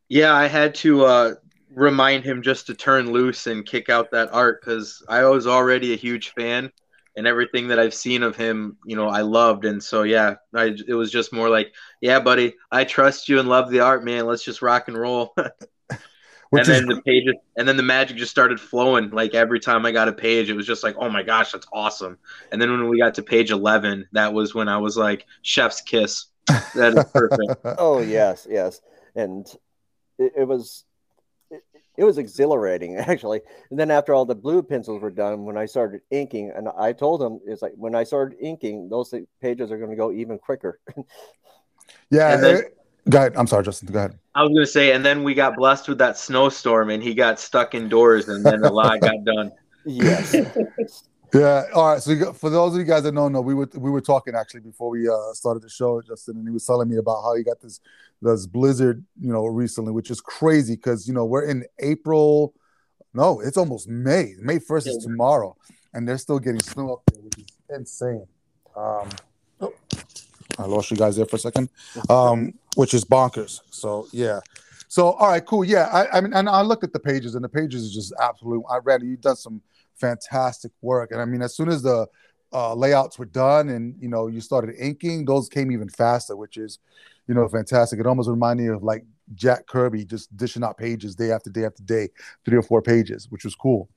Yeah, 0.09 0.33
I 0.33 0.47
had 0.47 0.75
to 0.75 1.05
uh, 1.05 1.35
remind 1.73 2.23
him 2.23 2.41
just 2.41 2.67
to 2.67 2.73
turn 2.73 3.11
loose 3.11 3.47
and 3.47 3.65
kick 3.65 3.89
out 3.89 4.11
that 4.11 4.33
art 4.33 4.61
because 4.61 5.03
I 5.07 5.23
was 5.25 5.47
already 5.47 5.93
a 5.93 5.97
huge 5.97 6.29
fan 6.29 6.71
and 7.15 7.27
everything 7.27 7.67
that 7.67 7.79
I've 7.79 7.93
seen 7.93 8.23
of 8.23 8.35
him, 8.35 8.77
you 8.85 8.95
know, 8.95 9.09
I 9.09 9.21
loved. 9.21 9.65
And 9.65 9.83
so, 9.83 10.03
yeah, 10.03 10.35
I, 10.55 10.75
it 10.87 10.93
was 10.93 11.11
just 11.11 11.33
more 11.33 11.49
like, 11.49 11.73
yeah, 12.01 12.19
buddy, 12.19 12.55
I 12.71 12.85
trust 12.85 13.29
you 13.29 13.39
and 13.39 13.49
love 13.49 13.69
the 13.69 13.81
art, 13.81 14.03
man. 14.03 14.25
Let's 14.25 14.43
just 14.43 14.61
rock 14.61 14.87
and 14.87 14.97
roll. 14.97 15.33
and 15.37 16.65
then 16.65 16.85
the 16.85 17.01
pages, 17.05 17.35
and 17.57 17.67
then 17.67 17.77
the 17.77 17.83
magic 17.83 18.17
just 18.17 18.31
started 18.31 18.59
flowing. 18.59 19.09
Like 19.09 19.33
every 19.33 19.59
time 19.59 19.85
I 19.85 19.91
got 19.91 20.07
a 20.07 20.13
page, 20.13 20.49
it 20.49 20.55
was 20.55 20.65
just 20.65 20.83
like, 20.83 20.95
oh 20.97 21.09
my 21.09 21.23
gosh, 21.23 21.51
that's 21.51 21.67
awesome. 21.73 22.17
And 22.51 22.61
then 22.61 22.71
when 22.71 22.87
we 22.87 22.99
got 22.99 23.15
to 23.15 23.23
page 23.23 23.51
11, 23.51 24.07
that 24.13 24.33
was 24.33 24.55
when 24.55 24.69
I 24.69 24.77
was 24.77 24.97
like, 24.97 25.25
chef's 25.41 25.81
kiss. 25.81 26.27
That 26.75 26.97
is 26.97 27.03
perfect. 27.11 27.61
oh, 27.77 27.99
yes, 27.99 28.47
yes. 28.49 28.81
And 29.15 29.45
it, 30.17 30.33
it 30.37 30.47
was 30.47 30.85
it 31.99 32.05
was 32.05 32.17
exhilarating 32.17 32.95
actually. 33.11 33.41
And 33.69 33.77
then 33.77 33.91
after 33.91 34.13
all 34.13 34.25
the 34.25 34.35
blue 34.35 34.63
pencils 34.63 35.01
were 35.01 35.11
done, 35.11 35.43
when 35.43 35.57
I 35.57 35.65
started 35.65 36.01
inking, 36.09 36.51
and 36.55 36.69
I 36.77 36.93
told 36.93 37.21
him 37.21 37.41
it's 37.45 37.61
like 37.61 37.73
when 37.75 37.93
I 37.93 38.05
started 38.05 38.37
inking, 38.41 38.89
those 38.89 39.13
pages 39.41 39.71
are 39.71 39.77
going 39.77 39.89
to 39.89 39.97
go 39.97 40.11
even 40.11 40.39
quicker. 40.39 40.79
yeah. 42.09 42.37
Then, 42.37 42.55
it, 42.57 42.77
go 43.09 43.17
ahead. 43.17 43.33
I'm 43.35 43.47
sorry, 43.47 43.65
Justin. 43.65 43.91
Go 43.91 43.99
ahead. 43.99 44.17
I 44.33 44.43
was 44.43 44.49
going 44.49 44.65
to 44.65 44.71
say, 44.71 44.93
and 44.93 45.05
then 45.05 45.23
we 45.23 45.33
got 45.33 45.57
blessed 45.57 45.89
with 45.89 45.97
that 45.97 46.17
snowstorm, 46.17 46.89
and 46.89 47.03
he 47.03 47.13
got 47.13 47.39
stuck 47.39 47.75
indoors, 47.75 48.29
and 48.29 48.45
then 48.45 48.63
a 48.63 48.71
lot 48.71 49.01
got 49.01 49.23
done. 49.23 49.51
Yes. 49.85 50.35
Yeah. 51.33 51.65
All 51.73 51.93
right. 51.93 52.01
So 52.01 52.15
got, 52.15 52.37
for 52.37 52.49
those 52.49 52.73
of 52.73 52.79
you 52.79 52.85
guys 52.85 53.03
that 53.03 53.13
don't 53.13 53.31
know, 53.31 53.41
we 53.41 53.53
were 53.53 53.69
we 53.75 53.91
were 53.91 54.01
talking 54.01 54.35
actually 54.35 54.61
before 54.61 54.89
we 54.89 55.07
uh, 55.07 55.33
started 55.33 55.63
the 55.63 55.69
show, 55.69 56.01
Justin, 56.01 56.37
and 56.37 56.47
he 56.47 56.51
was 56.51 56.65
telling 56.65 56.89
me 56.89 56.97
about 56.97 57.21
how 57.21 57.35
he 57.35 57.43
got 57.43 57.61
this 57.61 57.79
this 58.21 58.45
blizzard, 58.45 59.03
you 59.19 59.31
know, 59.31 59.45
recently, 59.45 59.91
which 59.91 60.11
is 60.11 60.21
crazy 60.21 60.75
because 60.75 61.07
you 61.07 61.13
know 61.13 61.25
we're 61.25 61.45
in 61.45 61.65
April. 61.79 62.53
No, 63.13 63.39
it's 63.39 63.57
almost 63.57 63.87
May. 63.87 64.35
May 64.39 64.59
first 64.59 64.87
is 64.87 64.97
tomorrow, 64.97 65.55
and 65.93 66.07
they're 66.07 66.17
still 66.17 66.39
getting 66.39 66.61
snow 66.61 66.93
up 66.93 67.01
there, 67.11 67.21
which 67.21 67.37
is 67.37 67.45
insane. 67.69 68.27
Um, 68.75 69.09
oh, 69.61 69.73
I 70.57 70.65
lost 70.65 70.91
you 70.91 70.97
guys 70.97 71.15
there 71.15 71.25
for 71.25 71.37
a 71.37 71.39
second, 71.39 71.69
um, 72.09 72.53
which 72.75 72.93
is 72.93 73.03
bonkers. 73.05 73.61
So 73.71 74.07
yeah. 74.11 74.39
So 74.87 75.11
all 75.11 75.29
right, 75.29 75.45
cool. 75.45 75.63
Yeah, 75.63 75.85
I, 75.91 76.17
I 76.17 76.21
mean, 76.21 76.33
and 76.33 76.49
I 76.49 76.61
looked 76.61 76.83
at 76.83 76.93
the 76.93 76.99
pages, 76.99 77.35
and 77.35 77.43
the 77.43 77.49
pages 77.49 77.83
is 77.83 77.93
just 77.93 78.13
absolute. 78.19 78.63
I 78.69 78.77
read 78.77 79.03
you've 79.03 79.21
done 79.21 79.35
some 79.35 79.61
fantastic 79.99 80.71
work. 80.81 81.11
And 81.11 81.21
I 81.21 81.25
mean, 81.25 81.41
as 81.41 81.55
soon 81.55 81.69
as 81.69 81.81
the 81.81 82.07
uh, 82.51 82.73
layouts 82.73 83.19
were 83.19 83.25
done 83.25 83.69
and 83.69 83.95
you 83.99 84.09
know 84.09 84.27
you 84.27 84.41
started 84.41 84.75
inking, 84.79 85.25
those 85.25 85.49
came 85.49 85.71
even 85.71 85.89
faster, 85.89 86.35
which 86.35 86.57
is 86.57 86.79
you 87.27 87.33
know 87.35 87.47
fantastic. 87.47 87.99
It 87.99 88.07
almost 88.07 88.29
reminded 88.29 88.63
me 88.63 88.69
of 88.73 88.83
like 88.83 89.05
Jack 89.35 89.67
Kirby 89.67 90.05
just 90.05 90.35
dishing 90.35 90.63
out 90.63 90.77
pages 90.77 91.15
day 91.15 91.31
after 91.31 91.49
day 91.49 91.65
after 91.65 91.83
day, 91.83 92.09
three 92.45 92.57
or 92.57 92.63
four 92.63 92.81
pages, 92.81 93.27
which 93.29 93.43
was 93.43 93.55
cool. 93.55 93.89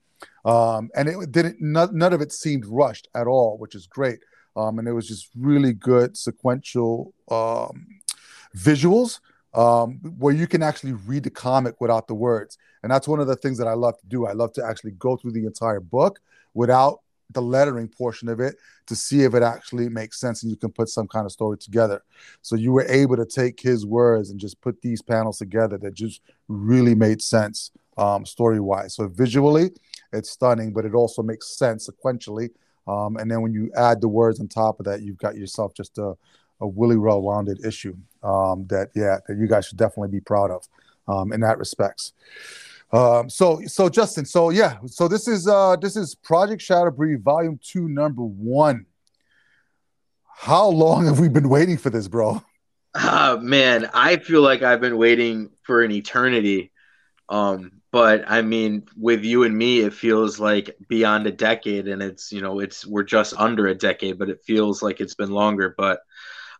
Um, 0.45 0.89
and 0.95 1.09
it 1.09 1.31
didn't 1.31 1.57
none, 1.59 1.97
none 1.97 2.13
of 2.13 2.21
it 2.21 2.31
seemed 2.31 2.65
rushed 2.65 3.07
at 3.15 3.27
all, 3.27 3.57
which 3.57 3.75
is 3.75 3.87
great. 3.87 4.19
Um, 4.55 4.77
and 4.77 4.87
it 4.87 4.93
was 4.93 5.07
just 5.07 5.29
really 5.35 5.73
good 5.73 6.15
sequential 6.15 7.13
um, 7.31 7.87
visuals 8.55 9.19
um, 9.53 9.99
where 10.17 10.33
you 10.33 10.47
can 10.47 10.63
actually 10.63 10.93
read 10.93 11.23
the 11.23 11.29
comic 11.29 11.79
without 11.79 12.07
the 12.07 12.15
words. 12.15 12.57
And 12.81 12.91
that's 12.91 13.07
one 13.07 13.19
of 13.19 13.27
the 13.27 13.35
things 13.35 13.57
that 13.59 13.67
I 13.67 13.73
love 13.73 13.97
to 13.99 14.07
do. 14.07 14.25
I 14.25 14.33
love 14.33 14.53
to 14.53 14.65
actually 14.65 14.91
go 14.91 15.15
through 15.15 15.31
the 15.31 15.45
entire 15.45 15.79
book 15.79 16.19
without 16.53 16.99
the 17.31 17.41
lettering 17.41 17.87
portion 17.87 18.29
of 18.29 18.39
it 18.39 18.55
to 18.85 18.95
see 18.95 19.23
if 19.23 19.33
it 19.33 19.43
actually 19.43 19.89
makes 19.89 20.19
sense 20.19 20.43
and 20.43 20.51
you 20.51 20.57
can 20.57 20.71
put 20.71 20.89
some 20.89 21.07
kind 21.07 21.25
of 21.25 21.31
story 21.31 21.57
together. 21.57 22.03
So 22.41 22.55
you 22.55 22.71
were 22.71 22.85
able 22.87 23.15
to 23.15 23.25
take 23.25 23.59
his 23.59 23.85
words 23.85 24.29
and 24.29 24.39
just 24.39 24.61
put 24.61 24.81
these 24.81 25.01
panels 25.01 25.39
together 25.39 25.77
that 25.79 25.93
just 25.93 26.21
really 26.47 26.93
made 26.95 27.21
sense 27.21 27.71
um, 27.97 28.25
story 28.25 28.59
wise. 28.59 28.95
So 28.95 29.07
visually, 29.07 29.71
it's 30.11 30.31
stunning, 30.31 30.73
but 30.73 30.85
it 30.85 30.93
also 30.93 31.23
makes 31.23 31.57
sense 31.57 31.89
sequentially. 31.89 32.49
Um, 32.87 33.17
and 33.17 33.31
then 33.31 33.41
when 33.41 33.53
you 33.53 33.71
add 33.75 34.01
the 34.01 34.09
words 34.09 34.39
on 34.39 34.47
top 34.47 34.79
of 34.79 34.85
that, 34.85 35.01
you've 35.01 35.17
got 35.17 35.37
yourself 35.37 35.73
just 35.73 35.97
a, 35.97 36.15
a 36.61 36.67
really 36.75 36.97
well-rounded 36.97 37.65
issue 37.65 37.95
um, 38.23 38.65
that 38.67 38.89
yeah 38.95 39.17
that 39.27 39.37
you 39.37 39.47
guys 39.47 39.67
should 39.67 39.77
definitely 39.77 40.09
be 40.09 40.19
proud 40.19 40.51
of 40.51 40.67
um, 41.07 41.33
in 41.33 41.41
that 41.41 41.57
respects. 41.57 42.13
Um, 42.91 43.29
so 43.29 43.61
so 43.65 43.89
Justin, 43.89 44.25
so 44.25 44.49
yeah, 44.49 44.77
so 44.85 45.07
this 45.07 45.27
is 45.27 45.47
uh, 45.47 45.75
this 45.75 45.95
is 45.95 46.15
Project 46.15 46.61
Shadow 46.61 46.91
Breed 46.91 47.21
Volume 47.21 47.59
Two, 47.63 47.87
Number 47.87 48.21
One. 48.21 48.85
How 50.35 50.67
long 50.67 51.05
have 51.07 51.19
we 51.19 51.29
been 51.29 51.49
waiting 51.49 51.77
for 51.77 51.89
this, 51.89 52.07
bro? 52.07 52.43
Uh, 52.93 53.37
man, 53.41 53.89
I 53.93 54.17
feel 54.17 54.41
like 54.41 54.61
I've 54.61 54.81
been 54.81 54.97
waiting 54.97 55.49
for 55.63 55.81
an 55.81 55.91
eternity. 55.91 56.71
Um, 57.29 57.81
but 57.91 58.25
I 58.27 58.41
mean, 58.41 58.87
with 58.97 59.23
you 59.23 59.43
and 59.43 59.57
me, 59.57 59.79
it 59.79 59.93
feels 59.93 60.39
like 60.39 60.75
beyond 60.87 61.25
a 61.25 61.31
decade, 61.31 61.87
and 61.87 62.01
it's 62.01 62.31
you 62.31 62.41
know, 62.41 62.59
it's 62.59 62.85
we're 62.85 63.03
just 63.03 63.33
under 63.37 63.67
a 63.67 63.75
decade, 63.75 64.19
but 64.19 64.29
it 64.29 64.43
feels 64.43 64.83
like 64.83 65.01
it's 65.01 65.15
been 65.15 65.31
longer. 65.31 65.73
But 65.75 66.01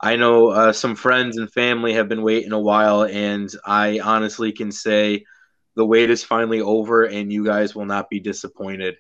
I 0.02 0.16
know 0.16 0.50
uh, 0.50 0.74
some 0.74 0.96
friends 0.96 1.38
and 1.38 1.52
family 1.52 1.94
have 1.94 2.10
been 2.10 2.22
waiting 2.22 2.52
a 2.52 2.60
while, 2.60 3.04
and 3.04 3.50
I 3.66 4.00
honestly 4.00 4.52
can 4.52 4.72
say 4.72 5.26
the 5.76 5.86
wait 5.86 6.10
is 6.10 6.24
finally 6.24 6.62
over, 6.62 7.06
and 7.06 7.32
you 7.32 7.46
guys 7.46 7.76
will 7.76 7.86
not 7.86 8.10
be 8.10 8.20
disappointed. 8.20 8.96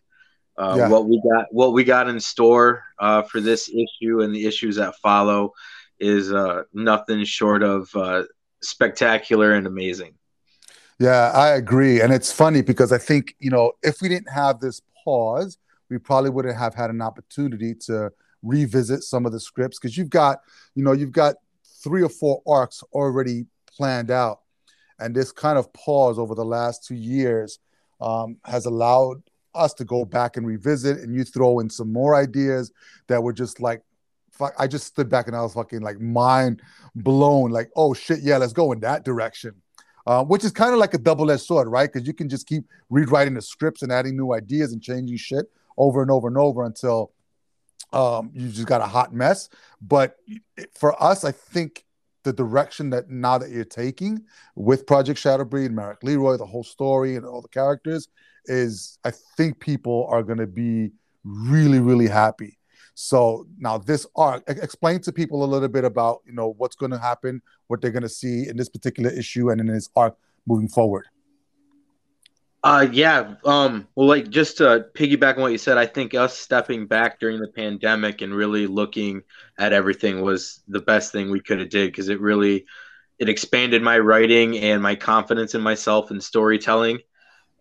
Uh, 0.58 0.75
yeah. 0.77 0.89
What 0.89 1.08
we 1.08 1.21
got, 1.32 1.45
what 1.51 1.73
we 1.73 1.84
got 1.84 2.08
in 2.08 2.19
store 2.19 2.84
uh, 2.99 3.23
for 3.23 3.41
this 3.41 3.69
issue 3.69 4.21
and 4.21 4.34
the 4.34 4.45
issues 4.45 4.75
that 4.75 4.95
follow, 4.97 5.53
is 5.99 6.32
uh, 6.32 6.63
nothing 6.73 7.23
short 7.25 7.63
of 7.63 7.89
uh, 7.95 8.23
spectacular 8.62 9.53
and 9.53 9.67
amazing. 9.67 10.13
Yeah, 10.99 11.32
I 11.34 11.49
agree, 11.49 12.01
and 12.01 12.13
it's 12.13 12.32
funny 12.32 12.62
because 12.62 12.91
I 12.91 12.97
think 12.97 13.36
you 13.39 13.49
know 13.49 13.73
if 13.82 14.01
we 14.01 14.10
didn't 14.10 14.32
have 14.32 14.60
this 14.60 14.82
pause, 15.03 15.58
we 15.89 15.97
probably 15.97 16.29
wouldn't 16.29 16.58
have 16.58 16.75
had 16.75 16.89
an 16.89 17.01
opportunity 17.01 17.73
to 17.88 18.12
revisit 18.43 19.03
some 19.03 19.25
of 19.25 19.32
the 19.32 19.39
scripts 19.39 19.79
because 19.79 19.97
you've 19.97 20.10
got, 20.12 20.39
you 20.75 20.84
know, 20.84 20.91
you've 20.91 21.12
got 21.12 21.36
three 21.84 22.03
or 22.03 22.10
four 22.10 22.41
arcs 22.45 22.84
already 22.93 23.45
planned 23.75 24.12
out. 24.12 24.41
And 24.99 25.15
this 25.15 25.32
kind 25.32 25.58
of 25.58 25.73
pause 25.73 26.19
over 26.19 26.36
the 26.36 26.45
last 26.45 26.86
two 26.86 26.95
years 26.95 27.60
um, 27.99 28.38
has 28.45 28.65
allowed 28.67 29.23
us 29.56 29.73
to 29.75 29.86
go 29.86 30.06
back 30.06 30.38
and 30.38 30.45
revisit, 30.47 30.99
and 30.99 31.15
you 31.15 31.23
throw 31.23 31.60
in 31.60 31.69
some 31.69 31.91
more 31.91 32.15
ideas 32.15 32.71
that 33.08 33.21
were 33.21 33.34
just 33.34 33.60
like, 33.60 33.82
I 34.58 34.65
just 34.67 34.88
stood 34.88 35.10
back 35.10 35.27
and 35.27 35.36
I 35.36 35.41
was 35.41 35.53
fucking 35.53 35.82
like 35.82 35.99
mind 35.99 36.62
blown, 36.95 37.51
like, 37.51 37.69
oh 37.75 37.93
shit, 37.93 38.19
yeah, 38.21 38.38
let's 38.38 38.53
go 38.53 38.71
in 38.71 38.79
that 38.79 39.06
direction. 39.06 39.53
uh, 40.06 40.23
which 40.23 40.43
is 40.43 40.51
kind 40.51 40.73
of 40.73 40.79
like 40.79 40.93
a 40.93 40.97
double-edged 40.97 41.43
sword, 41.43 41.67
right? 41.67 41.91
Because 41.91 42.08
you 42.08 42.13
can 42.13 42.27
just 42.27 42.47
keep 42.47 42.65
rewriting 42.89 43.34
the 43.34 43.41
scripts 43.41 43.84
and 43.84 43.91
adding 43.91 44.17
new 44.17 44.34
ideas 44.34 44.73
and 44.73 44.82
changing 44.82 45.17
shit 45.17 45.45
over 45.77 46.01
and 46.01 46.12
over 46.12 46.27
and 46.27 46.38
over 46.38 46.65
until 46.65 47.12
um, 47.93 48.32
you 48.34 48.49
just 48.49 48.67
got 48.67 48.82
a 48.82 48.88
hot 48.88 49.13
mess. 49.13 49.49
But 49.82 50.17
for 50.75 51.01
us, 51.01 51.23
I 51.23 51.32
think 51.32 51.86
the 52.23 52.34
direction 52.34 52.89
that 52.91 53.10
now 53.10 53.38
that 53.38 53.51
you're 53.51 53.65
taking 53.65 54.23
with 54.56 54.88
Project 54.88 55.19
Shadowbreed, 55.19 55.71
Merrick 55.71 56.03
Leroy, 56.03 56.38
the 56.38 56.45
whole 56.45 56.63
story 56.63 57.15
and 57.15 57.25
all 57.25 57.41
the 57.41 57.49
characters 57.49 58.08
is, 58.45 58.97
I 59.03 59.12
think 59.38 59.60
people 59.60 60.08
are 60.10 60.23
going 60.23 60.39
to 60.39 60.47
be 60.47 60.91
really, 61.23 61.79
really 61.79 62.08
happy. 62.08 62.58
So 62.95 63.47
now 63.58 63.77
this 63.77 64.06
arc, 64.15 64.43
explain 64.47 65.01
to 65.01 65.12
people 65.12 65.43
a 65.43 65.47
little 65.47 65.67
bit 65.67 65.84
about 65.84 66.21
you 66.25 66.34
know 66.34 66.53
what's 66.58 66.75
going 66.75 66.91
to 66.91 66.99
happen, 66.99 67.41
what 67.67 67.82
they're 67.82 67.91
going 67.91 68.03
to 68.03 68.10
see 68.10 68.47
in 68.47 68.56
this 68.56 68.69
particular 68.69 69.10
issue, 69.10 69.49
and 69.49 69.60
in 69.60 69.67
this 69.67 69.89
arc 69.95 70.15
moving 70.45 70.67
forward. 70.67 71.08
Uh, 72.63 72.88
yeah. 72.93 73.36
Um, 73.43 73.88
well, 73.95 74.08
like 74.08 74.30
just 74.30 74.58
to 74.58 74.86
piggyback 74.93 75.36
on 75.36 75.41
what 75.41 75.52
you 75.52 75.58
said, 75.58 75.78
I 75.78 75.86
think 75.86 76.13
us 76.13 76.38
stepping 76.38 76.88
back 76.88 77.19
during 77.19 77.41
the 77.41 77.49
pandemic 77.49 78.21
and 78.21 78.34
really 78.34 78.67
looking 78.67 79.23
at 79.58 79.73
everything 79.73 80.21
was 80.21 80.62
the 80.69 80.80
best 80.80 81.12
thing 81.12 81.30
we 81.30 81.41
could 81.41 81.60
have 81.60 81.69
did 81.69 81.91
because 81.91 82.08
it 82.08 82.21
really 82.21 82.65
it 83.19 83.28
expanded 83.28 83.82
my 83.82 83.99
writing 83.99 84.58
and 84.58 84.82
my 84.82 84.95
confidence 84.95 85.56
in 85.56 85.62
myself 85.62 86.10
and 86.10 86.23
storytelling, 86.23 86.99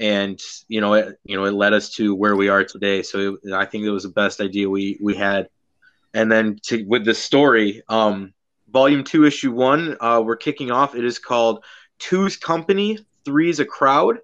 and 0.01 0.41
you 0.69 0.81
know 0.81 0.95
it 0.95 1.19
you 1.25 1.37
know 1.37 1.45
it 1.45 1.53
led 1.55 1.73
us 1.73 1.91
to 1.95 2.15
where 2.15 2.37
we 2.37 2.49
are 2.49 2.65
today. 2.65 3.03
So 3.03 3.39
it, 3.43 3.53
I 3.53 3.67
think 3.67 3.85
it 3.85 3.91
was 3.91 4.05
the 4.05 4.11
best 4.11 4.41
idea 4.41 4.71
we 4.71 4.99
we 5.03 5.17
had. 5.17 5.49
And 6.15 6.31
then 6.31 6.59
to 6.65 6.85
with 6.85 7.05
the 7.05 7.15
story, 7.15 7.83
um, 7.89 8.35
volume 8.71 9.05
two, 9.05 9.25
issue 9.25 9.53
one, 9.53 9.97
uh, 10.01 10.23
we're 10.25 10.37
kicking 10.37 10.71
off. 10.71 10.95
It 10.95 11.05
is 11.05 11.19
called 11.19 11.65
Two's 11.99 12.37
Company, 12.37 12.99
Three's 13.25 13.61
a 13.61 13.65
Crowd 13.65 14.19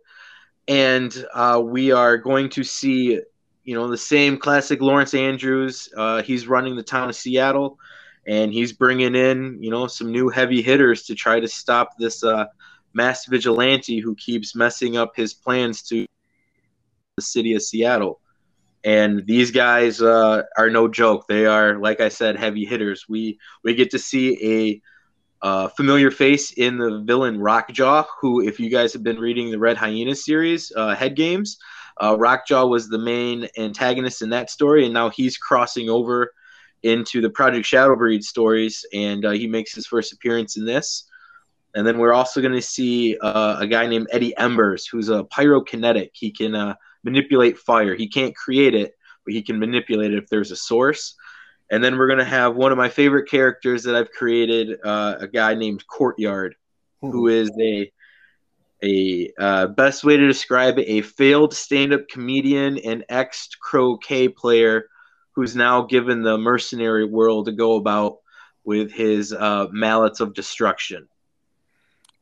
and 0.68 1.26
uh, 1.32 1.60
we 1.64 1.90
are 1.92 2.18
going 2.18 2.50
to 2.50 2.62
see, 2.62 3.18
you 3.64 3.74
know, 3.74 3.88
the 3.88 3.96
same 3.96 4.36
classic 4.36 4.82
Lawrence 4.82 5.14
Andrews. 5.14 5.88
Uh, 5.96 6.22
he's 6.22 6.46
running 6.46 6.76
the 6.76 6.82
town 6.82 7.08
of 7.08 7.16
Seattle, 7.16 7.78
and 8.26 8.52
he's 8.52 8.74
bringing 8.74 9.14
in, 9.14 9.62
you 9.62 9.70
know, 9.70 9.86
some 9.86 10.12
new 10.12 10.28
heavy 10.28 10.60
hitters 10.60 11.04
to 11.04 11.14
try 11.14 11.40
to 11.40 11.48
stop 11.48 11.96
this 11.98 12.22
uh, 12.22 12.44
mass 12.92 13.24
vigilante 13.24 13.98
who 13.98 14.14
keeps 14.14 14.54
messing 14.54 14.98
up 14.98 15.16
his 15.16 15.32
plans 15.32 15.82
to 15.84 16.06
the 17.16 17.22
city 17.22 17.54
of 17.54 17.62
Seattle. 17.62 18.20
And 18.84 19.26
these 19.26 19.50
guys 19.50 20.00
uh, 20.02 20.42
are 20.56 20.70
no 20.70 20.86
joke. 20.86 21.26
They 21.26 21.46
are, 21.46 21.78
like 21.78 22.00
I 22.00 22.10
said, 22.10 22.36
heavy 22.36 22.64
hitters. 22.64 23.06
We 23.08 23.38
we 23.64 23.74
get 23.74 23.90
to 23.90 23.98
see 23.98 24.38
a 24.42 24.82
uh, 25.42 25.68
familiar 25.68 26.10
face 26.10 26.52
in 26.52 26.78
the 26.78 27.00
villain 27.04 27.38
Rockjaw, 27.38 28.06
who, 28.20 28.40
if 28.42 28.58
you 28.58 28.70
guys 28.70 28.92
have 28.92 29.02
been 29.02 29.18
reading 29.18 29.50
the 29.50 29.58
Red 29.58 29.76
Hyena 29.76 30.14
series, 30.14 30.72
uh, 30.74 30.94
Head 30.94 31.14
Games, 31.16 31.58
uh, 31.98 32.16
Rockjaw 32.16 32.68
was 32.68 32.88
the 32.88 32.98
main 32.98 33.48
antagonist 33.56 34.22
in 34.22 34.30
that 34.30 34.50
story, 34.50 34.84
and 34.84 34.94
now 34.94 35.10
he's 35.10 35.36
crossing 35.36 35.88
over 35.88 36.32
into 36.82 37.20
the 37.20 37.30
Project 37.30 37.66
Shadowbreed 37.66 38.22
stories, 38.22 38.84
and 38.92 39.24
uh, 39.24 39.30
he 39.30 39.46
makes 39.46 39.74
his 39.74 39.86
first 39.86 40.12
appearance 40.12 40.56
in 40.56 40.64
this. 40.64 41.04
And 41.74 41.86
then 41.86 41.98
we're 41.98 42.14
also 42.14 42.40
going 42.40 42.54
to 42.54 42.62
see 42.62 43.16
uh, 43.20 43.58
a 43.60 43.66
guy 43.66 43.86
named 43.86 44.08
Eddie 44.10 44.36
Embers, 44.36 44.86
who's 44.86 45.08
a 45.08 45.24
pyrokinetic. 45.24 46.10
He 46.14 46.30
can 46.30 46.54
uh, 46.54 46.74
manipulate 47.04 47.58
fire. 47.58 47.94
He 47.94 48.08
can't 48.08 48.34
create 48.34 48.74
it, 48.74 48.94
but 49.24 49.34
he 49.34 49.42
can 49.42 49.58
manipulate 49.58 50.12
it 50.12 50.22
if 50.22 50.28
there's 50.28 50.50
a 50.50 50.56
source. 50.56 51.14
And 51.70 51.84
then 51.84 51.98
we're 51.98 52.06
going 52.06 52.18
to 52.18 52.24
have 52.24 52.56
one 52.56 52.72
of 52.72 52.78
my 52.78 52.88
favorite 52.88 53.28
characters 53.28 53.82
that 53.82 53.94
I've 53.94 54.10
created, 54.10 54.78
uh, 54.82 55.16
a 55.20 55.28
guy 55.28 55.54
named 55.54 55.86
Courtyard, 55.86 56.54
mm-hmm. 57.02 57.12
who 57.12 57.28
is 57.28 57.50
a 57.60 57.92
a 58.82 59.32
uh, 59.38 59.66
best 59.66 60.04
way 60.04 60.16
to 60.16 60.26
describe 60.26 60.78
it, 60.78 60.86
a 60.88 61.02
failed 61.02 61.52
stand-up 61.52 62.08
comedian 62.08 62.78
and 62.78 63.04
ex 63.08 63.48
croquet 63.60 64.28
player 64.28 64.88
who's 65.32 65.56
now 65.56 65.82
given 65.82 66.22
the 66.22 66.38
mercenary 66.38 67.04
world 67.04 67.46
to 67.46 67.52
go 67.52 67.74
about 67.74 68.18
with 68.64 68.92
his 68.92 69.32
uh, 69.32 69.66
mallets 69.72 70.20
of 70.20 70.34
destruction. 70.34 71.08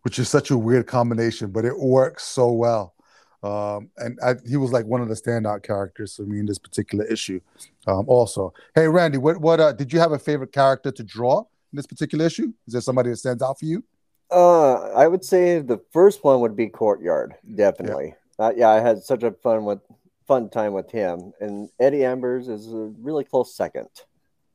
Which 0.03 0.19
is 0.19 0.29
such 0.29 0.51
a 0.51 0.57
weird 0.57 0.87
combination, 0.87 1.51
but 1.51 1.65
it 1.65 1.79
works 1.79 2.25
so 2.25 2.53
well. 2.53 2.95
Um, 3.43 3.91
and 3.99 4.19
I, 4.25 4.35
he 4.47 4.57
was 4.57 4.73
like 4.73 4.87
one 4.87 5.01
of 5.01 5.09
the 5.09 5.15
standout 5.15 5.63
characters 5.63 6.17
for 6.17 6.23
me 6.23 6.41
in 6.41 6.47
this 6.47 6.59
particular 6.59 7.05
issue. 7.05 7.41
Um, 7.87 8.09
also, 8.09 8.53
hey 8.75 8.89
Randy, 8.89 9.19
what 9.19 9.39
what 9.39 9.61
uh, 9.61 9.73
did 9.73 9.93
you 9.93 9.99
have 9.99 10.13
a 10.13 10.19
favorite 10.19 10.53
character 10.53 10.91
to 10.91 11.03
draw 11.03 11.41
in 11.41 11.77
this 11.77 11.87
particular 11.87 12.27
issue? 12.27 12.53
Is 12.67 12.73
there 12.73 12.81
somebody 12.81 13.11
that 13.11 13.17
stands 13.17 13.43
out 13.43 13.59
for 13.59 13.67
you? 13.67 13.85
Uh, 14.31 14.91
I 14.93 15.07
would 15.07 15.25
say 15.25 15.61
the 15.61 15.81
first 15.93 16.25
one 16.25 16.41
would 16.41 16.57
be 16.57 16.69
Courtyard, 16.69 17.35
definitely. 17.55 18.15
Yeah, 18.39 18.45
uh, 18.45 18.53
yeah 18.57 18.69
I 18.71 18.81
had 18.81 19.03
such 19.03 19.23
a 19.23 19.31
fun 19.31 19.65
with 19.65 19.81
fun 20.27 20.49
time 20.51 20.73
with 20.73 20.91
him, 20.91 21.33
and 21.41 21.69
Eddie 21.79 22.05
Embers 22.05 22.49
is 22.49 22.73
a 22.73 22.93
really 23.01 23.25
close 23.25 23.55
second. 23.55 23.89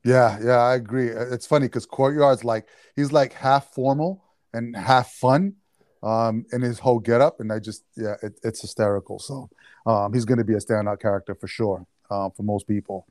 Yeah, 0.04 0.38
yeah, 0.42 0.58
I 0.58 0.74
agree. 0.74 1.08
It's 1.08 1.46
funny 1.46 1.66
because 1.66 1.86
Courtyard's 1.86 2.44
like 2.44 2.68
he's 2.96 3.12
like 3.12 3.32
half 3.32 3.72
formal 3.72 4.24
and 4.52 4.76
half 4.76 5.12
fun 5.12 5.54
um, 6.02 6.44
in 6.52 6.62
his 6.62 6.78
whole 6.78 6.98
getup, 6.98 7.40
and 7.40 7.52
I 7.52 7.58
just 7.58 7.84
yeah, 7.96 8.14
it, 8.22 8.38
it's 8.42 8.60
hysterical. 8.60 9.18
So 9.18 9.50
um, 9.86 10.12
he's 10.12 10.24
going 10.24 10.38
to 10.38 10.44
be 10.44 10.54
a 10.54 10.58
standout 10.58 11.00
character 11.00 11.34
for 11.34 11.46
sure 11.46 11.86
um, 12.10 12.30
for 12.32 12.42
most 12.42 12.66
people. 12.66 13.06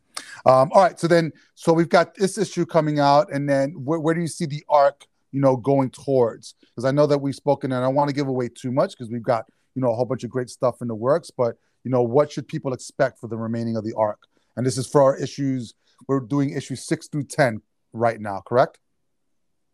Um, 0.45 0.71
all 0.73 0.83
right, 0.83 0.99
so 0.99 1.07
then 1.07 1.31
so 1.55 1.73
we've 1.73 1.89
got 1.89 2.15
this 2.15 2.37
issue 2.37 2.65
coming 2.65 2.99
out, 2.99 3.31
and 3.31 3.49
then 3.49 3.71
where, 3.71 3.99
where 3.99 4.13
do 4.13 4.21
you 4.21 4.27
see 4.27 4.45
the 4.45 4.63
arc? 4.69 5.07
You 5.31 5.39
know, 5.39 5.55
going 5.55 5.91
towards 5.91 6.55
because 6.59 6.83
I 6.83 6.91
know 6.91 7.07
that 7.07 7.17
we've 7.17 7.35
spoken, 7.35 7.71
and 7.71 7.85
I 7.85 7.87
want 7.87 8.09
to 8.09 8.15
give 8.15 8.27
away 8.27 8.49
too 8.49 8.71
much 8.71 8.91
because 8.91 9.09
we've 9.09 9.23
got 9.23 9.45
you 9.75 9.81
know 9.81 9.91
a 9.91 9.95
whole 9.95 10.05
bunch 10.05 10.25
of 10.25 10.29
great 10.29 10.49
stuff 10.49 10.81
in 10.81 10.89
the 10.89 10.95
works. 10.95 11.31
But 11.31 11.55
you 11.83 11.91
know, 11.91 12.01
what 12.01 12.31
should 12.31 12.47
people 12.47 12.73
expect 12.73 13.19
for 13.19 13.27
the 13.27 13.37
remaining 13.37 13.77
of 13.77 13.85
the 13.85 13.93
arc? 13.95 14.27
And 14.57 14.65
this 14.65 14.77
is 14.77 14.87
for 14.87 15.01
our 15.01 15.17
issues. 15.17 15.73
We're 16.07 16.19
doing 16.19 16.49
issues 16.51 16.83
six 16.83 17.07
through 17.07 17.23
ten 17.23 17.61
right 17.93 18.19
now, 18.19 18.41
correct? 18.45 18.79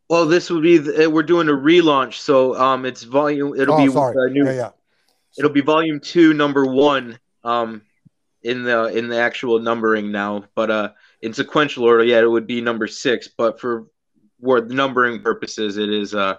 Well, 0.10 0.26
this 0.26 0.50
would 0.50 0.64
be 0.64 0.78
the, 0.78 1.10
we're 1.10 1.24
doing 1.24 1.50
a 1.50 1.54
relaunch, 1.54 2.14
so 2.14 2.56
um, 2.56 2.86
it's 2.86 3.04
volume. 3.04 3.60
It'll 3.60 3.76
oh, 3.76 3.86
be 3.86 3.92
sorry. 3.92 4.32
new. 4.32 4.46
Yeah, 4.46 4.54
yeah. 4.54 4.70
It'll 5.38 5.52
be 5.52 5.62
volume 5.62 6.00
two, 6.00 6.34
number 6.34 6.66
one. 6.66 7.20
Um, 7.44 7.82
in 8.44 8.64
the 8.64 8.86
in 8.86 9.10
the 9.10 9.18
actual 9.18 9.60
numbering 9.60 10.12
now, 10.12 10.46
but 10.56 10.72
uh, 10.72 10.90
in 11.22 11.34
sequential 11.34 11.84
order, 11.84 12.04
yeah, 12.04 12.20
it 12.20 12.30
would 12.30 12.48
be 12.48 12.62
number 12.62 12.88
six. 12.88 13.28
But 13.28 13.60
for 13.60 13.88
word 14.40 14.72
numbering 14.72 15.22
purposes, 15.22 15.78
it 15.78 15.90
is 15.90 16.16
uh 16.16 16.38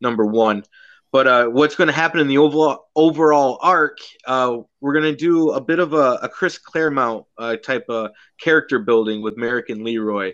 number 0.00 0.26
one. 0.26 0.64
But 1.12 1.28
uh, 1.28 1.46
what's 1.46 1.76
going 1.76 1.86
to 1.86 1.94
happen 1.94 2.18
in 2.18 2.26
the 2.26 2.38
overall 2.38 2.88
overall 2.96 3.58
arc? 3.62 3.98
Uh, 4.26 4.58
we're 4.80 4.94
going 4.94 5.04
to 5.04 5.16
do 5.16 5.52
a 5.52 5.60
bit 5.60 5.78
of 5.78 5.92
a, 5.92 6.18
a 6.22 6.28
Chris 6.28 6.58
Claremont 6.58 7.24
uh, 7.38 7.56
type 7.56 7.84
of 7.88 8.10
character 8.40 8.80
building 8.80 9.22
with 9.22 9.36
Merrick 9.36 9.68
and 9.68 9.84
Leroy 9.84 10.32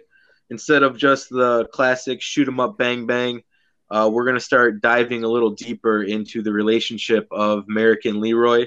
instead 0.51 0.83
of 0.83 0.97
just 0.97 1.31
the 1.31 1.67
classic 1.73 2.21
shoot 2.21 2.49
'em 2.49 2.61
up, 2.61 2.77
bang 2.77 3.07
bang. 3.07 3.43
Uh, 3.91 4.09
we're 4.13 4.25
going 4.25 4.37
to 4.37 4.41
start 4.41 4.81
diving 4.81 5.25
a 5.25 5.29
little 5.29 5.51
deeper 5.51 6.05
into 6.05 6.43
the 6.43 6.53
relationship 6.53 7.27
of 7.33 7.65
Merrick 7.67 8.05
and 8.05 8.19
Leroy 8.19 8.67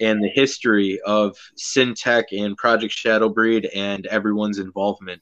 and 0.00 0.22
the 0.22 0.28
history 0.28 0.98
of 1.04 1.36
Syntech 1.58 2.24
and 2.32 2.56
Project 2.56 2.94
Shadowbreed 2.94 3.68
and 3.74 4.06
everyone's 4.06 4.58
involvement. 4.58 5.20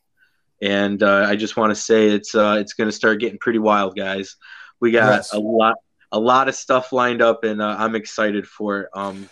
And 0.62 1.02
uh, 1.02 1.26
I 1.28 1.36
just 1.36 1.56
want 1.56 1.70
to 1.70 1.74
say 1.74 2.08
it's 2.08 2.34
uh, 2.34 2.58
it's 2.60 2.74
going 2.74 2.88
to 2.88 2.94
start 2.94 3.18
getting 3.18 3.38
pretty 3.38 3.58
wild, 3.58 3.96
guys. 3.96 4.36
We 4.78 4.92
got 4.92 5.16
yes. 5.16 5.32
a 5.32 5.38
lot 5.38 5.76
a 6.12 6.18
lot 6.18 6.48
of 6.48 6.54
stuff 6.54 6.92
lined 6.92 7.22
up, 7.22 7.44
and 7.44 7.62
uh, 7.62 7.76
I'm 7.78 7.94
excited 7.94 8.46
for 8.46 8.82
it. 8.82 8.88
Um, 8.94 9.28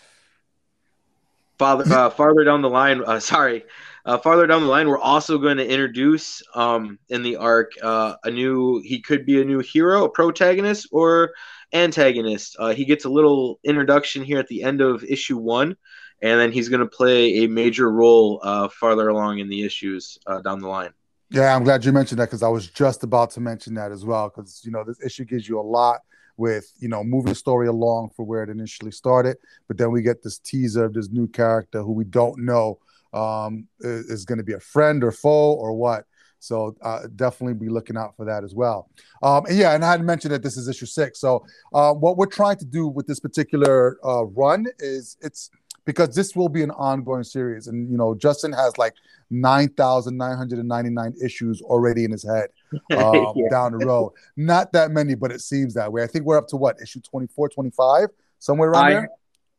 farther 1.59 1.93
uh, 1.93 2.11
farther 2.11 2.45
down 2.45 2.63
the 2.63 2.71
line, 2.71 3.03
uh, 3.05 3.21
sorry, 3.21 3.65
uh, 4.09 4.17
farther 4.17 4.47
down 4.47 4.63
the 4.63 4.69
line, 4.69 4.89
we're 4.89 4.99
also 4.99 5.37
going 5.37 5.59
to 5.59 5.71
introduce 5.71 6.43
um, 6.55 6.99
in 7.11 7.23
the 7.23 7.37
arc 7.37 7.73
uh, 7.83 8.15
a 8.25 8.31
new. 8.31 8.81
He 8.83 9.03
could 9.03 9.27
be 9.27 9.43
a 9.43 9.45
new 9.45 9.59
hero, 9.59 10.05
a 10.05 10.09
protagonist, 10.09 10.89
or 10.93 11.35
antagonist. 11.75 12.57
Uh, 12.59 12.73
he 12.73 12.87
gets 12.87 13.05
a 13.05 13.11
little 13.11 13.61
introduction 13.65 14.25
here 14.25 14.39
at 14.39 14.49
the 14.49 14.63
end 14.63 14.81
of 14.81 15.05
issue 15.05 15.37
one, 15.37 15.77
and 16.23 16.41
then 16.41 16.53
he's 16.53 16.71
going 16.71 16.81
to 16.81 16.87
play 16.87 17.45
a 17.45 17.49
major 17.49 17.93
role 17.93 18.41
uh, 18.43 18.71
farther 18.71 19.11
along 19.11 19.41
in 19.41 19.51
the 19.51 19.63
issues 19.63 20.17
uh, 20.27 20.41
down 20.41 20.61
the 20.61 20.69
line. 20.69 20.95
Yeah, 21.29 21.55
I'm 21.55 21.63
glad 21.63 21.85
you 21.85 21.93
mentioned 21.93 22.19
that 22.21 22.29
because 22.29 22.43
I 22.43 22.49
was 22.49 22.67
just 22.67 23.05
about 23.05 23.33
to 23.33 23.41
mention 23.41 23.75
that 23.75 23.93
as 23.93 24.07
well. 24.07 24.33
Because 24.35 24.63
you 24.65 24.71
know 24.71 24.85
this 24.85 25.05
issue 25.05 25.27
gives 25.27 25.47
you 25.47 25.61
a 25.61 25.63
lot 25.63 26.01
with 26.39 26.73
you 26.79 26.89
know 26.89 27.05
moving 27.05 27.29
the 27.29 27.35
story 27.35 27.69
along 27.69 28.13
for 28.17 28.25
where 28.25 28.43
it 28.43 28.49
initially 28.49 28.91
started, 28.91 29.37
but 29.67 29.77
then 29.77 29.91
we 29.91 30.01
get 30.01 30.23
this 30.23 30.39
teaser 30.39 30.87
of 30.87 30.95
this 30.95 31.11
new 31.11 31.29
character 31.29 31.83
who 31.83 31.93
we 31.93 32.05
don't 32.05 32.39
know 32.39 32.79
um, 33.13 33.67
is, 33.81 34.25
going 34.25 34.39
to 34.39 34.45
be 34.45 34.55
a 34.55 34.61
friend 34.61 35.03
or 35.03 35.13
foe 35.13 35.55
or 35.55 35.73
what. 35.73 36.05
So 36.41 36.77
uh, 36.83 37.01
definitely 37.17 37.55
be 37.55 37.69
looking 37.69 37.97
out 37.97 38.17
for 38.17 38.25
that 38.27 38.45
as 38.45 38.55
well. 38.55 38.91
Um, 39.23 39.47
and 39.47 39.59
yeah, 39.59 39.75
and 39.75 39.85
I 39.85 39.91
had 39.91 40.03
mentioned 40.03 40.33
that 40.33 40.43
this 40.43 40.57
is 40.57 40.69
issue 40.69 40.87
six. 40.87 41.21
So 41.21 41.45
uh, 41.73 41.93
what 41.93 42.17
we're 42.17 42.27
trying 42.27 42.57
to 42.59 42.65
do 42.65 42.87
with 42.87 43.07
this 43.07 43.19
particular 43.19 43.99
uh, 44.05 44.25
run 44.27 44.67
is 44.79 45.17
it's 45.21 45.51
because 45.89 46.15
this 46.15 46.37
will 46.37 46.51
be 46.51 46.63
an 46.63 46.71
ongoing 46.73 47.25
series. 47.25 47.67
And, 47.67 47.91
you 47.91 47.97
know, 47.97 48.15
Justin 48.15 48.53
has 48.53 48.77
like 48.77 48.93
9,999 49.31 51.15
issues 51.25 51.63
already 51.63 52.05
in 52.05 52.11
his 52.11 52.29
head 52.29 52.51
um, 53.03 53.33
yeah. 53.35 53.49
down 53.51 53.73
the 53.73 53.87
road. 53.87 54.13
Not 54.37 54.71
that 54.73 54.91
many, 54.91 55.15
but 55.15 55.33
it 55.33 55.41
seems 55.41 55.73
that 55.75 55.91
way. 55.91 56.03
I 56.03 56.07
think 56.07 56.27
we're 56.27 56.37
up 56.37 56.47
to 56.49 56.57
what, 56.57 56.77
issue 56.83 57.01
24, 57.01 57.49
25, 57.49 58.09
somewhere 58.39 58.69
around 58.69 58.85
I, 58.85 58.91
there? 58.91 59.09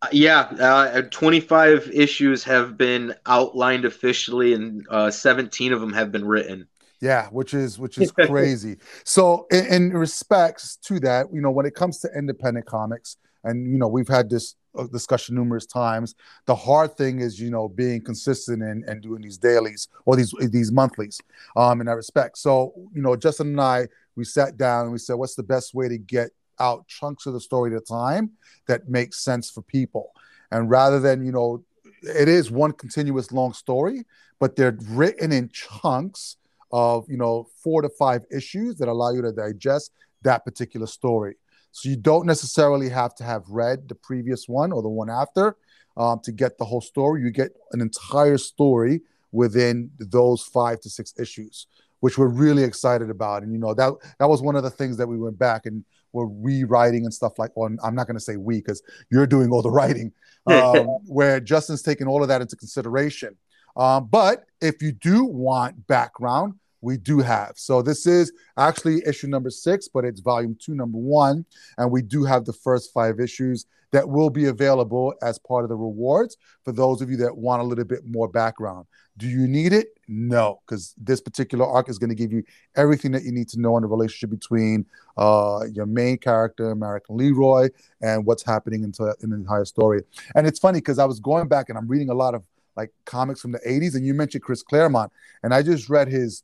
Uh, 0.01 0.07
yeah, 0.11 0.41
uh, 0.59 1.01
25 1.01 1.91
issues 1.93 2.43
have 2.43 2.77
been 2.77 3.13
outlined 3.25 3.85
officially, 3.85 4.53
and 4.53 4.85
uh, 4.89 5.11
17 5.11 5.73
of 5.73 5.81
them 5.81 5.91
have 5.93 6.11
been 6.11 6.25
written. 6.25 6.67
Yeah, 7.01 7.27
which 7.29 7.53
is 7.53 7.79
which 7.79 7.97
is 7.97 8.11
crazy. 8.27 8.77
so, 9.03 9.47
in, 9.51 9.65
in, 9.65 9.93
respects 9.93 10.77
to 10.83 10.99
that, 11.01 11.27
you 11.33 11.41
know, 11.41 11.51
when 11.51 11.65
it 11.65 11.75
comes 11.75 11.99
to 11.99 12.09
independent 12.17 12.65
comics, 12.65 13.17
and 13.43 13.71
you 13.71 13.77
know, 13.77 13.87
we've 13.87 14.07
had 14.07 14.29
this 14.29 14.55
uh, 14.77 14.85
discussion 14.87 15.35
numerous 15.35 15.65
times. 15.65 16.15
The 16.45 16.55
hard 16.55 16.95
thing 16.97 17.19
is, 17.19 17.39
you 17.39 17.51
know, 17.51 17.67
being 17.67 18.01
consistent 18.01 18.61
and, 18.61 18.83
and 18.85 19.01
doing 19.01 19.21
these 19.21 19.37
dailies 19.37 19.87
or 20.05 20.15
these 20.15 20.33
these 20.49 20.71
monthlies. 20.71 21.19
Um, 21.55 21.81
in 21.81 21.87
that 21.87 21.95
respect. 21.95 22.37
So, 22.37 22.73
you 22.93 23.01
know, 23.01 23.15
Justin 23.15 23.47
and 23.47 23.61
I, 23.61 23.87
we 24.15 24.25
sat 24.25 24.57
down 24.57 24.83
and 24.83 24.91
we 24.91 24.97
said, 24.97 25.15
what's 25.15 25.35
the 25.35 25.43
best 25.43 25.73
way 25.73 25.87
to 25.87 25.97
get 25.97 26.31
out 26.59 26.87
chunks 26.87 27.25
of 27.25 27.33
the 27.33 27.39
story 27.39 27.73
at 27.73 27.81
a 27.81 27.85
time 27.85 28.31
that 28.67 28.89
makes 28.89 29.23
sense 29.23 29.49
for 29.49 29.61
people, 29.61 30.11
and 30.51 30.69
rather 30.69 30.99
than 30.99 31.25
you 31.25 31.31
know, 31.31 31.63
it 32.03 32.27
is 32.27 32.51
one 32.51 32.71
continuous 32.71 33.31
long 33.31 33.53
story, 33.53 34.05
but 34.39 34.55
they're 34.55 34.77
written 34.89 35.31
in 35.31 35.49
chunks 35.49 36.37
of 36.71 37.05
you 37.09 37.17
know 37.17 37.47
four 37.63 37.81
to 37.81 37.89
five 37.89 38.23
issues 38.31 38.75
that 38.77 38.87
allow 38.87 39.11
you 39.11 39.21
to 39.21 39.31
digest 39.31 39.91
that 40.23 40.45
particular 40.45 40.87
story. 40.87 41.35
So 41.71 41.89
you 41.89 41.95
don't 41.95 42.25
necessarily 42.25 42.89
have 42.89 43.15
to 43.15 43.23
have 43.23 43.43
read 43.47 43.87
the 43.87 43.95
previous 43.95 44.47
one 44.47 44.71
or 44.71 44.81
the 44.81 44.89
one 44.89 45.09
after 45.09 45.55
um, 45.97 46.19
to 46.23 46.31
get 46.31 46.57
the 46.57 46.65
whole 46.65 46.81
story. 46.81 47.21
You 47.21 47.29
get 47.29 47.51
an 47.71 47.81
entire 47.81 48.37
story 48.37 49.01
within 49.31 49.91
those 49.99 50.43
five 50.43 50.79
to 50.81 50.89
six 50.89 51.13
issues, 51.19 51.67
which 51.99 52.17
we're 52.17 52.27
really 52.27 52.63
excited 52.63 53.09
about. 53.09 53.43
And 53.43 53.51
you 53.51 53.59
know 53.59 53.73
that 53.73 53.93
that 54.17 54.29
was 54.29 54.41
one 54.41 54.55
of 54.55 54.63
the 54.63 54.69
things 54.69 54.97
that 54.97 55.07
we 55.07 55.17
went 55.17 55.37
back 55.37 55.65
and 55.65 55.83
were 56.13 56.27
rewriting 56.27 57.05
and 57.05 57.13
stuff 57.13 57.39
like. 57.39 57.51
On 57.55 57.77
I'm 57.83 57.95
not 57.95 58.07
going 58.07 58.17
to 58.17 58.23
say 58.23 58.37
we 58.37 58.57
because 58.57 58.81
you're 59.11 59.27
doing 59.27 59.51
all 59.51 59.61
the 59.61 59.71
writing, 59.71 60.11
um, 60.47 60.85
where 61.05 61.39
Justin's 61.39 61.81
taking 61.81 62.07
all 62.07 62.21
of 62.21 62.27
that 62.29 62.41
into 62.41 62.55
consideration. 62.55 63.35
Um, 63.75 64.07
but 64.11 64.45
if 64.61 64.81
you 64.81 64.91
do 64.91 65.25
want 65.25 65.87
background, 65.87 66.55
we 66.81 66.97
do 66.97 67.19
have. 67.19 67.53
So 67.55 67.81
this 67.81 68.05
is 68.05 68.31
actually 68.57 69.01
issue 69.05 69.27
number 69.27 69.49
six, 69.49 69.87
but 69.87 70.05
it's 70.05 70.21
volume 70.21 70.57
two, 70.59 70.75
number 70.75 70.97
one. 70.97 71.45
And 71.77 71.91
we 71.91 72.01
do 72.01 72.23
have 72.23 72.45
the 72.45 72.53
first 72.53 72.93
five 72.93 73.19
issues 73.19 73.65
that 73.91 74.07
will 74.07 74.29
be 74.29 74.45
available 74.45 75.13
as 75.21 75.39
part 75.39 75.63
of 75.63 75.69
the 75.69 75.75
rewards 75.75 76.37
for 76.63 76.71
those 76.71 77.01
of 77.01 77.09
you 77.09 77.17
that 77.17 77.35
want 77.35 77.61
a 77.61 77.65
little 77.65 77.85
bit 77.85 78.05
more 78.05 78.27
background. 78.27 78.85
Do 79.17 79.27
you 79.27 79.47
need 79.47 79.73
it? 79.73 79.87
No, 80.07 80.61
because 80.65 80.93
this 80.97 81.19
particular 81.19 81.65
arc 81.65 81.89
is 81.89 81.97
going 81.97 82.09
to 82.09 82.15
give 82.15 82.31
you 82.31 82.43
everything 82.75 83.11
that 83.11 83.23
you 83.23 83.31
need 83.31 83.49
to 83.49 83.59
know 83.59 83.75
on 83.75 83.81
the 83.81 83.87
relationship 83.87 84.29
between 84.29 84.85
uh, 85.17 85.61
your 85.73 85.85
main 85.85 86.17
character, 86.17 86.73
Merrick 86.75 87.03
and 87.09 87.17
Leroy, 87.17 87.69
and 88.01 88.25
what's 88.25 88.45
happening 88.45 88.83
into 88.83 89.13
in 89.21 89.31
the 89.31 89.35
entire 89.35 89.65
story. 89.65 90.03
And 90.35 90.47
it's 90.47 90.59
funny 90.59 90.79
because 90.79 90.99
I 90.99 91.05
was 91.05 91.19
going 91.19 91.47
back 91.47 91.67
and 91.69 91.77
I'm 91.77 91.87
reading 91.87 92.09
a 92.09 92.13
lot 92.13 92.33
of 92.33 92.43
like 92.77 92.91
comics 93.05 93.41
from 93.41 93.51
the 93.51 93.59
80s, 93.59 93.95
and 93.95 94.05
you 94.05 94.13
mentioned 94.13 94.43
Chris 94.43 94.63
Claremont, 94.63 95.11
and 95.43 95.53
I 95.53 95.63
just 95.63 95.89
read 95.89 96.07
his 96.07 96.43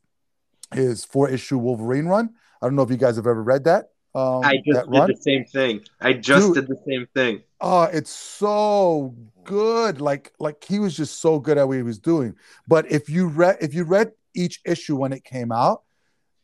his 0.74 1.04
four 1.04 1.28
issue 1.28 1.58
Wolverine 1.58 2.06
run. 2.06 2.30
I 2.60 2.66
don't 2.66 2.76
know 2.76 2.82
if 2.82 2.90
you 2.90 2.96
guys 2.96 3.16
have 3.16 3.26
ever 3.26 3.42
read 3.42 3.64
that. 3.64 3.90
Um, 4.14 4.44
I 4.44 4.56
just 4.56 4.90
did 4.90 4.98
run. 4.98 5.10
the 5.10 5.16
same 5.16 5.44
thing. 5.44 5.82
I 6.00 6.14
just 6.14 6.54
Dude, 6.54 6.54
did 6.54 6.68
the 6.68 6.82
same 6.88 7.06
thing. 7.14 7.42
Oh, 7.60 7.82
it's 7.82 8.10
so 8.10 9.14
good. 9.44 10.00
Like 10.00 10.32
like 10.38 10.64
he 10.64 10.78
was 10.78 10.96
just 10.96 11.20
so 11.20 11.38
good 11.38 11.58
at 11.58 11.68
what 11.68 11.76
he 11.76 11.82
was 11.82 11.98
doing. 11.98 12.34
But 12.66 12.90
if 12.90 13.10
you 13.10 13.28
read 13.28 13.58
if 13.60 13.74
you 13.74 13.84
read 13.84 14.12
each 14.34 14.60
issue 14.64 14.96
when 14.96 15.12
it 15.12 15.22
came 15.24 15.52
out, 15.52 15.82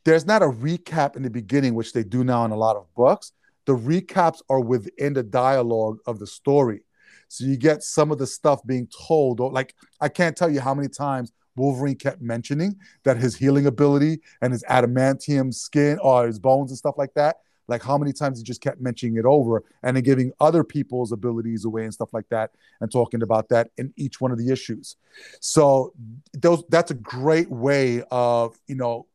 there's 0.05 0.27
not 0.27 0.43
a 0.43 0.47
recap 0.49 1.17
in 1.17 1.23
the 1.23 1.31
beginning, 1.31 1.75
which 1.75 1.95
they 1.95 2.05
do 2.05 2.25
now 2.25 2.45
in 2.45 2.51
a 2.51 2.57
lot 2.57 2.77
of 2.77 2.93
books. 2.95 3.33
The 3.65 3.77
recaps 3.77 4.43
are 4.51 4.61
within 4.61 5.15
the 5.15 5.23
dialogue 5.23 5.99
of 6.07 6.19
the 6.19 6.27
story. 6.27 6.83
So 7.29 7.47
you 7.47 7.57
get 7.57 7.83
some 7.83 8.11
of 8.11 8.19
the 8.19 8.27
stuff 8.27 8.61
being 8.67 8.87
told, 9.09 9.41
or 9.41 9.51
like 9.51 9.75
I 9.99 10.11
can't 10.11 10.37
tell 10.37 10.51
you 10.51 10.61
how 10.61 10.75
many 10.75 10.89
times 10.89 11.33
Wolverine 11.57 11.97
kept 11.97 12.21
mentioning 12.21 12.77
that 13.05 13.17
his 13.17 13.37
healing 13.37 13.67
ability 13.67 14.21
and 14.41 14.53
his 14.53 14.65
adamantium 14.65 15.53
skin 15.53 15.99
or 16.01 16.27
his 16.27 16.39
bones 16.39 16.71
and 16.71 16.79
stuff 16.79 16.97
like 16.97 17.15
that. 17.15 17.37
Like 17.69 17.83
how 17.83 17.97
many 17.97 18.13
times 18.13 18.39
he 18.39 18.45
just 18.45 18.61
kept 18.61 18.81
mentioning 18.81 19.17
it 19.17 19.25
over 19.25 19.63
and 19.83 19.97
then 19.97 20.03
giving 20.03 20.33
other 20.41 20.65
people's 20.65 21.13
abilities 21.13 21.65
away 21.65 21.85
and 21.85 21.95
stuff 21.95 22.13
like 22.13 22.29
that 22.29 22.51
and 22.81 22.91
talking 22.91 23.23
about 23.23 23.49
that 23.51 23.71
in 23.79 23.93
each 23.97 24.21
one 24.21 24.33
of 24.33 24.39
the 24.39 24.51
issues. 24.51 24.97
So 25.41 25.95
those 26.33 26.65
that's 26.69 26.91
a 26.91 26.95
great 26.95 27.51
way 27.51 28.03
of, 28.11 28.59
you 28.67 28.75
know, 28.75 29.07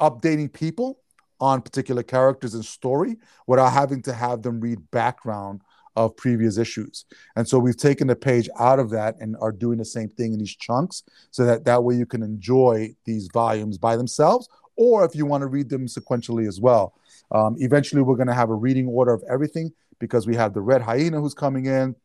updating 0.00 0.52
people 0.52 1.00
on 1.40 1.60
particular 1.60 2.02
characters 2.02 2.54
and 2.54 2.64
story 2.64 3.16
without 3.46 3.72
having 3.72 4.02
to 4.02 4.12
have 4.12 4.42
them 4.42 4.60
read 4.60 4.90
background 4.90 5.60
of 5.96 6.16
previous 6.16 6.58
issues. 6.58 7.06
And 7.34 7.48
so 7.48 7.58
we've 7.58 7.76
taken 7.76 8.06
the 8.06 8.16
page 8.16 8.48
out 8.58 8.78
of 8.78 8.90
that 8.90 9.16
and 9.20 9.36
are 9.40 9.52
doing 9.52 9.78
the 9.78 9.84
same 9.84 10.10
thing 10.10 10.32
in 10.32 10.38
these 10.38 10.54
chunks 10.54 11.02
so 11.30 11.44
that 11.46 11.64
that 11.64 11.82
way 11.82 11.94
you 11.94 12.06
can 12.06 12.22
enjoy 12.22 12.94
these 13.04 13.28
volumes 13.32 13.78
by 13.78 13.96
themselves 13.96 14.48
or 14.76 15.04
if 15.04 15.14
you 15.14 15.26
want 15.26 15.42
to 15.42 15.46
read 15.46 15.68
them 15.68 15.86
sequentially 15.86 16.46
as 16.46 16.60
well. 16.60 16.94
Um, 17.32 17.56
eventually, 17.58 18.02
we're 18.02 18.16
going 18.16 18.28
to 18.28 18.34
have 18.34 18.50
a 18.50 18.54
reading 18.54 18.86
order 18.86 19.12
of 19.12 19.24
everything 19.28 19.72
because 19.98 20.26
we 20.26 20.36
have 20.36 20.54
the 20.54 20.60
Red 20.60 20.82
Hyena 20.82 21.20
who's 21.20 21.34
coming 21.34 21.66
in 21.66 21.96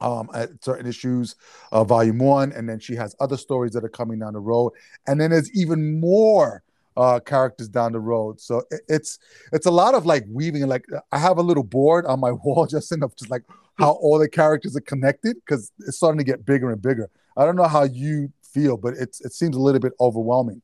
um, 0.00 0.28
at 0.34 0.62
certain 0.62 0.86
issues, 0.86 1.36
uh, 1.72 1.84
volume 1.84 2.18
one, 2.18 2.52
and 2.52 2.68
then 2.68 2.78
she 2.78 2.94
has 2.96 3.14
other 3.20 3.36
stories 3.36 3.72
that 3.72 3.84
are 3.84 3.88
coming 3.88 4.18
down 4.18 4.34
the 4.34 4.40
road. 4.40 4.72
And 5.06 5.20
then 5.20 5.30
there's 5.30 5.50
even 5.52 6.00
more 6.00 6.62
uh, 7.00 7.18
characters 7.18 7.68
down 7.68 7.92
the 7.92 8.00
road. 8.00 8.40
So 8.40 8.62
it, 8.70 8.82
it's 8.88 9.18
it's 9.52 9.66
a 9.66 9.70
lot 9.70 9.94
of 9.94 10.04
like 10.04 10.24
weaving. 10.28 10.66
Like 10.68 10.84
I 11.10 11.18
have 11.18 11.38
a 11.38 11.42
little 11.42 11.64
board 11.64 12.04
on 12.04 12.20
my 12.20 12.32
wall 12.44 12.66
just 12.66 12.92
enough 12.92 13.16
just 13.16 13.30
like 13.30 13.42
how 13.78 13.92
all 13.92 14.18
the 14.18 14.28
characters 14.28 14.76
are 14.76 14.82
connected 14.82 15.36
because 15.36 15.72
it's 15.80 15.96
starting 15.96 16.18
to 16.18 16.24
get 16.24 16.44
bigger 16.44 16.70
and 16.70 16.82
bigger. 16.82 17.08
I 17.36 17.46
don't 17.46 17.56
know 17.56 17.68
how 17.68 17.84
you 17.84 18.30
feel, 18.42 18.76
but 18.76 18.94
it's 18.98 19.20
it 19.22 19.32
seems 19.32 19.56
a 19.56 19.60
little 19.60 19.80
bit 19.80 19.94
overwhelming. 19.98 20.60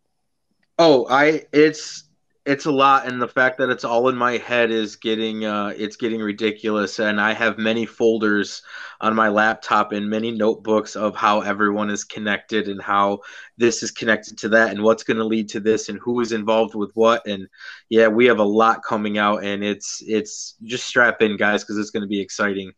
Oh, 0.78 1.06
I 1.08 1.44
it's 1.52 2.04
it's 2.46 2.64
a 2.64 2.70
lot 2.70 3.08
and 3.08 3.20
the 3.20 3.26
fact 3.26 3.58
that 3.58 3.70
it's 3.70 3.84
all 3.84 4.08
in 4.08 4.14
my 4.14 4.38
head 4.38 4.70
is 4.70 4.94
getting 4.94 5.44
uh, 5.44 5.74
it's 5.76 5.96
getting 5.96 6.20
ridiculous 6.20 7.00
and 7.00 7.20
i 7.20 7.32
have 7.32 7.58
many 7.58 7.84
folders 7.84 8.62
on 9.00 9.14
my 9.14 9.28
laptop 9.28 9.92
and 9.92 10.08
many 10.08 10.30
notebooks 10.30 10.94
of 10.94 11.16
how 11.16 11.40
everyone 11.40 11.90
is 11.90 12.04
connected 12.04 12.68
and 12.68 12.80
how 12.80 13.18
this 13.58 13.82
is 13.82 13.90
connected 13.90 14.38
to 14.38 14.48
that 14.48 14.70
and 14.70 14.82
what's 14.82 15.02
going 15.02 15.16
to 15.16 15.24
lead 15.24 15.48
to 15.48 15.60
this 15.60 15.88
and 15.88 15.98
who 15.98 16.20
is 16.20 16.32
involved 16.32 16.74
with 16.74 16.90
what 16.94 17.26
and 17.26 17.48
yeah 17.88 18.06
we 18.06 18.24
have 18.24 18.38
a 18.38 18.44
lot 18.44 18.82
coming 18.82 19.18
out 19.18 19.42
and 19.42 19.64
it's 19.64 20.02
it's 20.06 20.54
just 20.62 20.86
strap 20.86 21.20
in 21.20 21.36
guys 21.36 21.64
because 21.64 21.76
it's 21.76 21.90
going 21.90 22.02
to 22.02 22.08
be 22.08 22.20
exciting. 22.20 22.72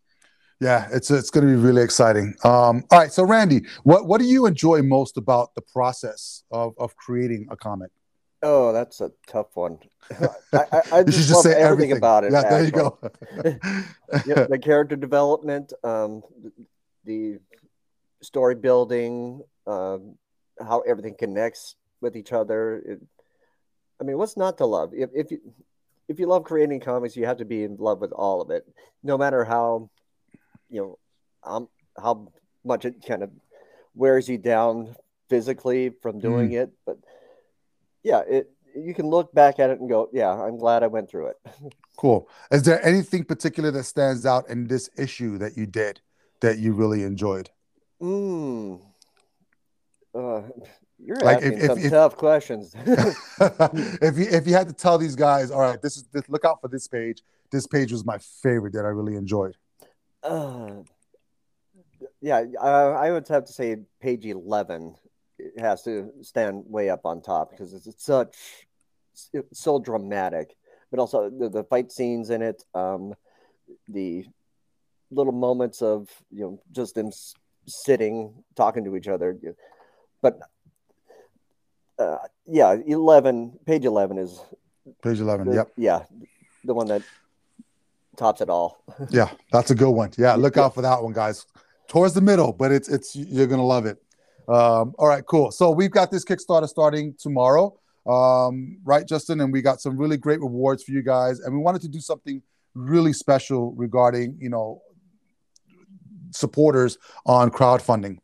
Yeah 0.59 0.89
it's 0.91 1.11
it's 1.11 1.29
going 1.29 1.47
to 1.47 1.53
be 1.53 1.59
really 1.59 1.83
exciting. 1.83 2.33
Um, 2.43 2.83
all 2.91 2.99
right 2.99 3.13
so 3.13 3.23
randy 3.23 3.61
what 3.83 4.07
what 4.07 4.19
do 4.19 4.25
you 4.25 4.45
enjoy 4.45 4.81
most 4.81 5.15
about 5.15 5.53
the 5.53 5.61
process 5.61 6.43
of 6.51 6.73
of 6.77 6.95
creating 6.95 7.47
a 7.51 7.55
comic 7.55 7.91
Oh, 8.41 8.71
that's 8.71 9.01
a 9.01 9.11
tough 9.27 9.55
one. 9.55 9.79
I, 10.53 10.65
I, 10.71 10.81
I 10.93 11.03
just, 11.03 11.27
just 11.27 11.31
love 11.33 11.45
everything, 11.45 11.91
everything, 11.91 11.97
about 11.97 12.23
it. 12.23 12.31
Yeah, 12.31 12.49
there 12.49 12.63
you 12.63 12.71
go. 12.71 12.97
yeah, 14.25 14.47
the 14.47 14.59
character 14.61 14.95
development, 14.95 15.73
um, 15.83 16.23
the 17.03 17.39
story 18.21 18.55
building, 18.55 19.41
um, 19.67 20.15
how 20.59 20.79
everything 20.81 21.15
connects 21.17 21.75
with 22.01 22.15
each 22.15 22.31
other. 22.31 22.81
It, 22.85 23.01
I 23.99 24.05
mean, 24.05 24.17
what's 24.17 24.37
not 24.37 24.57
to 24.59 24.65
love? 24.65 24.93
If, 24.93 25.09
if 25.13 25.31
you 25.31 25.39
if 26.07 26.19
you 26.19 26.25
love 26.25 26.43
creating 26.43 26.79
comics, 26.79 27.15
you 27.15 27.25
have 27.25 27.37
to 27.37 27.45
be 27.45 27.63
in 27.63 27.75
love 27.77 27.99
with 27.99 28.11
all 28.13 28.41
of 28.41 28.49
it, 28.49 28.65
no 29.03 29.17
matter 29.17 29.43
how 29.43 29.89
you 30.69 30.81
know 30.81 30.99
um, 31.43 31.67
how 32.01 32.31
much 32.63 32.85
it 32.85 33.05
kind 33.05 33.23
of 33.23 33.31
wears 33.95 34.29
you 34.29 34.37
down 34.37 34.95
physically 35.29 35.91
from 36.01 36.19
doing 36.19 36.51
mm. 36.51 36.63
it, 36.63 36.71
but 36.85 36.97
yeah, 38.03 38.21
it 38.27 38.51
you 38.75 38.93
can 38.93 39.07
look 39.07 39.33
back 39.33 39.59
at 39.59 39.69
it 39.69 39.79
and 39.79 39.89
go, 39.89 40.09
yeah, 40.13 40.29
I'm 40.29 40.57
glad 40.57 40.83
I 40.83 40.87
went 40.87 41.09
through 41.09 41.27
it. 41.27 41.37
cool. 41.97 42.29
Is 42.51 42.63
there 42.63 42.83
anything 42.85 43.23
particular 43.23 43.71
that 43.71 43.83
stands 43.83 44.25
out 44.25 44.49
in 44.49 44.67
this 44.67 44.89
issue 44.97 45.37
that 45.37 45.57
you 45.57 45.65
did 45.65 46.01
that 46.41 46.59
you 46.59 46.73
really 46.73 47.03
enjoyed? 47.03 47.49
Mm. 48.01 48.81
Uh, 50.13 50.41
you're 50.97 51.17
like 51.17 51.37
asking 51.37 51.53
if, 51.53 51.65
some 51.65 51.79
if, 51.79 51.91
tough 51.91 52.15
questions. 52.15 52.75
if 52.85 54.17
you 54.17 54.25
if 54.29 54.47
you 54.47 54.53
had 54.53 54.67
to 54.67 54.73
tell 54.73 54.97
these 54.97 55.15
guys, 55.15 55.51
all 55.51 55.61
right, 55.61 55.81
this 55.81 55.97
is 55.97 56.03
this, 56.11 56.27
look 56.29 56.45
out 56.45 56.61
for 56.61 56.67
this 56.67 56.87
page. 56.87 57.21
This 57.51 57.67
page 57.67 57.91
was 57.91 58.05
my 58.05 58.17
favorite 58.17 58.73
that 58.73 58.85
I 58.85 58.89
really 58.89 59.15
enjoyed. 59.15 59.55
Uh, 60.23 60.83
yeah, 62.21 62.43
uh, 62.61 62.91
I 62.91 63.11
would 63.11 63.27
have 63.29 63.45
to 63.45 63.53
say 63.53 63.77
page 64.01 64.25
eleven 64.25 64.95
it 65.39 65.59
has 65.59 65.83
to 65.83 66.11
stand 66.21 66.63
way 66.67 66.89
up 66.89 67.05
on 67.05 67.21
top 67.21 67.51
because 67.51 67.73
it's, 67.73 67.87
it's 67.87 68.05
such 68.05 68.35
it's 69.33 69.59
so 69.59 69.79
dramatic, 69.79 70.55
but 70.91 70.99
also 70.99 71.29
the, 71.29 71.49
the 71.49 71.63
fight 71.63 71.91
scenes 71.91 72.29
in 72.29 72.41
it, 72.41 72.63
um, 72.73 73.13
the 73.87 74.25
little 75.11 75.33
moments 75.33 75.81
of 75.81 76.09
you 76.31 76.43
know 76.43 76.61
just 76.71 76.95
them 76.95 77.11
sitting 77.65 78.33
talking 78.55 78.83
to 78.83 78.95
each 78.95 79.07
other. 79.07 79.37
But 80.21 80.39
uh, 81.97 82.17
yeah, 82.45 82.75
eleven 82.85 83.57
page 83.65 83.85
eleven 83.85 84.17
is 84.17 84.39
page 85.01 85.19
eleven. 85.19 85.49
The, 85.49 85.55
yep. 85.55 85.71
Yeah, 85.77 86.03
the 86.63 86.73
one 86.73 86.87
that 86.87 87.03
tops 88.17 88.41
it 88.41 88.49
all. 88.49 88.83
yeah, 89.09 89.29
that's 89.51 89.71
a 89.71 89.75
good 89.75 89.91
one. 89.91 90.11
Yeah, 90.17 90.35
look 90.35 90.57
out 90.57 90.75
for 90.75 90.81
that 90.81 91.01
one, 91.01 91.13
guys. 91.13 91.45
Towards 91.87 92.13
the 92.13 92.21
middle, 92.21 92.53
but 92.53 92.71
it's 92.71 92.87
it's 92.87 93.15
you're 93.15 93.47
gonna 93.47 93.65
love 93.65 93.85
it. 93.85 93.97
Um, 94.49 94.95
all 94.97 95.07
right, 95.07 95.23
cool. 95.27 95.51
So 95.51 95.69
we've 95.69 95.91
got 95.91 96.09
this 96.09 96.25
Kickstarter 96.25 96.67
starting 96.67 97.13
tomorrow, 97.19 97.77
um, 98.07 98.79
right, 98.83 99.07
Justin? 99.07 99.41
And 99.41 99.53
we 99.53 99.61
got 99.61 99.79
some 99.79 99.95
really 99.95 100.17
great 100.17 100.39
rewards 100.39 100.83
for 100.83 100.91
you 100.91 101.03
guys, 101.03 101.39
and 101.39 101.53
we 101.53 101.61
wanted 101.61 101.81
to 101.83 101.87
do 101.87 101.99
something 101.99 102.41
really 102.73 103.13
special 103.13 103.73
regarding 103.73 104.37
you 104.39 104.49
know 104.49 104.81
supporters 106.31 106.97
on 107.25 107.49
crowdfunding 107.51 108.17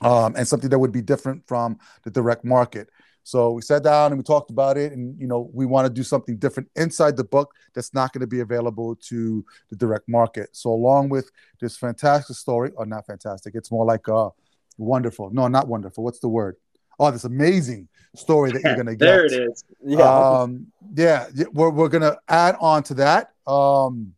um, 0.00 0.34
and 0.36 0.46
something 0.46 0.70
that 0.70 0.78
would 0.78 0.92
be 0.92 1.02
different 1.02 1.46
from 1.46 1.78
the 2.02 2.10
direct 2.10 2.44
market. 2.44 2.88
So 3.22 3.52
we 3.52 3.62
sat 3.62 3.82
down 3.82 4.12
and 4.12 4.18
we 4.18 4.24
talked 4.24 4.50
about 4.50 4.76
it, 4.76 4.92
and 4.92 5.18
you 5.20 5.28
know 5.28 5.50
we 5.54 5.66
want 5.66 5.86
to 5.86 5.92
do 5.92 6.02
something 6.02 6.36
different 6.36 6.68
inside 6.74 7.16
the 7.16 7.24
book 7.24 7.54
that's 7.74 7.94
not 7.94 8.12
going 8.12 8.22
to 8.22 8.26
be 8.26 8.40
available 8.40 8.96
to 9.08 9.44
the 9.70 9.76
direct 9.76 10.08
market. 10.08 10.48
So 10.52 10.70
along 10.70 11.10
with 11.10 11.30
this 11.60 11.76
fantastic 11.76 12.34
story, 12.34 12.72
or 12.74 12.86
not 12.86 13.06
fantastic, 13.06 13.54
it's 13.54 13.70
more 13.70 13.84
like 13.84 14.08
uh 14.08 14.30
wonderful. 14.78 15.30
No, 15.30 15.48
not 15.48 15.68
wonderful. 15.68 16.04
What's 16.04 16.20
the 16.20 16.28
word? 16.28 16.56
Oh, 16.98 17.10
this 17.10 17.24
amazing 17.24 17.88
story 18.14 18.52
that 18.52 18.62
you're 18.62 18.74
going 18.74 18.86
to 18.94 18.96
get. 18.96 18.98
there 18.98 19.24
it 19.26 19.32
is. 19.32 19.64
Yeah, 19.84 20.02
um, 20.02 20.66
yeah. 20.94 21.26
We're 21.52 21.70
we're 21.70 21.88
going 21.88 22.02
to 22.02 22.18
add 22.28 22.56
on 22.60 22.82
to 22.84 22.94
that. 22.94 23.32
Um, 23.46 24.14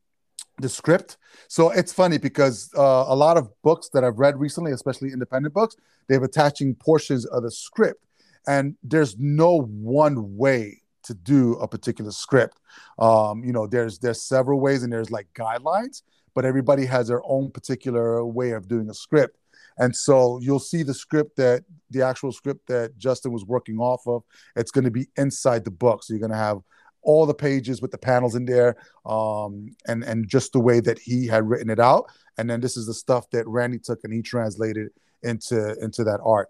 the 0.58 0.68
script. 0.68 1.18
So 1.48 1.70
it's 1.70 1.92
funny 1.92 2.18
because 2.18 2.70
uh, 2.76 3.04
a 3.08 3.14
lot 3.14 3.36
of 3.36 3.50
books 3.62 3.90
that 3.90 4.04
I've 4.04 4.18
read 4.18 4.38
recently, 4.38 4.72
especially 4.72 5.12
independent 5.12 5.54
books, 5.54 5.76
they 6.08 6.14
have 6.14 6.22
attaching 6.22 6.74
portions 6.74 7.26
of 7.26 7.42
the 7.42 7.50
script, 7.50 8.04
and 8.46 8.76
there's 8.82 9.16
no 9.18 9.62
one 9.62 10.36
way 10.36 10.82
to 11.04 11.14
do 11.14 11.54
a 11.54 11.68
particular 11.68 12.10
script. 12.10 12.58
Um, 12.98 13.44
you 13.44 13.52
know, 13.52 13.66
there's 13.66 13.98
there's 13.98 14.22
several 14.22 14.60
ways, 14.60 14.82
and 14.82 14.92
there's 14.92 15.10
like 15.10 15.28
guidelines, 15.34 16.02
but 16.34 16.44
everybody 16.44 16.86
has 16.86 17.08
their 17.08 17.22
own 17.24 17.50
particular 17.50 18.24
way 18.24 18.50
of 18.52 18.68
doing 18.68 18.88
a 18.90 18.94
script. 18.94 19.36
And 19.78 19.94
so 19.94 20.38
you'll 20.40 20.58
see 20.58 20.82
the 20.82 20.94
script 20.94 21.36
that 21.36 21.64
the 21.90 22.02
actual 22.02 22.32
script 22.32 22.66
that 22.68 22.96
Justin 22.98 23.32
was 23.32 23.44
working 23.44 23.78
off 23.78 24.06
of. 24.06 24.22
It's 24.54 24.70
going 24.70 24.84
to 24.84 24.90
be 24.90 25.08
inside 25.16 25.64
the 25.64 25.70
book, 25.70 26.02
so 26.02 26.14
you're 26.14 26.20
going 26.20 26.32
to 26.32 26.36
have 26.36 26.60
all 27.02 27.24
the 27.24 27.34
pages 27.34 27.80
with 27.80 27.92
the 27.92 27.98
panels 27.98 28.34
in 28.34 28.44
there, 28.44 28.76
um, 29.04 29.74
and 29.86 30.02
and 30.02 30.28
just 30.28 30.52
the 30.52 30.60
way 30.60 30.80
that 30.80 30.98
he 30.98 31.26
had 31.26 31.48
written 31.48 31.70
it 31.70 31.78
out. 31.78 32.10
And 32.38 32.50
then 32.50 32.60
this 32.60 32.76
is 32.76 32.86
the 32.86 32.94
stuff 32.94 33.30
that 33.30 33.46
Randy 33.46 33.78
took 33.78 34.00
and 34.04 34.12
he 34.12 34.22
translated 34.22 34.88
into 35.22 35.76
into 35.80 36.04
that 36.04 36.20
art 36.24 36.48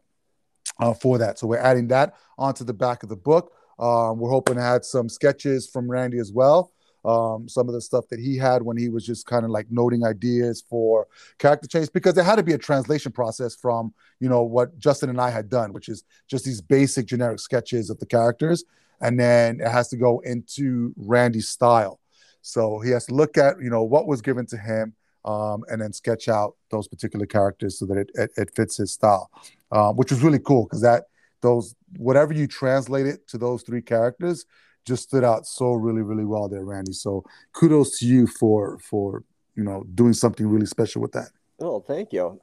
uh, 0.81 0.95
for 0.95 1.19
that. 1.19 1.39
So 1.39 1.47
we're 1.47 1.59
adding 1.59 1.89
that 1.89 2.15
onto 2.39 2.65
the 2.65 2.75
back 2.75 3.03
of 3.03 3.09
the 3.09 3.17
book. 3.17 3.53
Um, 3.79 4.19
we're 4.19 4.31
hoping 4.31 4.57
to 4.57 4.63
add 4.63 4.85
some 4.85 5.09
sketches 5.09 5.69
from 5.69 5.91
Randy 5.91 6.19
as 6.19 6.33
well. 6.33 6.73
Um, 7.07 7.49
some 7.49 7.69
of 7.69 7.75
the 7.75 7.81
stuff 7.81 8.09
that 8.09 8.19
he 8.19 8.37
had 8.37 8.63
when 8.63 8.77
he 8.77 8.89
was 8.89 9.07
just 9.07 9.27
kind 9.27 9.45
of 9.45 9.51
like 9.53 9.67
noting 9.71 10.05
ideas 10.05 10.65
for 10.69 11.07
character 11.39 11.69
change 11.69 11.93
because 11.93 12.15
there 12.15 12.25
had 12.25 12.37
to 12.37 12.43
be 12.43 12.55
a 12.55 12.59
translation 12.59 13.13
process 13.13 13.55
from 13.55 13.95
you 14.19 14.29
know 14.29 14.43
what 14.43 14.77
Justin 14.79 15.11
and 15.11 15.21
I 15.21 15.31
had 15.31 15.49
done, 15.49 15.73
which 15.73 15.89
is 15.89 16.03
just 16.27 16.45
these 16.45 16.61
basic 16.61 17.07
generic 17.07 17.39
sketches 17.39 17.91
of 17.91 18.01
the 18.01 18.07
characters, 18.07 18.65
and 19.01 19.21
then 19.21 19.61
it 19.61 19.71
has 19.71 19.89
to 19.91 19.97
go 19.97 20.19
into 20.21 20.93
Randy's 20.97 21.49
style. 21.49 22.01
So 22.43 22.81
he 22.81 22.91
has 22.91 23.07
to 23.07 23.15
look 23.15 23.39
at 23.39 23.61
you 23.63 23.71
know 23.71 23.85
what 23.85 24.09
was 24.09 24.21
given 24.21 24.47
to 24.47 24.57
him, 24.57 24.95
um, 25.25 25.63
and 25.69 25.81
then 25.81 25.93
sketch 25.93 26.29
out 26.29 26.57
those 26.71 26.89
particular 26.89 27.27
characters 27.27 27.79
so 27.79 27.87
that 27.87 27.99
it 27.99 28.11
it, 28.15 28.31
it 28.37 28.55
fits 28.57 28.79
his 28.79 28.93
style, 28.93 29.31
um, 29.71 29.97
which 29.97 30.11
was 30.11 30.23
really 30.23 30.41
cool 30.41 30.65
because 30.65 30.83
that 30.83 31.05
those 31.41 31.77
whatever 31.99 32.33
you 32.33 32.47
translate 32.47 33.07
it 33.07 33.29
to 33.29 33.39
those 33.39 33.63
three 33.63 33.83
characters 33.83 34.45
just 34.87 35.05
stood 35.05 35.25
out 35.25 35.47
so 35.47 35.73
really 35.73 36.03
really 36.03 36.25
well 36.25 36.49
there, 36.49 36.65
Randy. 36.65 36.93
So 36.93 37.25
kudos 37.53 37.99
to 37.99 38.07
you 38.07 38.27
for 38.27 38.79
for 38.79 39.25
you 39.55 39.65
know 39.65 39.85
doing 39.95 40.13
something 40.13 40.47
really 40.47 40.67
special 40.67 41.03
with 41.03 41.13
that. 41.13 41.31
Oh, 41.61 41.81
thank 41.81 42.13
you. 42.13 42.41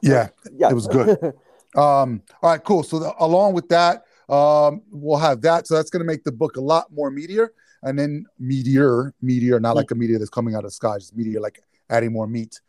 Yeah, 0.00 0.28
yeah. 0.52 0.70
it 0.70 0.74
was 0.74 0.86
good. 0.86 1.18
um, 1.76 2.22
all 2.42 2.50
right, 2.50 2.62
cool. 2.62 2.82
So 2.82 2.98
the, 2.98 3.14
along 3.18 3.54
with 3.54 3.68
that, 3.68 4.04
um, 4.28 4.82
we'll 4.90 5.18
have 5.18 5.40
that. 5.42 5.66
So 5.66 5.74
that's 5.74 5.90
going 5.90 6.00
to 6.00 6.06
make 6.06 6.24
the 6.24 6.32
book 6.32 6.56
a 6.56 6.60
lot 6.60 6.92
more 6.92 7.10
meteor. 7.10 7.52
And 7.82 7.98
then 7.98 8.26
meteor, 8.38 9.14
meteor, 9.22 9.60
not 9.60 9.76
like 9.76 9.90
a 9.90 9.94
meteor 9.94 10.18
that's 10.18 10.30
coming 10.30 10.54
out 10.54 10.58
of 10.58 10.64
the 10.64 10.70
sky, 10.72 10.98
just 10.98 11.16
meteor, 11.16 11.40
like 11.40 11.62
adding 11.90 12.12
more 12.12 12.26
meat. 12.26 12.60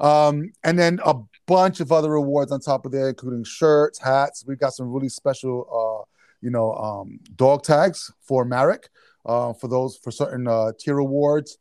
Um, 0.00 0.52
and 0.64 0.78
then 0.78 1.00
a 1.04 1.14
bunch 1.46 1.80
of 1.80 1.92
other 1.92 2.14
awards 2.14 2.52
on 2.52 2.60
top 2.60 2.84
of 2.84 2.92
there, 2.92 3.08
including 3.08 3.44
shirts, 3.44 3.98
hats. 3.98 4.44
We've 4.46 4.58
got 4.58 4.74
some 4.74 4.92
really 4.92 5.08
special, 5.08 5.66
uh, 5.70 5.95
you 6.40 6.50
know, 6.50 6.72
um, 6.74 7.20
dog 7.34 7.62
tags 7.62 8.12
for 8.20 8.44
Merrick, 8.44 8.88
uh, 9.24 9.52
for 9.52 9.68
those 9.68 9.96
for 9.96 10.10
certain 10.10 10.46
uh, 10.46 10.72
tier 10.78 10.98
awards. 10.98 11.58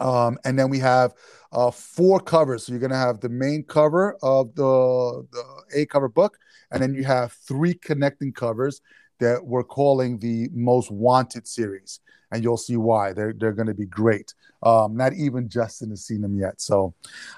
Um, 0.00 0.38
and 0.44 0.58
then 0.58 0.70
we 0.70 0.80
have 0.80 1.14
uh, 1.52 1.70
four 1.70 2.18
covers. 2.20 2.64
So 2.64 2.72
you're 2.72 2.80
going 2.80 2.90
to 2.90 2.96
have 2.96 3.20
the 3.20 3.28
main 3.28 3.62
cover 3.62 4.16
of 4.22 4.54
the, 4.54 5.26
the 5.30 5.80
A 5.80 5.86
cover 5.86 6.08
book, 6.08 6.38
and 6.70 6.82
then 6.82 6.94
you 6.94 7.04
have 7.04 7.32
three 7.32 7.74
connecting 7.74 8.32
covers 8.32 8.80
that 9.20 9.44
we're 9.44 9.64
calling 9.64 10.18
the 10.18 10.48
most 10.52 10.90
wanted 10.90 11.46
series. 11.46 12.00
And 12.32 12.42
you'll 12.42 12.56
see 12.56 12.76
why 12.76 13.12
they're 13.12 13.32
they're 13.32 13.52
going 13.52 13.68
to 13.68 13.74
be 13.74 13.86
great. 13.86 14.34
Um, 14.64 14.96
not 14.96 15.12
even 15.12 15.48
Justin 15.48 15.90
has 15.90 16.04
seen 16.04 16.20
them 16.20 16.36
yet, 16.36 16.60
so 16.60 16.92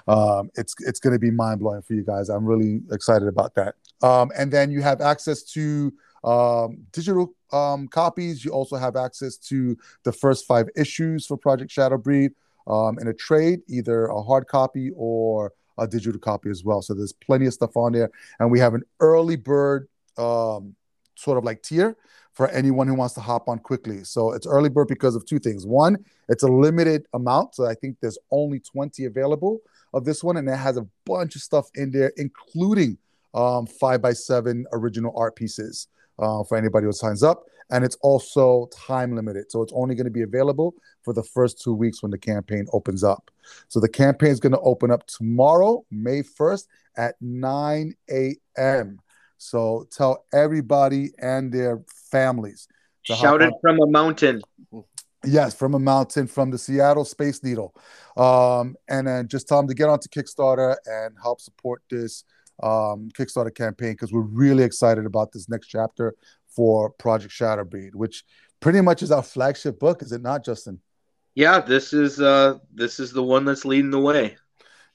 um, 0.07 0.49
it's 0.55 0.73
it's 0.79 0.99
going 0.99 1.13
to 1.13 1.19
be 1.19 1.29
mind 1.29 1.59
blowing 1.59 1.83
for 1.83 1.93
you 1.93 2.03
guys. 2.03 2.29
I'm 2.29 2.45
really 2.45 2.81
excited 2.91 3.27
about 3.27 3.53
that. 3.55 3.75
Um, 4.01 4.31
and 4.35 4.51
then 4.51 4.71
you 4.71 4.81
have 4.81 5.01
access 5.01 5.43
to 5.51 5.93
um, 6.23 6.79
digital 6.91 7.33
um, 7.51 7.87
copies. 7.87 8.43
You 8.43 8.51
also 8.51 8.75
have 8.75 8.95
access 8.95 9.37
to 9.37 9.77
the 10.03 10.11
first 10.11 10.45
five 10.45 10.67
issues 10.75 11.25
for 11.25 11.37
Project 11.37 11.71
Shadow 11.71 11.97
Breed 11.97 12.31
um, 12.67 12.99
in 12.99 13.07
a 13.07 13.13
trade, 13.13 13.61
either 13.67 14.05
a 14.05 14.21
hard 14.21 14.47
copy 14.47 14.91
or 14.95 15.53
a 15.77 15.87
digital 15.87 16.19
copy 16.19 16.49
as 16.49 16.63
well. 16.63 16.81
So 16.81 16.93
there's 16.93 17.13
plenty 17.13 17.45
of 17.45 17.53
stuff 17.53 17.77
on 17.77 17.93
there, 17.93 18.09
and 18.39 18.51
we 18.51 18.59
have 18.59 18.73
an 18.73 18.83
early 18.99 19.35
bird 19.35 19.87
um, 20.17 20.75
sort 21.15 21.37
of 21.37 21.43
like 21.43 21.61
tier 21.61 21.95
for 22.33 22.47
anyone 22.49 22.87
who 22.87 22.93
wants 22.93 23.15
to 23.15 23.21
hop 23.21 23.47
on 23.47 23.57
quickly. 23.57 24.03
So 24.03 24.33
it's 24.33 24.45
early 24.45 24.69
bird 24.69 24.87
because 24.87 25.15
of 25.15 25.25
two 25.25 25.39
things. 25.39 25.65
One, 25.65 25.97
it's 26.29 26.43
a 26.43 26.47
limited 26.47 27.05
amount, 27.13 27.55
so 27.55 27.65
I 27.65 27.73
think 27.73 27.97
there's 27.99 28.17
only 28.31 28.59
20 28.59 29.05
available 29.05 29.59
of 29.93 30.05
this 30.05 30.23
one, 30.23 30.37
and 30.37 30.47
it 30.47 30.55
has 30.55 30.77
a 30.77 30.87
bunch 31.05 31.35
of 31.35 31.41
stuff 31.41 31.69
in 31.75 31.91
there, 31.91 32.11
including 32.17 32.97
um, 33.33 33.65
five 33.65 34.01
by 34.01 34.13
seven 34.13 34.65
original 34.71 35.13
art 35.15 35.35
pieces 35.35 35.87
uh, 36.19 36.43
for 36.43 36.57
anybody 36.57 36.85
who 36.85 36.91
signs 36.91 37.23
up. 37.23 37.43
And 37.69 37.83
it's 37.83 37.97
also 38.01 38.69
time 38.73 39.13
limited. 39.13 39.51
So 39.51 39.61
it's 39.61 39.73
only 39.75 39.95
going 39.95 40.05
to 40.05 40.11
be 40.11 40.21
available 40.21 40.73
for 41.03 41.13
the 41.13 41.23
first 41.23 41.61
two 41.61 41.73
weeks 41.73 42.01
when 42.01 42.11
the 42.11 42.17
campaign 42.17 42.65
opens 42.71 43.03
up. 43.03 43.29
So 43.67 43.79
the 43.79 43.89
campaign 43.89 44.31
is 44.31 44.39
going 44.39 44.53
to 44.53 44.59
open 44.59 44.89
up 44.89 45.05
tomorrow, 45.07 45.85
May 45.91 46.23
1st 46.23 46.67
at 46.95 47.15
9 47.19 47.93
a.m. 48.09 48.99
So 49.37 49.87
tell 49.91 50.25
everybody 50.33 51.11
and 51.21 51.51
their 51.51 51.81
families. 52.09 52.67
Shouted 53.03 53.53
from 53.61 53.79
a 53.81 53.87
mountain. 53.87 54.41
Yes, 55.25 55.53
from 55.53 55.73
a 55.73 55.79
mountain, 55.79 56.27
from 56.27 56.51
the 56.51 56.57
Seattle 56.57 57.05
Space 57.05 57.43
Needle. 57.43 57.73
Um, 58.15 58.75
and 58.87 59.07
then 59.07 59.27
just 59.27 59.47
tell 59.47 59.57
them 59.57 59.67
to 59.67 59.73
get 59.73 59.89
onto 59.89 60.07
Kickstarter 60.09 60.75
and 60.85 61.15
help 61.21 61.41
support 61.41 61.81
this 61.89 62.23
um, 62.61 63.09
Kickstarter 63.17 63.53
campaign 63.53 63.93
because 63.93 64.11
we're 64.11 64.21
really 64.21 64.63
excited 64.63 65.05
about 65.05 65.31
this 65.31 65.49
next 65.49 65.67
chapter 65.67 66.15
for 66.47 66.89
Project 66.91 67.69
Breed, 67.69 67.95
which 67.95 68.23
pretty 68.59 68.81
much 68.81 69.03
is 69.03 69.11
our 69.11 69.23
flagship 69.23 69.79
book, 69.79 70.01
is 70.01 70.11
it 70.11 70.21
not, 70.21 70.43
Justin? 70.43 70.79
Yeah, 71.35 71.59
this 71.59 71.93
is 71.93 72.19
uh, 72.19 72.57
this 72.73 72.99
is 72.99 73.11
the 73.11 73.21
one 73.21 73.45
that's 73.45 73.63
leading 73.63 73.91
the 73.91 73.99
way. 73.99 74.37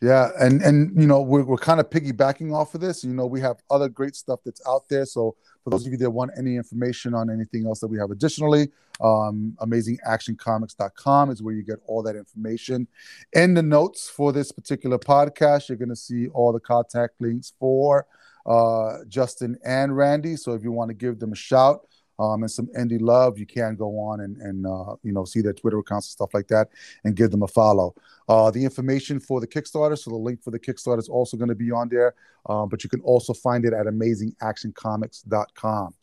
Yeah, 0.03 0.31
and 0.41 0.61
and 0.63 1.01
you 1.01 1.07
know 1.07 1.23
we're 1.23 1.45
we're 1.45 1.57
kind 1.57 1.79
of 1.79 1.89
piggybacking 1.89 2.53
off 2.53 2.75
of 2.75 2.81
this. 2.81 3.05
You 3.05 3.15
know 3.15 3.25
we 3.25 3.41
have 3.41 3.63
other 3.71 3.89
great 3.89 4.17
stuff 4.17 4.41
that's 4.45 4.61
out 4.67 4.89
there. 4.89 5.07
So 5.07 5.37
for 5.63 5.71
those 5.71 5.87
of 5.87 5.93
you 5.93 5.99
that 5.99 6.11
want 6.11 6.33
any 6.37 6.57
information 6.57 7.15
on 7.15 7.31
anything 7.31 7.67
else 7.67 7.79
that 7.79 7.87
we 7.87 7.99
have 7.99 8.11
additionally, 8.11 8.69
um, 9.01 9.57
amazingactioncomics.com 9.61 11.31
is 11.31 11.41
where 11.41 11.55
you 11.55 11.63
get 11.63 11.79
all 11.87 12.03
that 12.03 12.17
information. 12.17 12.89
In 13.33 13.55
the 13.55 13.63
notes 13.63 14.09
for 14.09 14.33
this 14.33 14.51
particular 14.51 14.99
podcast, 14.99 15.69
you're 15.69 15.79
going 15.79 15.89
to 15.89 15.95
see 15.95 16.27
all 16.31 16.53
the 16.53 16.59
contact 16.59 17.21
links 17.21 17.53
for 17.61 18.05
uh, 18.45 19.05
Justin 19.07 19.57
and 19.65 19.97
Randy. 19.97 20.35
So 20.35 20.55
if 20.55 20.65
you 20.65 20.73
want 20.73 20.89
to 20.89 20.95
give 20.95 21.21
them 21.21 21.31
a 21.31 21.37
shout, 21.37 21.87
um, 22.19 22.43
and 22.43 22.51
some 22.51 22.67
indie 22.79 23.01
love, 23.01 23.39
you 23.39 23.47
can 23.47 23.77
go 23.77 23.99
on 23.99 24.21
and, 24.21 24.37
and 24.39 24.67
uh, 24.67 24.97
you 25.03 25.13
know 25.13 25.25
see 25.25 25.41
their 25.41 25.53
Twitter 25.53 25.79
accounts 25.79 26.09
and 26.09 26.13
stuff 26.13 26.35
like 26.35 26.49
that, 26.49 26.69
and 27.05 27.17
give 27.17 27.31
them 27.31 27.43
a 27.43 27.49
follow. 27.49 27.95
Uh, 28.29 28.51
the 28.51 28.65
information 28.65 29.21
for 29.21 29.41
the 29.41 29.47
Kickstarter, 29.47 29.99
so 29.99 30.11
the 30.11 30.17
link 30.17 30.43
for 30.43 30.51
the 30.51 30.59
Kickstarter 30.59 30.99
is 30.99 31.09
also 31.09 31.37
going 31.37 31.49
to 31.49 31.55
be 31.55 31.71
on 31.71 31.89
there, 31.89 32.15
uh, 32.47 32.67
but 32.67 32.85
you 32.85 32.91
can 32.91 33.01
also 33.01 33.33
find 33.33 33.65
it 33.65 33.73
at 33.73 33.87
AmazingActionComics.com. 33.87 35.95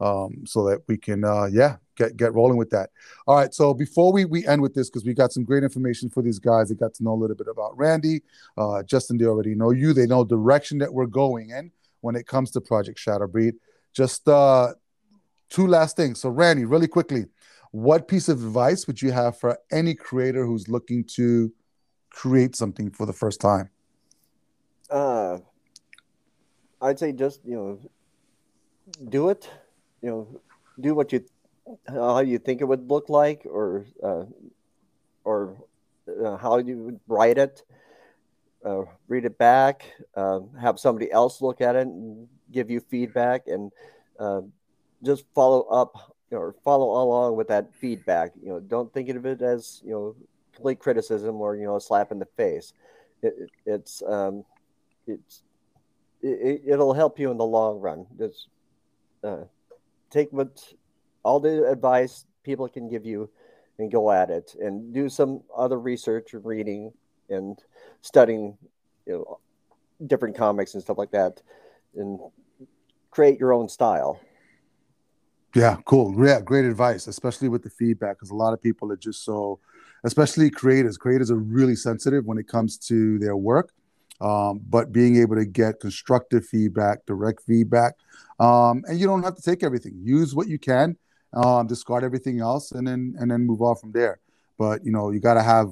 um, 0.00 0.44
so 0.46 0.68
that 0.68 0.82
we 0.86 0.96
can, 0.96 1.24
uh, 1.24 1.46
yeah, 1.46 1.76
get 1.96 2.16
get 2.16 2.34
rolling 2.34 2.56
with 2.56 2.70
that. 2.70 2.90
All 3.26 3.36
right. 3.36 3.52
So 3.52 3.74
before 3.74 4.12
we 4.12 4.24
we 4.24 4.46
end 4.46 4.62
with 4.62 4.74
this, 4.74 4.88
because 4.88 5.04
we 5.04 5.14
got 5.14 5.32
some 5.32 5.44
great 5.44 5.64
information 5.64 6.08
for 6.08 6.22
these 6.22 6.38
guys, 6.38 6.68
they 6.68 6.74
got 6.74 6.94
to 6.94 7.02
know 7.02 7.12
a 7.12 7.20
little 7.20 7.36
bit 7.36 7.48
about 7.48 7.76
Randy, 7.76 8.22
uh, 8.56 8.82
Justin. 8.84 9.18
They 9.18 9.26
already 9.26 9.54
know 9.54 9.70
you. 9.70 9.92
They 9.92 10.06
know 10.06 10.24
direction 10.24 10.78
that 10.78 10.92
we're 10.92 11.06
going 11.06 11.50
in 11.50 11.72
when 12.00 12.14
it 12.14 12.26
comes 12.26 12.50
to 12.52 12.60
Project 12.60 12.98
Shadowbreed. 12.98 13.54
Just 13.92 14.28
uh, 14.28 14.74
two 15.48 15.66
last 15.66 15.96
things. 15.96 16.20
So 16.20 16.28
Randy, 16.28 16.64
really 16.64 16.88
quickly, 16.88 17.26
what 17.70 18.08
piece 18.08 18.28
of 18.28 18.38
advice 18.42 18.86
would 18.86 19.02
you 19.02 19.12
have 19.12 19.38
for 19.38 19.58
any 19.70 19.94
creator 19.94 20.46
who's 20.46 20.68
looking 20.68 21.04
to 21.16 21.52
create 22.10 22.56
something 22.56 22.90
for 22.90 23.06
the 23.06 23.12
first 23.12 23.40
time? 23.40 23.70
Uh, 24.90 25.38
I'd 26.80 26.98
say 26.98 27.12
just 27.12 27.40
you 27.44 27.56
know, 27.56 27.78
do 29.08 29.28
it. 29.28 29.48
You 30.02 30.10
know, 30.10 30.40
do 30.80 30.94
what 30.94 31.12
you 31.12 31.24
how 31.86 32.20
you 32.20 32.38
think 32.38 32.60
it 32.60 32.64
would 32.64 32.88
look 32.88 33.08
like, 33.08 33.42
or 33.44 33.84
uh, 34.02 34.24
or 35.24 35.56
uh, 36.24 36.36
how 36.36 36.58
you 36.58 36.78
would 36.78 37.00
write 37.06 37.38
it. 37.38 37.62
Uh, 38.64 38.82
read 39.06 39.24
it 39.24 39.38
back. 39.38 39.84
Uh, 40.16 40.40
have 40.60 40.80
somebody 40.80 41.10
else 41.12 41.42
look 41.42 41.60
at 41.60 41.76
it 41.76 41.86
and 41.86 42.26
give 42.50 42.70
you 42.70 42.80
feedback, 42.80 43.46
and 43.46 43.70
uh, 44.18 44.40
just 45.04 45.24
follow 45.34 45.62
up 45.62 46.14
you 46.30 46.38
or 46.38 46.54
follow 46.64 47.02
along 47.02 47.36
with 47.36 47.48
that 47.48 47.74
feedback. 47.74 48.32
You 48.42 48.50
know, 48.50 48.60
don't 48.60 48.92
think 48.92 49.08
of 49.08 49.24
it 49.26 49.42
as 49.42 49.80
you 49.84 49.92
know 49.92 50.16
complete 50.54 50.78
criticism 50.78 51.36
or 51.36 51.56
you 51.56 51.64
know 51.64 51.76
a 51.76 51.80
slap 51.80 52.12
in 52.12 52.18
the 52.18 52.28
face. 52.36 52.72
It, 53.22 53.50
it's 53.66 54.02
um, 54.06 54.44
it's 55.06 55.42
it, 56.22 56.78
will 56.78 56.94
help 56.94 57.18
you 57.18 57.30
in 57.30 57.36
the 57.36 57.44
long 57.44 57.80
run. 57.80 58.06
Just 58.18 58.48
uh, 59.24 59.44
take 60.10 60.32
what 60.32 60.62
all 61.22 61.40
the 61.40 61.68
advice 61.68 62.26
people 62.42 62.68
can 62.68 62.88
give 62.88 63.04
you 63.04 63.30
and 63.78 63.90
go 63.90 64.10
at 64.10 64.30
it 64.30 64.56
and 64.60 64.92
do 64.92 65.08
some 65.08 65.42
other 65.56 65.78
research 65.78 66.34
and 66.34 66.44
reading 66.44 66.92
and 67.30 67.62
studying 68.02 68.56
you 69.06 69.12
know 69.12 69.38
different 70.06 70.36
comics 70.36 70.74
and 70.74 70.82
stuff 70.82 70.98
like 70.98 71.10
that 71.10 71.42
and 71.96 72.18
create 73.10 73.38
your 73.38 73.52
own 73.52 73.68
style 73.68 74.20
yeah 75.54 75.76
cool. 75.84 76.14
Yeah 76.24 76.40
great 76.40 76.64
advice 76.64 77.06
especially 77.06 77.48
with 77.48 77.62
the 77.62 77.70
feedback 77.70 78.16
because 78.16 78.30
a 78.30 78.34
lot 78.34 78.52
of 78.52 78.62
people 78.62 78.92
are 78.92 78.96
just 78.96 79.24
so 79.24 79.58
especially 80.04 80.48
creators. 80.50 80.96
Creators 80.96 81.30
are 81.30 81.36
really 81.36 81.74
sensitive 81.74 82.24
when 82.24 82.38
it 82.38 82.46
comes 82.46 82.78
to 82.78 83.18
their 83.18 83.36
work 83.36 83.72
um, 84.20 84.60
but 84.68 84.92
being 84.92 85.16
able 85.16 85.36
to 85.36 85.44
get 85.44 85.80
constructive 85.80 86.46
feedback 86.46 87.06
direct 87.06 87.42
feedback 87.42 87.94
um, 88.40 88.84
and 88.88 88.98
you 88.98 89.06
don't 89.06 89.22
have 89.22 89.34
to 89.34 89.42
take 89.42 89.62
everything. 89.62 89.98
Use 90.02 90.34
what 90.34 90.48
you 90.48 90.58
can 90.58 90.96
um, 91.32 91.66
discard 91.66 92.04
everything 92.04 92.40
else, 92.40 92.72
and 92.72 92.86
then 92.86 93.14
and 93.18 93.30
then 93.30 93.46
move 93.46 93.62
on 93.62 93.76
from 93.76 93.92
there. 93.92 94.20
But 94.58 94.84
you 94.84 94.92
know, 94.92 95.10
you 95.10 95.20
got 95.20 95.34
to 95.34 95.42
have 95.42 95.70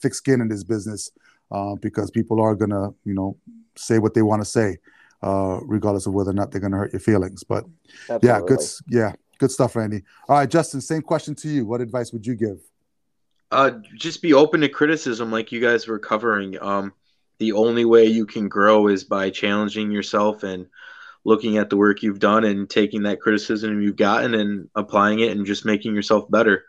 thick 0.00 0.14
skin 0.14 0.40
in 0.40 0.48
this 0.48 0.64
business 0.64 1.10
uh, 1.50 1.74
because 1.76 2.10
people 2.10 2.40
are 2.40 2.54
gonna, 2.54 2.90
you 3.04 3.14
know, 3.14 3.36
say 3.76 3.98
what 3.98 4.14
they 4.14 4.22
want 4.22 4.42
to 4.42 4.48
say, 4.48 4.78
uh, 5.22 5.60
regardless 5.62 6.06
of 6.06 6.14
whether 6.14 6.30
or 6.30 6.34
not 6.34 6.50
they're 6.50 6.60
gonna 6.60 6.76
hurt 6.76 6.92
your 6.92 7.00
feelings. 7.00 7.44
But 7.44 7.64
Absolutely. 8.08 8.28
yeah, 8.28 8.40
good, 8.46 8.60
yeah, 8.88 9.12
good 9.38 9.50
stuff, 9.50 9.76
Randy. 9.76 10.02
All 10.28 10.38
right, 10.38 10.48
Justin, 10.48 10.80
same 10.80 11.02
question 11.02 11.34
to 11.36 11.48
you. 11.48 11.66
What 11.66 11.80
advice 11.80 12.12
would 12.12 12.26
you 12.26 12.34
give? 12.34 12.58
Uh, 13.50 13.70
just 13.94 14.22
be 14.22 14.32
open 14.32 14.60
to 14.60 14.68
criticism, 14.68 15.30
like 15.30 15.52
you 15.52 15.60
guys 15.60 15.86
were 15.86 15.98
covering. 15.98 16.60
Um, 16.60 16.92
the 17.38 17.52
only 17.52 17.84
way 17.84 18.06
you 18.06 18.26
can 18.26 18.48
grow 18.48 18.88
is 18.88 19.04
by 19.04 19.30
challenging 19.30 19.90
yourself 19.90 20.42
and 20.42 20.66
looking 21.24 21.58
at 21.58 21.70
the 21.70 21.76
work 21.76 22.02
you've 22.02 22.18
done 22.18 22.44
and 22.44 22.70
taking 22.70 23.02
that 23.02 23.20
criticism 23.20 23.82
you've 23.82 23.96
gotten 23.96 24.34
and 24.34 24.68
applying 24.74 25.20
it 25.20 25.36
and 25.36 25.44
just 25.44 25.64
making 25.64 25.94
yourself 25.94 26.30
better. 26.30 26.64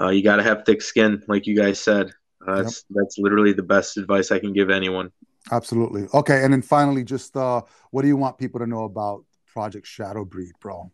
Uh, 0.00 0.08
you 0.08 0.22
got 0.22 0.36
to 0.36 0.42
have 0.42 0.64
thick 0.64 0.82
skin, 0.82 1.22
like 1.28 1.46
you 1.46 1.56
guys 1.56 1.78
said. 1.78 2.12
Uh, 2.46 2.56
yep. 2.56 2.64
that's, 2.64 2.84
that's 2.90 3.18
literally 3.18 3.52
the 3.52 3.62
best 3.62 3.96
advice 3.96 4.32
I 4.32 4.38
can 4.38 4.52
give 4.52 4.70
anyone. 4.70 5.12
Absolutely. 5.52 6.06
Okay, 6.14 6.42
and 6.42 6.52
then 6.52 6.62
finally, 6.62 7.04
just 7.04 7.36
uh, 7.36 7.60
what 7.90 8.02
do 8.02 8.08
you 8.08 8.16
want 8.16 8.38
people 8.38 8.58
to 8.58 8.66
know 8.66 8.84
about 8.84 9.22
Project 9.46 9.86
Shadow 9.86 10.24
Breed, 10.24 10.52
bro? 10.60 10.90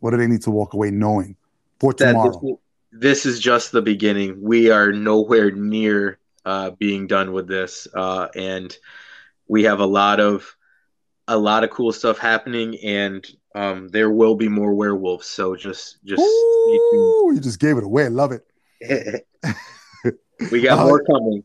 What 0.00 0.10
do 0.10 0.16
they 0.16 0.26
need 0.26 0.42
to 0.42 0.50
walk 0.50 0.74
away 0.74 0.90
knowing 0.90 1.36
for 1.78 1.94
tomorrow? 1.94 2.58
This, 2.92 3.22
this, 3.22 3.26
is 3.26 3.38
just 3.38 3.70
the 3.70 3.80
beginning. 3.80 4.42
We 4.42 4.72
are 4.72 4.90
nowhere 4.90 5.52
near 5.52 6.18
uh, 6.44 6.70
being 6.70 7.06
done 7.06 7.32
with 7.32 7.46
this, 7.46 7.86
uh, 7.94 8.26
and 8.34 8.76
we 9.46 9.62
have 9.62 9.78
a 9.78 9.86
lot 9.86 10.18
of 10.18 10.56
a 11.28 11.38
lot 11.38 11.62
of 11.62 11.70
cool 11.70 11.92
stuff 11.92 12.18
happening, 12.18 12.76
and 12.80 13.24
um, 13.54 13.86
there 13.86 14.10
will 14.10 14.34
be 14.34 14.48
more 14.48 14.74
werewolves. 14.74 15.28
So 15.28 15.54
just, 15.54 16.04
just 16.04 16.20
Ooh, 16.20 16.24
you, 16.24 17.32
you, 17.34 17.40
just 17.40 17.60
gave 17.60 17.76
it 17.76 17.84
away. 17.84 18.06
I 18.06 18.08
Love 18.08 18.32
it. 18.32 18.44
we 20.50 20.60
got 20.60 20.78
uh, 20.80 20.86
more 20.86 21.04
coming. 21.04 21.44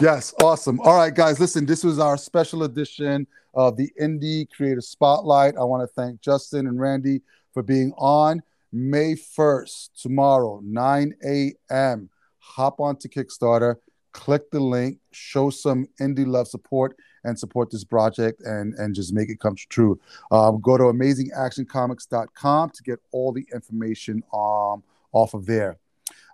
Yes, 0.00 0.34
awesome. 0.42 0.80
All 0.80 0.96
right, 0.96 1.14
guys, 1.14 1.40
listen. 1.40 1.66
This 1.66 1.84
was 1.84 1.98
our 1.98 2.16
special 2.16 2.62
edition 2.64 3.26
of 3.54 3.76
the 3.76 3.90
Indie 4.00 4.48
Creator 4.50 4.80
Spotlight. 4.80 5.56
I 5.56 5.64
want 5.64 5.82
to 5.82 5.86
thank 5.88 6.20
Justin 6.20 6.66
and 6.66 6.80
Randy 6.80 7.20
for 7.52 7.62
being 7.62 7.92
on. 7.98 8.42
May 8.72 9.14
1st, 9.14 9.90
tomorrow, 10.00 10.60
9 10.62 11.14
a.m. 11.24 12.10
Hop 12.38 12.80
onto 12.80 13.08
Kickstarter, 13.08 13.76
click 14.12 14.50
the 14.50 14.60
link, 14.60 14.98
show 15.10 15.50
some 15.50 15.86
indie 16.00 16.26
love 16.26 16.48
support 16.48 16.96
and 17.24 17.38
support 17.38 17.70
this 17.70 17.84
project 17.84 18.40
and, 18.42 18.74
and 18.74 18.94
just 18.94 19.12
make 19.12 19.30
it 19.30 19.40
come 19.40 19.56
true. 19.56 19.98
Um, 20.30 20.60
go 20.60 20.76
to 20.76 20.84
amazingactioncomics.com 20.84 22.70
to 22.70 22.82
get 22.82 23.00
all 23.12 23.32
the 23.32 23.46
information 23.52 24.22
um, 24.32 24.82
off 25.12 25.34
of 25.34 25.46
there. 25.46 25.78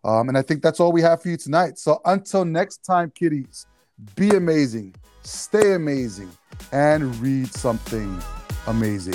Um, 0.05 0.29
and 0.29 0.37
I 0.37 0.43
think 0.43 0.63
that's 0.63 0.81
all 0.81 0.93
we 0.93 1.03
have 1.03 1.23
for 1.23 1.29
you 1.29 1.37
tonight. 1.37 1.79
So 1.79 2.01
until 2.05 2.45
next 2.45 2.79
time, 2.85 3.11
kiddies, 3.15 3.67
be 4.17 4.31
amazing, 4.31 4.95
stay 5.23 5.73
amazing, 5.73 6.31
and 6.73 7.17
read 7.17 7.53
something 7.53 8.21
amazing. 8.67 9.15